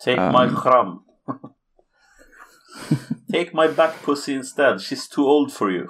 Take 0.06 0.22
Um. 0.22 0.32
my 0.32 0.56
schram. 0.56 1.00
Take 3.34 3.50
my 3.54 3.68
back 3.78 4.06
pussy 4.06 4.34
instead. 4.34 4.78
She's 4.78 5.16
too 5.16 5.24
old 5.26 5.54
for 5.54 5.72
you. 5.72 5.88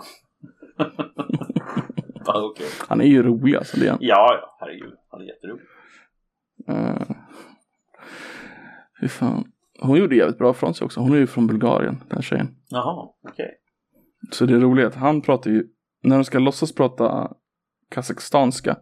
Bara, 2.25 2.43
Okej. 2.45 2.65
Han 2.87 3.01
är 3.01 3.05
ju 3.05 3.23
rolig 3.23 3.55
alltså, 3.55 3.77
det 3.79 3.85
är 3.85 3.89
han. 3.89 3.99
Ja, 4.01 4.39
ja, 4.41 4.57
herregud. 4.59 4.93
Han 5.11 5.21
är 5.21 5.25
jätterolig. 5.25 5.63
Uh, 6.69 7.15
fy 9.01 9.07
fan. 9.07 9.51
Hon 9.79 9.97
gjorde 9.97 10.15
jävligt 10.15 10.37
bra 10.37 10.53
från 10.53 10.73
sig 10.73 10.85
också. 10.85 10.99
Hon 10.99 11.13
är 11.13 11.17
ju 11.17 11.27
från 11.27 11.47
Bulgarien, 11.47 11.95
den 12.07 12.15
här 12.17 12.21
tjejen. 12.21 12.55
Jaha, 12.69 13.09
okej. 13.29 13.51
Så 14.31 14.45
det 14.45 14.53
är 14.55 14.59
roligt 14.59 14.85
att 14.87 14.95
han 14.95 15.21
pratar 15.21 15.51
ju, 15.51 15.67
när 16.03 16.15
de 16.15 16.23
ska 16.23 16.39
låtsas 16.39 16.75
prata 16.75 17.31
kazakstanska. 17.89 18.77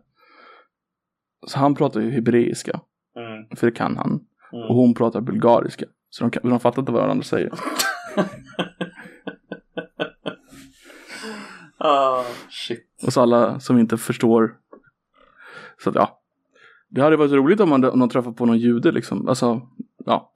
Så 1.47 1.59
han 1.59 1.75
pratar 1.75 2.01
ju 2.01 2.11
hebreiska, 2.11 2.79
Mm, 3.15 3.57
för 3.57 3.67
det 3.67 3.71
kan 3.73 3.97
han. 3.97 4.09
mm. 4.53 4.65
Och 4.69 4.75
hon 4.75 4.93
pratar 4.93 5.21
bulgariska. 5.21 5.85
Så 6.09 6.23
de, 6.23 6.31
kan, 6.31 6.49
de 6.49 6.59
fattar 6.59 6.81
inte 6.81 6.91
vad 6.91 7.01
varandra 7.01 7.23
säger. 7.23 7.51
Ah, 11.79 12.23
shit. 12.49 12.85
Och 13.05 13.13
så 13.13 13.21
alla 13.21 13.59
som 13.59 13.79
inte 13.79 13.97
förstår. 13.97 14.55
Så 15.83 15.89
att 15.89 15.95
ja. 15.95 16.19
Det 16.89 17.01
hade 17.01 17.17
varit 17.17 17.31
roligt 17.31 17.59
om 17.59 17.69
man 17.69 17.83
om 17.83 17.99
de 17.99 18.09
träffar 18.09 18.31
på 18.31 18.45
någon 18.45 18.57
jude 18.57 18.91
liksom. 18.91 19.27
Alltså, 19.27 19.61
ja. 20.05 20.33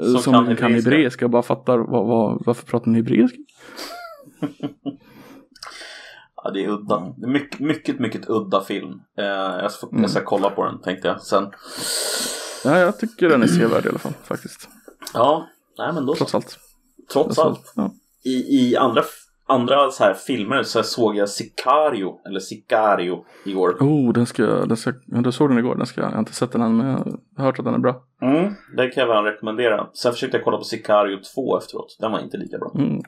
Som 0.00 0.18
Som, 0.18 0.32
kan 0.46 0.56
kan, 0.56 0.74
hebreiska. 0.74 1.24
och 1.24 1.30
bara 1.30 1.42
fattar 1.42 1.78
vad, 1.78 2.06
vad, 2.06 2.42
varför 2.46 2.66
pratar 2.66 2.90
ni 2.90 2.98
hebreiska? 2.98 3.38
Ja, 6.46 6.50
det 6.52 6.64
är 6.64 6.68
udda. 6.68 7.14
Det 7.16 7.26
är 7.26 7.30
mycket, 7.30 7.60
mycket, 7.60 7.98
mycket 7.98 8.30
udda 8.30 8.60
film. 8.64 9.00
Eh, 9.18 9.24
jag, 9.62 9.72
ska, 9.72 9.88
jag 9.92 10.10
ska 10.10 10.24
kolla 10.24 10.50
på 10.50 10.64
den 10.64 10.80
tänkte 10.80 11.08
jag 11.08 11.22
sen. 11.22 11.50
Ja, 12.64 12.78
jag 12.78 12.98
tycker 12.98 13.28
den 13.28 13.42
är 13.42 13.46
sevärd 13.46 13.86
i 13.86 13.88
alla 13.88 13.98
fall 13.98 14.12
faktiskt. 14.24 14.68
Ja, 15.14 15.48
nej 15.78 15.92
men 15.92 16.06
då. 16.06 16.14
Trots 16.14 16.34
allt. 16.34 16.58
Trots 17.12 17.38
allt. 17.38 17.72
Ja. 17.76 17.90
I, 18.24 18.30
i 18.30 18.76
andra, 18.76 19.02
andra 19.46 19.90
så 19.90 20.04
här 20.04 20.14
filmer 20.14 20.62
så 20.62 20.82
såg 20.82 21.16
jag 21.16 21.28
Sicario, 21.28 22.18
eller 22.26 22.40
Sicario, 22.40 23.24
igår. 23.44 23.76
Oh, 23.80 24.12
den 24.12 24.26
ska, 24.26 24.42
den 24.42 24.76
ska, 24.76 24.92
du 25.06 25.32
såg 25.32 25.50
den 25.50 25.58
igår. 25.58 25.74
Den 25.74 25.86
ska, 25.86 26.00
jag 26.00 26.10
har 26.10 26.18
inte 26.18 26.34
sett 26.34 26.52
den 26.52 26.62
än, 26.62 26.76
men 26.76 26.86
jag 26.86 26.96
har 27.36 27.44
hört 27.44 27.58
att 27.58 27.64
den 27.64 27.74
är 27.74 27.78
bra. 27.78 28.02
Mm, 28.22 28.54
den 28.76 28.90
kan 28.90 29.00
jag 29.00 29.06
väl 29.06 29.24
rekommendera. 29.24 29.86
Sen 29.92 30.12
försökte 30.12 30.36
jag 30.36 30.44
kolla 30.44 30.58
på 30.58 30.64
Sicario 30.64 31.18
2 31.34 31.58
efteråt. 31.58 31.96
Den 32.00 32.12
var 32.12 32.20
inte 32.20 32.36
lika 32.36 32.58
bra. 32.58 32.72
Mm. 32.74 33.02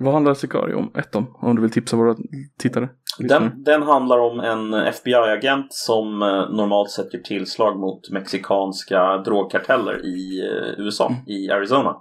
Vad 0.00 0.14
handlar 0.14 0.34
Sicario 0.34 0.74
om? 0.74 0.90
Ett 0.94 1.16
om, 1.16 1.36
om 1.40 1.56
du 1.56 1.62
vill 1.62 1.70
tipsa 1.70 1.96
våra 1.96 2.16
tittare. 2.58 2.88
Den, 3.18 3.64
den 3.64 3.82
handlar 3.82 4.18
om 4.18 4.40
en 4.40 4.74
FBI-agent 4.74 5.66
som 5.70 6.22
eh, 6.22 6.50
normalt 6.50 6.90
sett 6.90 7.14
gör 7.14 7.20
tillslag 7.20 7.78
mot 7.78 8.10
mexikanska 8.10 9.18
drogkarteller 9.18 10.06
i 10.06 10.40
eh, 10.40 10.84
USA, 10.84 11.12
i 11.26 11.50
Arizona. 11.50 11.96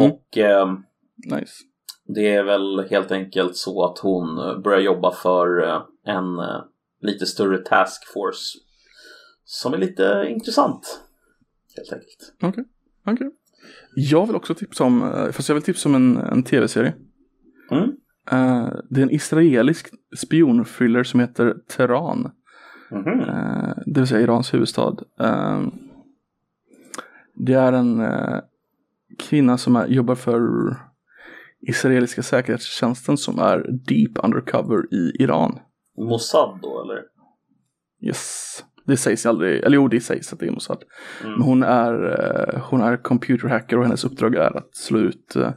Mm. 0.00 0.10
Och 0.10 0.38
eh, 0.38 0.66
Nice. 1.24 1.52
det 2.06 2.34
är 2.34 2.42
väl 2.42 2.88
helt 2.90 3.10
enkelt 3.10 3.56
så 3.56 3.84
att 3.84 3.98
hon 3.98 4.38
eh, 4.38 4.58
börjar 4.58 4.80
jobba 4.80 5.12
för 5.12 5.68
eh, 5.68 5.82
en 6.04 6.38
eh, 6.38 6.64
lite 7.02 7.26
större 7.26 7.58
task 7.58 8.12
force 8.14 8.58
som 9.44 9.74
är 9.74 9.78
lite 9.78 10.26
intressant. 10.28 11.00
Helt 11.76 11.92
enkelt. 11.92 12.32
Okej. 12.42 12.64
okej. 13.06 13.30
Jag 13.94 14.26
vill 14.26 14.36
också 14.36 14.54
tipsa 14.54 14.84
om, 14.84 15.12
fast 15.32 15.48
jag 15.48 15.54
vill 15.54 15.64
tipsa 15.64 15.88
om 15.88 15.94
en, 15.94 16.16
en 16.16 16.42
tv-serie. 16.42 16.94
Mm. 17.70 17.90
Eh, 18.30 18.72
det 18.90 19.00
är 19.00 19.02
en 19.02 19.10
israelisk 19.10 19.88
spionthriller 20.16 21.04
som 21.04 21.20
heter 21.20 21.56
Teheran. 21.68 22.30
Mhm. 22.90 23.20
Eh, 23.20 23.74
det 23.86 24.00
vill 24.00 24.06
säga 24.06 24.20
Irans 24.20 24.54
huvudstad. 24.54 24.96
Eh, 25.20 25.62
det 27.34 27.54
är 27.54 27.72
en 27.72 28.02
kvinna 29.18 29.58
som 29.58 29.76
är, 29.76 29.86
jobbar 29.86 30.14
för 30.14 30.40
israeliska 31.68 32.22
säkerhetstjänsten 32.22 33.16
som 33.16 33.38
är 33.38 33.66
deep 33.86 34.24
undercover 34.24 34.94
i 34.94 35.22
Iran. 35.22 35.58
Mossad 35.98 36.58
då 36.62 36.82
eller? 36.82 37.02
Yes. 38.08 38.64
Det 38.86 38.96
sägs 38.96 39.26
aldrig, 39.26 39.62
eller 39.62 39.76
jo 39.76 39.88
det 39.88 40.00
sägs 40.00 40.32
att 40.32 40.40
det 40.40 40.46
är 40.46 40.50
Mossad. 40.50 40.82
Mm. 41.20 41.32
Men 41.32 41.42
hon 41.42 41.62
är, 41.62 41.94
eh, 42.54 42.60
hon 42.60 42.80
är 42.80 42.96
computerhacker 42.96 43.78
och 43.78 43.84
hennes 43.84 44.04
uppdrag 44.04 44.34
är 44.34 44.56
att 44.56 44.76
slå 44.76 44.98
ut 44.98 45.36
eh, 45.36 45.50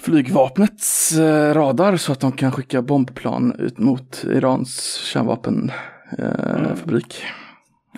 flygvapnets 0.00 1.12
eh, 1.12 1.54
radar 1.54 1.96
så 1.96 2.12
att 2.12 2.20
de 2.20 2.32
kan 2.32 2.52
skicka 2.52 2.82
bombplan 2.82 3.54
ut 3.58 3.78
mot 3.78 4.24
Irans 4.24 4.94
kärnvapenfabrik. 4.94 6.78
Fabrik. 6.78 7.24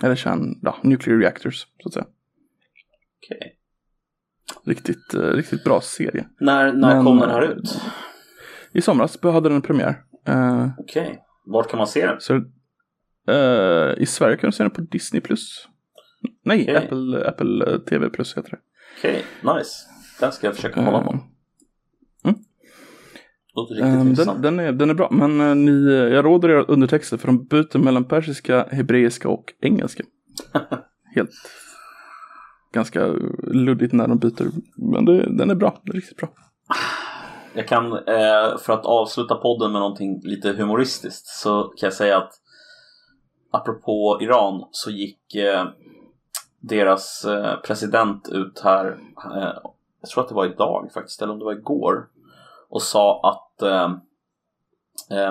Eller 0.03 0.15
kärn, 0.15 0.59
ja, 0.61 0.77
nuclear 0.83 1.17
reactors 1.17 1.65
så 1.79 1.87
att 1.87 1.93
säga. 1.93 2.05
Okej. 3.25 3.56
Riktigt, 4.65 5.13
eh, 5.13 5.19
riktigt 5.19 5.63
bra 5.63 5.81
serie. 5.81 6.27
När, 6.39 6.73
när 6.73 6.95
Men, 6.95 7.05
kom 7.05 7.19
den 7.19 7.29
här 7.29 7.41
eh, 7.41 7.49
ut? 7.49 7.81
I 8.71 8.81
somras 8.81 9.17
hade 9.23 9.49
den 9.49 9.55
en 9.55 9.61
premiär. 9.61 10.03
Eh, 10.27 10.69
Okej. 10.77 11.23
Vart 11.45 11.69
kan 11.69 11.77
man 11.77 11.87
se 11.87 12.05
den? 12.05 12.21
så, 12.21 12.35
eh, 13.31 13.93
I 13.97 14.05
Sverige 14.05 14.37
kan 14.37 14.49
du 14.49 14.55
se 14.55 14.63
den 14.63 14.71
på 14.71 14.81
Disney+. 14.81 15.21
Nej, 16.45 16.61
Okej. 16.63 16.75
Apple, 16.75 17.27
Apple 17.27 17.79
TV 17.79 18.09
Plus 18.09 18.37
heter 18.37 18.49
det. 18.49 18.59
Okej, 18.97 19.23
nice. 19.41 19.87
Den 20.19 20.31
ska 20.31 20.47
jag 20.47 20.55
försöka 20.55 20.85
kolla 20.85 21.01
på. 21.01 21.19
Eh, 23.59 23.61
riktigt 23.69 23.85
Ehm, 23.85 24.13
den, 24.13 24.41
den, 24.41 24.59
är, 24.59 24.71
den 24.71 24.89
är 24.89 24.93
bra, 24.93 25.09
men 25.11 25.41
eh, 25.41 25.55
ni, 25.55 25.87
eh, 25.87 25.93
jag 25.93 26.25
råder 26.25 26.49
er 26.49 26.65
undertexter 26.71 27.17
för 27.17 27.27
de 27.27 27.45
byter 27.45 27.77
mellan 27.77 28.05
persiska, 28.05 28.67
hebreiska 28.71 29.29
och 29.29 29.53
engelska. 29.61 30.03
Helt 31.15 31.31
ganska 32.77 33.05
luddigt 33.47 33.93
när 33.93 34.07
de 34.07 34.17
byter, 34.17 34.51
men 34.75 35.05
det, 35.05 35.37
den 35.37 35.49
är 35.49 35.55
bra, 35.55 35.79
den 35.83 35.95
är 35.95 35.95
riktigt 35.95 36.17
bra. 36.17 36.29
Jag 37.53 37.67
kan, 37.67 37.93
eh, 37.93 38.57
för 38.57 38.73
att 38.73 38.85
avsluta 38.85 39.35
podden 39.35 39.71
med 39.71 39.81
någonting 39.81 40.21
lite 40.23 40.53
humoristiskt 40.53 41.27
så 41.27 41.63
kan 41.63 41.87
jag 41.87 41.93
säga 41.93 42.17
att 42.17 42.33
apropå 43.51 44.17
Iran 44.21 44.67
så 44.71 44.91
gick 44.91 45.35
eh, 45.35 45.65
deras 46.59 47.25
eh, 47.25 47.55
president 47.59 48.29
ut 48.29 48.61
här, 48.63 48.97
jag 50.01 50.09
tror 50.09 50.23
att 50.23 50.29
det 50.29 50.35
var 50.35 50.45
idag 50.45 50.91
faktiskt, 50.93 51.21
eller 51.21 51.33
om 51.33 51.39
det 51.39 51.45
var 51.45 51.53
igår, 51.53 52.07
och 52.69 52.81
sa 52.81 53.21
att 53.23 53.63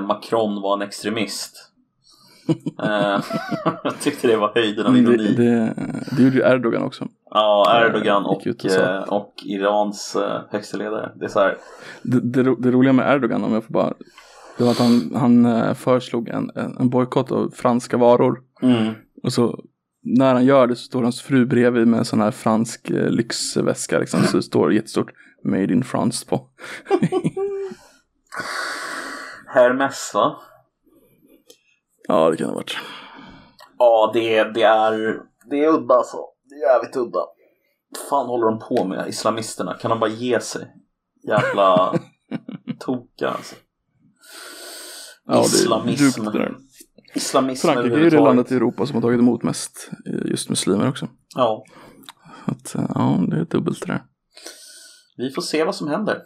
Macron 0.02 0.62
var 0.62 0.74
en 0.74 0.82
extremist 0.82 1.72
eh, 2.82 3.24
jag 3.84 4.00
tyckte 4.00 4.26
det 4.26 4.36
var 4.36 4.52
höjden 4.54 4.86
av 4.86 4.92
det, 4.92 4.98
ironi. 4.98 5.34
det, 5.34 5.74
det 6.16 6.22
gjorde 6.22 6.36
ju 6.36 6.42
Erdogan 6.42 6.82
också. 6.82 7.08
Ja, 7.30 7.82
Erdogan 7.84 8.22
Eh, 8.22 8.28
och, 8.28 8.46
och 8.46 8.64
eh, 8.64 9.02
och 9.02 9.32
Irans 9.44 10.16
högste 10.50 10.76
ledare. 10.76 11.12
Det 11.16 11.24
är 11.24 11.28
så 11.28 11.40
här. 11.40 11.56
Det, 12.02 12.20
det, 12.20 12.56
det 12.58 12.70
roliga 12.70 12.92
med 12.92 13.14
Erdogan 13.14 13.44
om 13.44 13.52
jag 13.52 13.64
får 13.64 13.74
bara. 13.74 13.94
Det 14.58 14.64
var 14.64 14.70
att 14.70 14.78
han, 14.78 15.12
han 15.14 15.74
föreslog 15.74 16.28
en, 16.28 16.50
en, 16.54 16.88
bojkott 16.88 17.32
av 17.32 17.50
franska 17.54 17.96
varor. 17.96 18.40
Mm. 18.62 18.94
Och 19.22 19.32
så 19.32 19.64
när 20.02 20.34
han 20.34 20.44
gör 20.44 20.66
det 20.66 20.76
så 20.76 20.82
står 20.82 21.02
hans 21.02 21.22
fru 21.22 21.46
bredvid 21.46 21.88
med 21.88 21.98
en 21.98 22.04
sån 22.04 22.20
här 22.20 22.30
fransk 22.30 22.90
lyxväska 22.90 23.98
liksom. 23.98 24.22
Så 24.22 24.36
det 24.36 24.42
står 24.42 24.72
jättestort 24.72 25.12
Made 25.44 25.72
in 25.72 25.84
France 25.84 26.26
på. 26.26 26.48
Hermes 29.46 30.10
va? 30.14 30.36
Ja 32.08 32.30
det 32.30 32.36
kan 32.36 32.46
det 32.46 32.50
ha 32.52 32.54
varit. 32.56 32.76
Ja, 33.78 34.10
det, 34.14 34.44
det 34.44 34.62
är 34.62 35.20
det 35.50 35.64
är 35.64 35.68
udda 35.68 35.94
alltså. 35.94 36.16
Det 36.48 36.54
är 36.54 36.72
jävligt 36.72 36.96
udda. 36.96 37.18
Vad 37.88 38.08
fan 38.10 38.26
håller 38.26 38.46
de 38.46 38.58
på 38.58 38.84
med, 38.84 39.08
islamisterna? 39.08 39.74
Kan 39.74 39.90
de 39.90 40.00
bara 40.00 40.10
ge 40.10 40.40
sig? 40.40 40.68
Jävla 41.28 41.94
toka 42.78 43.28
alltså. 43.28 43.54
Ja, 45.26 45.38
är 45.38 45.44
Islamism. 45.44 46.24
det 46.24 46.38
där. 46.38 46.54
Islamism 47.14 47.66
Frankrike 47.66 47.96
är 47.96 48.00
ju 48.00 48.10
det 48.10 48.20
landet 48.20 48.52
i 48.52 48.54
Europa 48.54 48.86
som 48.86 48.94
har 48.94 49.02
tagit 49.02 49.18
emot 49.20 49.42
mest 49.42 49.90
eh, 50.06 50.30
just 50.30 50.48
muslimer 50.48 50.88
också. 50.88 51.08
Ja, 51.34 51.64
Att, 52.44 52.74
eh, 52.74 52.90
ja, 52.94 53.18
det 53.30 53.36
är 53.36 53.44
dubbelt 53.44 53.86
det 53.86 53.92
där. 53.92 54.02
vi 55.16 55.30
får 55.30 55.42
se 55.42 55.64
vad 55.64 55.74
som 55.74 55.88
händer. 55.88 56.22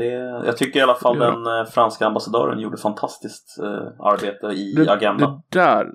Det, 0.00 0.46
jag 0.46 0.56
tycker 0.56 0.80
i 0.80 0.82
alla 0.82 0.94
fall 0.94 1.16
Ja. 1.20 1.24
den 1.30 1.46
eh, 1.60 1.64
franska 1.70 2.06
ambassadören 2.06 2.60
gjorde 2.60 2.76
fantastiskt 2.76 3.58
eh, 3.62 4.06
arbete 4.06 4.46
i 4.46 4.72
Det, 4.72 4.92
agendan. 4.92 5.42
det 5.50 5.58
där 5.58 5.86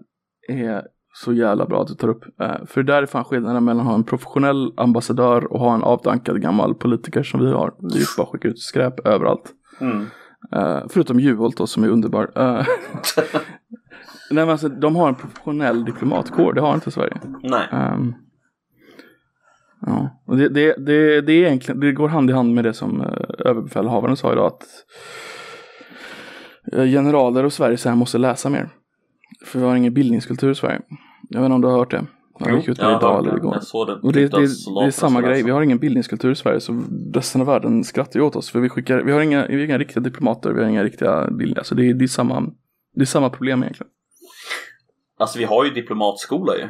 är 0.49 0.83
så 1.23 1.33
jävla 1.33 1.65
bra 1.65 1.81
att 1.81 1.87
du 1.87 1.93
tar 1.93 2.07
upp. 2.07 2.23
Eh, 2.41 2.65
för 2.67 2.83
där 2.83 3.01
är 3.01 3.05
fan 3.05 3.23
skillnaden 3.23 3.63
mellan 3.65 3.79
att 3.81 3.87
ha 3.87 3.95
en 3.95 4.03
professionell 4.03 4.73
ambassadör 4.77 5.53
och 5.53 5.59
ha 5.59 5.73
en 5.75 5.83
avdankad 5.83 6.41
gammal 6.41 6.75
politiker 6.75 7.23
som 7.23 7.39
vi 7.45 7.51
har. 7.51 7.73
Vi 7.93 8.03
bara 8.17 8.27
skickar 8.27 8.49
ut 8.49 8.59
skräp 8.59 9.07
överallt. 9.07 9.51
Mm. 9.81 10.05
Eh, 10.51 10.79
förutom 10.89 11.19
Juholt 11.19 11.57
då 11.57 11.67
som 11.67 11.83
är 11.83 11.87
underbar. 11.89 12.31
Eh, 12.35 12.43
Nej 14.31 14.45
men 14.45 14.49
alltså 14.49 14.69
de 14.69 14.95
har 14.95 15.07
en 15.07 15.15
professionell 15.15 15.85
diplomatkår, 15.85 16.53
det 16.53 16.61
har 16.61 16.73
inte 16.73 16.91
Sverige. 16.91 17.17
Nej. 17.43 17.67
Ehm, 17.71 18.13
ja, 19.82 20.21
och 20.26 20.38
det, 20.38 20.49
det, 20.49 20.76
det, 20.86 21.21
det 21.21 21.34
är 21.34 21.45
egentligen, 21.45 21.80
det 21.80 21.91
går 21.91 22.07
hand 22.07 22.30
i 22.30 22.34
hand 22.34 22.53
med 22.53 22.63
det 22.63 22.73
som 22.73 23.01
uh, 23.01 23.07
överbefälhavaren 23.39 24.17
sa 24.17 24.34
idag 24.34 24.45
att 24.45 24.63
eh, 26.73 26.86
generaler 26.86 27.43
och 27.43 27.53
Sverige 27.53 27.78
så 27.78 27.89
här 27.89 27.95
måste 27.95 28.17
läsa 28.17 28.49
mer. 28.49 28.69
För 29.45 29.59
vi 29.59 29.65
har 29.65 29.76
ingen 29.76 29.93
bildningskultur 29.93 30.51
i 30.51 30.55
Sverige. 30.55 30.82
Jag 31.30 31.39
vet 31.39 31.45
inte 31.45 31.55
om 31.55 31.61
du 31.61 31.67
har 31.67 31.78
hört 31.78 31.91
det? 31.91 32.05
Jag 32.39 32.57
gick 32.57 32.67
ut 32.67 32.78
med 32.78 32.88
det 32.88 32.95
idag 32.95 33.19
eller 33.19 33.32
det. 33.32 33.38
igår. 33.38 33.59
Jag 33.71 33.88
det. 33.88 33.93
Och 33.93 34.13
det, 34.13 34.19
det, 34.19 34.38
det 34.38 34.86
är 34.86 34.91
samma 34.91 35.21
grej, 35.21 35.43
vi 35.43 35.51
har 35.51 35.61
ingen 35.61 35.78
bildningskultur 35.80 36.32
i 36.32 36.36
Sverige 36.36 36.59
så 36.59 36.84
resten 37.13 37.41
av 37.41 37.47
världen 37.47 37.84
skrattar 37.84 38.19
ju 38.19 38.26
åt 38.26 38.36
oss. 38.36 38.49
För 38.49 38.59
vi, 38.59 38.69
skickar, 38.69 39.01
vi, 39.01 39.11
har 39.11 39.21
inga, 39.21 39.47
vi 39.47 39.53
har 39.55 39.61
inga 39.61 39.78
riktiga 39.78 40.03
diplomater, 40.03 40.51
vi 40.53 40.61
har 40.61 40.69
inga 40.69 40.84
riktiga 40.84 41.32
bildningar. 41.32 41.63
Så 41.63 41.76
det, 41.76 41.89
är- 41.89 41.93
det, 41.93 42.05
är 42.05 42.07
samma, 42.07 42.41
det 42.95 43.01
är 43.01 43.05
samma 43.05 43.30
problem 43.30 43.63
egentligen. 43.63 43.89
Alltså 45.19 45.39
vi 45.39 45.45
har 45.45 45.65
ju 45.65 45.71
diplomatskola 45.71 46.55
ju. 46.57 46.63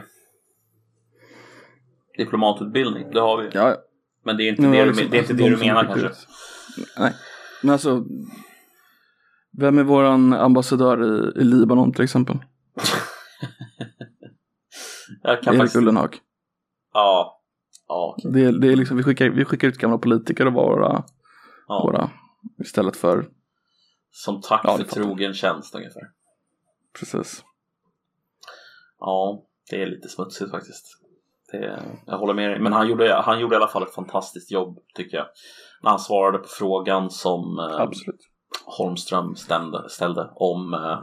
Diplomatutbildning, 2.17 3.11
det 3.11 3.19
har 3.19 3.41
vi. 3.41 3.49
Ja, 3.53 3.75
Men 4.23 4.37
det 4.37 4.43
är 4.43 4.49
inte 4.49 4.61
Nu 4.61 4.71
det, 4.71 4.83
du, 4.83 4.85
liksom- 4.89 5.09
det, 5.11 5.17
är 5.17 5.19
inte 5.19 5.33
alltså, 5.33 5.33
det 5.33 5.43
de 5.43 5.55
du 5.55 5.57
menar 5.57 5.83
kanske. 5.85 6.07
ut. 6.07 6.27
Nej, 6.99 7.13
men 7.63 7.71
alltså. 7.73 8.05
Vem 9.57 9.77
är 9.77 9.83
våran 9.83 10.33
ambassadör 10.33 11.03
i, 11.03 11.41
i 11.41 11.43
Libanon 11.43 11.93
till 11.93 12.03
exempel? 12.03 12.37
Jag 15.23 15.41
kan 15.43 15.53
Erik 15.53 15.59
faktiskt... 15.61 15.75
Ullenhag. 15.75 16.17
Ja. 16.93 17.41
Ja, 17.87 18.15
okej. 18.17 18.31
Det, 18.33 18.41
är- 18.45 18.51
det 18.59 18.67
är 18.67 18.75
liksom, 18.75 18.97
vi, 18.97 19.03
skickar, 19.03 19.29
vi 19.29 19.45
skickar 19.45 19.67
ut 19.67 19.77
gamla 19.77 19.97
politiker 19.97 20.47
och 20.47 20.53
våra, 20.53 21.03
ja. 21.67 21.83
våra 21.83 22.09
istället 22.61 22.97
för, 22.97 23.29
Som 24.11 24.41
tack 24.41 24.61
Ja, 24.63 24.77
för 24.77 24.83
trogen 24.83 25.33
tjänst 25.33 25.75
ungefär. 25.75 26.03
precis. 26.99 27.43
Ja, 28.99 29.43
det 29.69 29.81
är 29.81 29.85
lite 29.87 30.09
smutsigt 30.09 30.51
faktiskt. 30.51 30.85
Det, 31.51 31.79
jag 32.05 32.17
håller 32.17 32.33
med 32.33 32.49
dig. 32.49 32.59
Men 32.59 32.73
han 32.73 32.87
gjorde, 32.87 33.13
han 33.13 33.39
gjorde 33.39 33.55
i 33.55 33.57
alla 33.57 33.67
fall 33.67 33.83
ett 33.83 33.95
fantastiskt 33.95 34.51
jobb 34.51 34.77
tycker 34.95 35.17
jag. 35.17 35.25
När 35.83 35.89
han 35.89 35.99
svarade 35.99 36.37
på 36.37 36.47
frågan 36.47 37.09
som 37.09 37.59
eh. 37.59 37.87
Holmström 38.65 39.35
stämde, 39.35 39.89
ställde 39.89 40.29
om, 40.35 40.73
eh, 40.73 40.99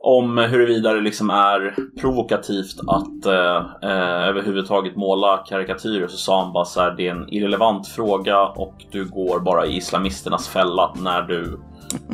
om 0.00 0.38
huruvida 0.38 0.92
det 0.92 1.00
liksom 1.00 1.30
är 1.30 1.74
provokativt 2.00 2.80
att 2.86 3.26
eh, 3.26 3.90
eh, 3.90 4.28
överhuvudtaget 4.28 4.96
måla 4.96 5.44
karikatyrer 5.48 6.06
så 6.06 6.16
sa 6.16 6.42
han 6.44 6.52
bara 6.52 6.64
så 6.64 6.80
här, 6.80 6.90
det 6.90 7.08
är 7.08 7.10
en 7.10 7.28
irrelevant 7.28 7.88
fråga 7.88 8.46
och 8.46 8.74
du 8.90 9.08
går 9.08 9.40
bara 9.40 9.66
i 9.66 9.76
islamisternas 9.76 10.48
fälla 10.48 10.94
när 11.02 11.22
du 11.22 11.60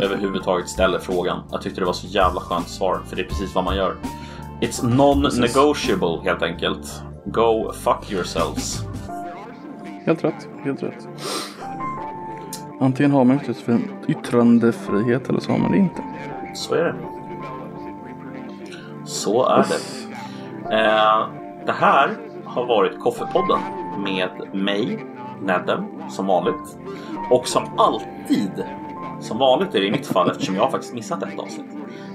överhuvudtaget 0.03 0.69
ställer 0.69 0.99
frågan. 0.99 1.43
Jag 1.51 1.63
tyckte 1.63 1.81
det 1.81 1.87
var 1.87 1.93
så 1.93 2.07
jävla 2.07 2.41
skönt 2.41 2.69
svar 2.69 3.01
för 3.07 3.17
det 3.17 3.23
är 3.23 3.29
precis 3.29 3.55
vad 3.55 3.65
man 3.65 3.77
gör. 3.77 3.97
It's 4.61 4.83
non-negotiable 4.83 6.21
helt 6.25 6.43
enkelt. 6.43 7.03
Go 7.25 7.73
fuck 7.73 8.13
yourselves. 8.13 8.83
Helt 10.07 10.25
rätt, 10.25 10.49
helt 10.65 10.83
rätt. 10.83 11.09
Antingen 12.81 13.13
har 13.13 13.25
man 13.25 13.39
yttrandefri- 13.41 13.89
yttrandefrihet 14.09 15.29
eller 15.29 15.41
så 15.41 15.53
har 15.53 15.59
man 15.59 15.73
det 15.73 15.79
inte. 15.79 16.03
Så 16.55 16.75
är 16.75 16.85
det. 16.85 16.95
Så 19.05 19.47
är 19.49 19.65
det. 19.69 20.05
Eh, 20.77 21.29
det 21.67 21.73
här 21.73 22.11
har 22.45 22.67
varit 22.67 23.01
Koffepodden 23.01 23.59
med 23.99 24.29
mig, 24.55 25.05
Nedden, 25.43 25.85
som 26.11 26.27
vanligt. 26.27 26.79
Och 27.31 27.47
som 27.49 27.63
alltid, 27.77 28.65
som 29.21 29.39
vanligt 29.39 29.75
är 29.75 29.81
det 29.81 29.87
i 29.87 29.91
mitt 29.91 30.07
fall 30.07 30.31
eftersom 30.31 30.55
jag 30.55 30.63
har 30.63 30.71
faktiskt 30.71 30.95
missat 30.95 31.23
ett 31.23 31.39
avsnitt. 31.39 31.67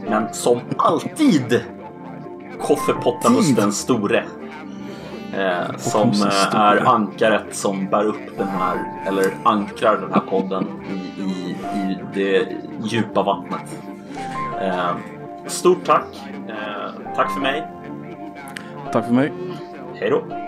Men 0.10 0.34
som 0.34 0.60
alltid 0.78 1.62
Koffepottamus 2.62 3.56
den 3.56 3.72
store. 3.72 4.24
Eh, 5.38 5.78
som 5.78 6.10
eh, 6.10 6.56
är 6.56 6.88
ankaret 6.88 7.56
som 7.56 7.86
bär 7.88 8.06
upp 8.06 8.38
den 8.38 8.48
här, 8.48 8.78
eller 9.08 9.26
ankrar 9.44 9.98
den 9.98 10.14
här 10.14 10.22
podden 10.22 10.68
i, 10.90 11.22
i, 11.22 11.56
i 11.80 11.98
det 12.14 12.48
djupa 12.84 13.24
vattnet. 13.24 13.80
Eh, 14.62 14.96
stort 15.48 15.86
tack. 15.86 16.06
Eh, 16.48 17.14
tack 17.16 17.34
för 17.34 17.42
mig. 17.42 17.68
Tack 18.92 19.06
för 19.06 19.14
mig. 19.14 19.34
Hej 19.94 20.10
då. 20.10 20.43